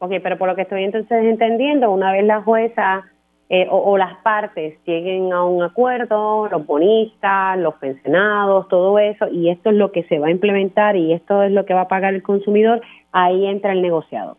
[0.02, 3.04] Ok, pero por lo que estoy entonces entendiendo, una vez la jueza
[3.50, 9.50] eh, o, las partes lleguen a un acuerdo, los bonistas, los pensionados, todo eso, y
[9.50, 11.88] esto es lo que se va a implementar y esto es lo que va a
[11.88, 12.80] pagar el consumidor,
[13.12, 14.38] ahí entra el negociado.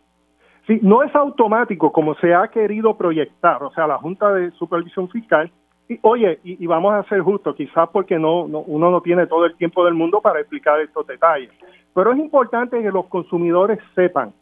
[0.66, 5.10] Sí, no es automático como se ha querido proyectar, o sea, la Junta de Supervisión
[5.10, 5.52] Fiscal,
[5.88, 9.46] y, oye, y, vamos a ser justos, quizás porque no, no, uno no tiene todo
[9.46, 11.52] el tiempo del mundo para explicar estos detalles,
[11.94, 14.34] pero es importante que los consumidores sepan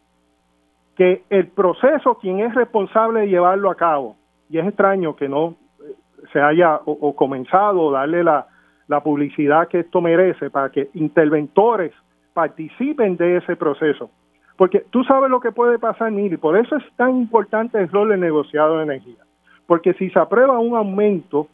[0.99, 4.17] que el proceso, quien es responsable de llevarlo a cabo,
[4.49, 5.93] y es extraño que no eh,
[6.33, 8.45] se haya o, comenzado o darle la,
[9.01, 11.93] publicidad que esto merece para que interventores
[12.33, 14.11] participen de ese proceso.
[14.57, 18.09] Porque tú sabes lo que puede pasar, Nili, por eso es tan importante el rol
[18.09, 19.23] del negociado de energía.
[19.67, 21.47] Porque si se aprueba un aumento,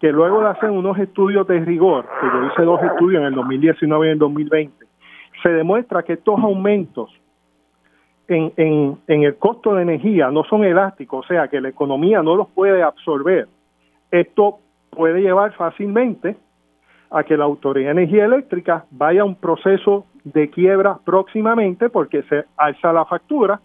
[0.00, 3.34] que luego de hacer unos estudios de rigor, que yo hice dos estudios en el
[3.36, 4.84] 2019 y en el 2020,
[5.42, 7.10] se demuestra que estos aumentos
[8.28, 8.52] en,
[9.06, 12.48] en, el costo de energía no son elásticos, o sea que la economía no los
[12.48, 13.48] puede absorber.
[14.10, 14.58] Esto
[14.90, 16.36] puede llevar fácilmente
[17.10, 22.22] a que la Autoridad de Energía Eléctrica vaya a un proceso de quiebra próximamente porque
[22.24, 23.60] se alza la factura,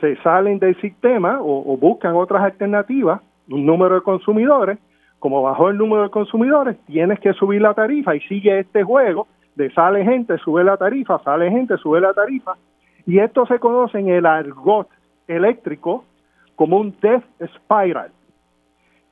[0.00, 4.78] se salen del sistema o, buscan otras alternativas, un número de consumidores,
[5.18, 9.26] como bajó el número de consumidores, tienes que subir la tarifa y sigue este juego
[9.54, 12.54] de sale gente, sube la tarifa, sale gente, sube la tarifa,
[13.06, 14.88] y esto se conoce en el argot
[15.26, 16.04] eléctrico
[16.56, 17.24] como un death
[17.54, 18.10] spiral,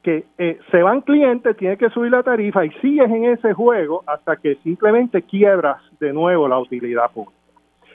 [0.02, 4.02] que eh, se van clientes, tienes que subir la tarifa y sigues en ese juego
[4.06, 7.36] hasta que simplemente quiebras de nuevo la utilidad pública.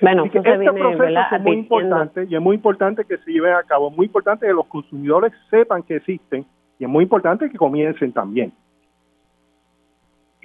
[0.01, 3.89] Bueno, este proceso es muy importante y es muy importante que se lleve a cabo,
[3.89, 6.45] es muy importante que los consumidores sepan que existen
[6.77, 8.51] y es muy importante que comiencen también.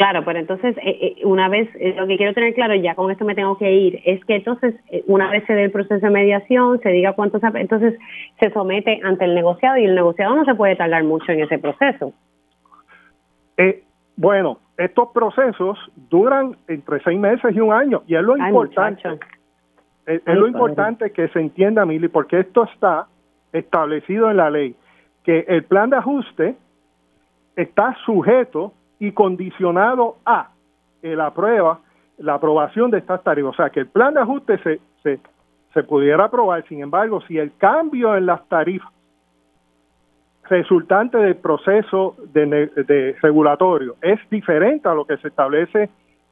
[0.01, 3.11] Claro, pero entonces, eh, eh, una vez, eh, lo que quiero tener claro, ya con
[3.11, 4.75] esto me tengo que ir, es que entonces,
[5.07, 7.99] una vez se dé el proceso de mediación, se diga cuántos, entonces
[8.41, 11.59] se somete ante el negociado y el negociado no se puede tardar mucho en ese
[11.59, 12.15] proceso.
[14.17, 15.79] bueno, estos procesos
[16.09, 19.19] duran entre seis meses y un año, y es lo importante.
[20.07, 23.07] Es, lo importante que se entienda, Mili, porque esto está
[23.53, 24.75] establecido en la ley,
[25.25, 26.57] que el plan de ajuste
[27.55, 30.51] está sujeto y condicionado a
[31.03, 31.81] la prueba,
[32.19, 33.55] la aprobación de estas tarifas.
[33.55, 35.19] O sea, que el plan de ajuste se, se,
[35.75, 38.93] se pudiera aprobar, sin embargo, si el cambio en las tarifas
[40.51, 45.89] resultante del proceso de, regulatorio es diferente a lo que se establece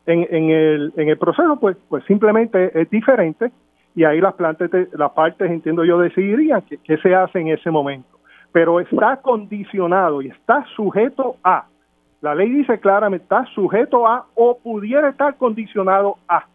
[0.07, 3.53] en, en, el, en el proceso, pues, pues simplemente es diferente
[3.95, 8.09] y ahí las, plantas, las partes, entiendo yo, decidirían qué se hace en ese momento.
[8.53, 11.67] Pero está condicionado y está sujeto a
[12.21, 16.47] la ley dice claramente, está sujeto a o pudiera estar condicionado a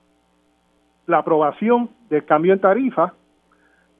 [1.07, 3.13] la aprobación del cambio en tarifa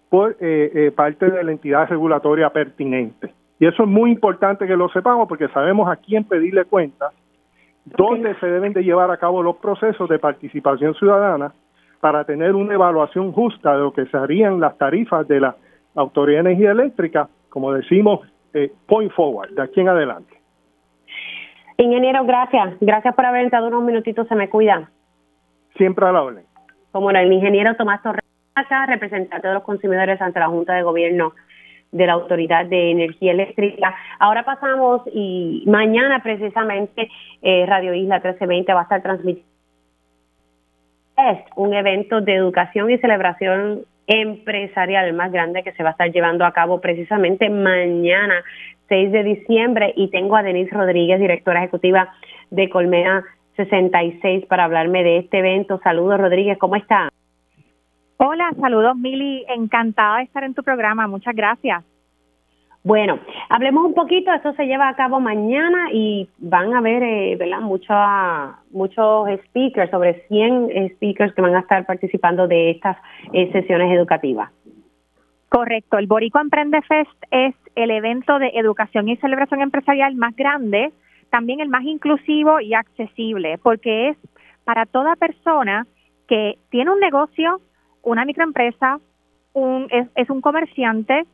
[0.10, 3.34] por eh, eh, parte de la entidad regulatoria pertinente.
[3.60, 7.14] Y eso es muy importante que lo sepamos porque sabemos a quién pedirle cuentas,
[7.86, 11.54] dónde se deben de llevar a cabo los procesos de participación ciudadana
[12.02, 15.56] para tener una evaluación justa de lo que serían las tarifas de la
[15.96, 18.20] Autoridad de Energía Eléctrica, como decimos,
[18.54, 20.43] eh, point forward, de aquí en adelante.
[21.84, 22.76] Ingeniero, gracias.
[22.80, 24.28] Gracias por haber entrado unos minutitos.
[24.28, 24.90] Se me cuida.
[25.78, 26.46] Siempre a la orden.
[26.92, 28.24] Como el ingeniero Tomás Torres,
[28.88, 31.34] representante de los consumidores ante la Junta de Gobierno
[31.92, 33.96] de la Autoridad de Energía Eléctrica.
[34.20, 37.10] Ahora pasamos y mañana precisamente
[37.42, 39.54] eh, Radio Isla 1320 va a estar transmitiendo
[41.56, 46.46] un evento de educación y celebración empresarial más grande que se va a estar llevando
[46.46, 48.44] a cabo precisamente mañana
[48.94, 52.14] 6 de diciembre y tengo a Denise Rodríguez, directora ejecutiva
[52.52, 53.24] de Colmena
[53.56, 55.80] 66 para hablarme de este evento.
[55.84, 57.10] Saludos Rodríguez, ¿cómo está?
[58.18, 61.84] Hola, saludos Mili, encantada de estar en tu programa, muchas gracias.
[62.84, 63.18] Bueno,
[63.50, 67.62] hablemos un poquito, esto se lleva a cabo mañana y van a haber, eh, ¿verdad?
[67.62, 72.98] muchos speakers, sobre 100 speakers que van a estar participando de estas
[73.32, 74.52] eh, sesiones educativas.
[75.50, 80.92] Correcto, el Boricua Emprende Fest es el evento de educación y celebración empresarial más grande,
[81.30, 84.18] también el más inclusivo y accesible, porque es
[84.64, 85.86] para toda persona
[86.28, 87.60] que tiene un negocio,
[88.02, 89.00] una microempresa,
[89.54, 91.26] un, es, un comerciante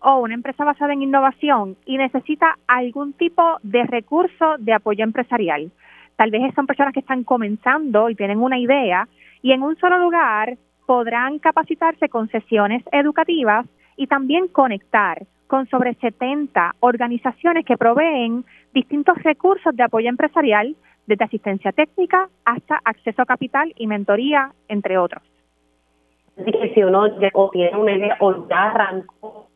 [0.00, 5.70] o una empresa basada en innovación y necesita algún tipo de recurso de apoyo empresarial.
[6.16, 9.08] Tal vez son personas que están comenzando y tienen una idea
[9.42, 10.56] y en un solo lugar
[10.86, 13.66] podrán capacitarse con sesiones educativas
[13.96, 20.76] y también conectar con sobre 70 organizaciones que proveen distintos recursos de apoyo empresarial,
[21.06, 25.22] desde asistencia técnica hasta acceso a capital y mentoría, entre otros.
[26.38, 27.10] Así que si uno
[27.50, 29.48] tiene una idea o ya arrancó,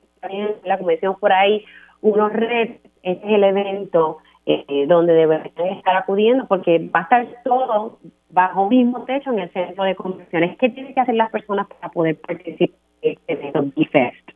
[0.65, 1.65] la convención por ahí,
[2.01, 7.27] unos redes, este es el evento eh, donde deberían estar acudiendo porque va a estar
[7.45, 7.99] todo
[8.31, 10.57] bajo un mismo techo en el centro de convenciones.
[10.59, 14.32] ¿Qué tienen que hacer las personas para poder participar en evento BIFEST?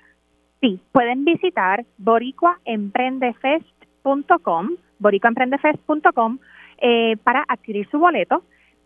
[0.60, 6.38] Sí, pueden visitar boricuaemprendefest.com, boricuaemprendefest.com
[6.78, 8.42] eh, para adquirir su boleto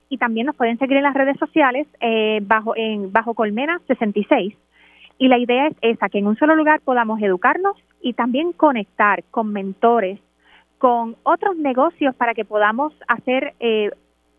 [0.09, 4.57] y también nos pueden seguir en las redes sociales eh, bajo en bajo Colmena 66.
[5.19, 9.23] Y la idea es esa, que en un solo lugar podamos educarnos y también conectar
[9.31, 10.19] con mentores,
[10.79, 13.91] con otros negocios para que podamos hacer eh,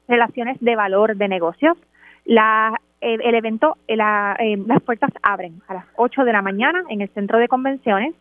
[0.08, 1.78] relaciones de valor de negocios.
[2.26, 7.10] La, el, evento, eh, las puertas abren a las 8 de la mañana en el
[7.10, 8.14] centro de convenciones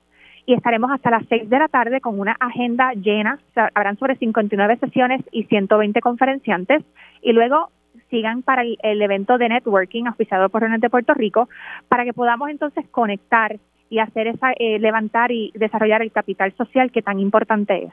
[0.46, 3.38] y estaremos hasta las 6 de la tarde con una agenda llena.
[3.74, 6.82] habrán sobre 59 sesiones y 120 conferenciantes
[7.22, 7.68] y luego
[8.08, 11.48] sigan para el, evento de networking auspiciado por Renet Puerto Rico
[11.88, 13.56] para que podamos entonces conectar
[13.88, 17.92] y hacer esa eh, levantar y desarrollar el capital social que tan importante es.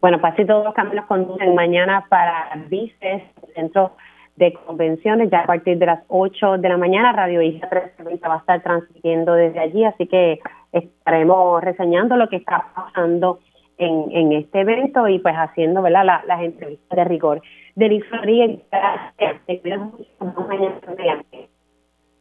[0.00, 3.22] Bueno, pues así todos los caminos conducen mañana para VICES,
[3.54, 3.96] Centro
[4.38, 8.34] de Convenciones, ya a partir de las 8 de la mañana, Radio Isla 330 va
[8.34, 10.40] a estar transmitiendo desde allí, así que
[10.72, 13.40] estaremos reseñando lo que está pasando
[13.78, 16.04] en, en este evento y pues haciendo ¿verdad?
[16.04, 17.42] La, las entrevistas de rigor.
[17.74, 19.46] Denise Rodríguez, gracias.
[19.46, 20.04] Te cuidas mucho.
[20.48, 21.22] Mañana.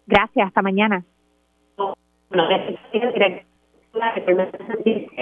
[0.05, 1.03] Gracias, hasta mañana.
[2.29, 2.43] Bueno,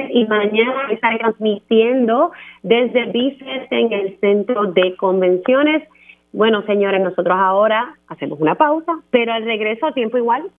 [0.09, 2.31] y mañana estaré transmitiendo
[2.63, 5.88] desde Bices en el centro de convenciones.
[6.36, 10.52] Bueno, señores, nosotros ahora hacemos una pausa, pero al regreso a tiempo igual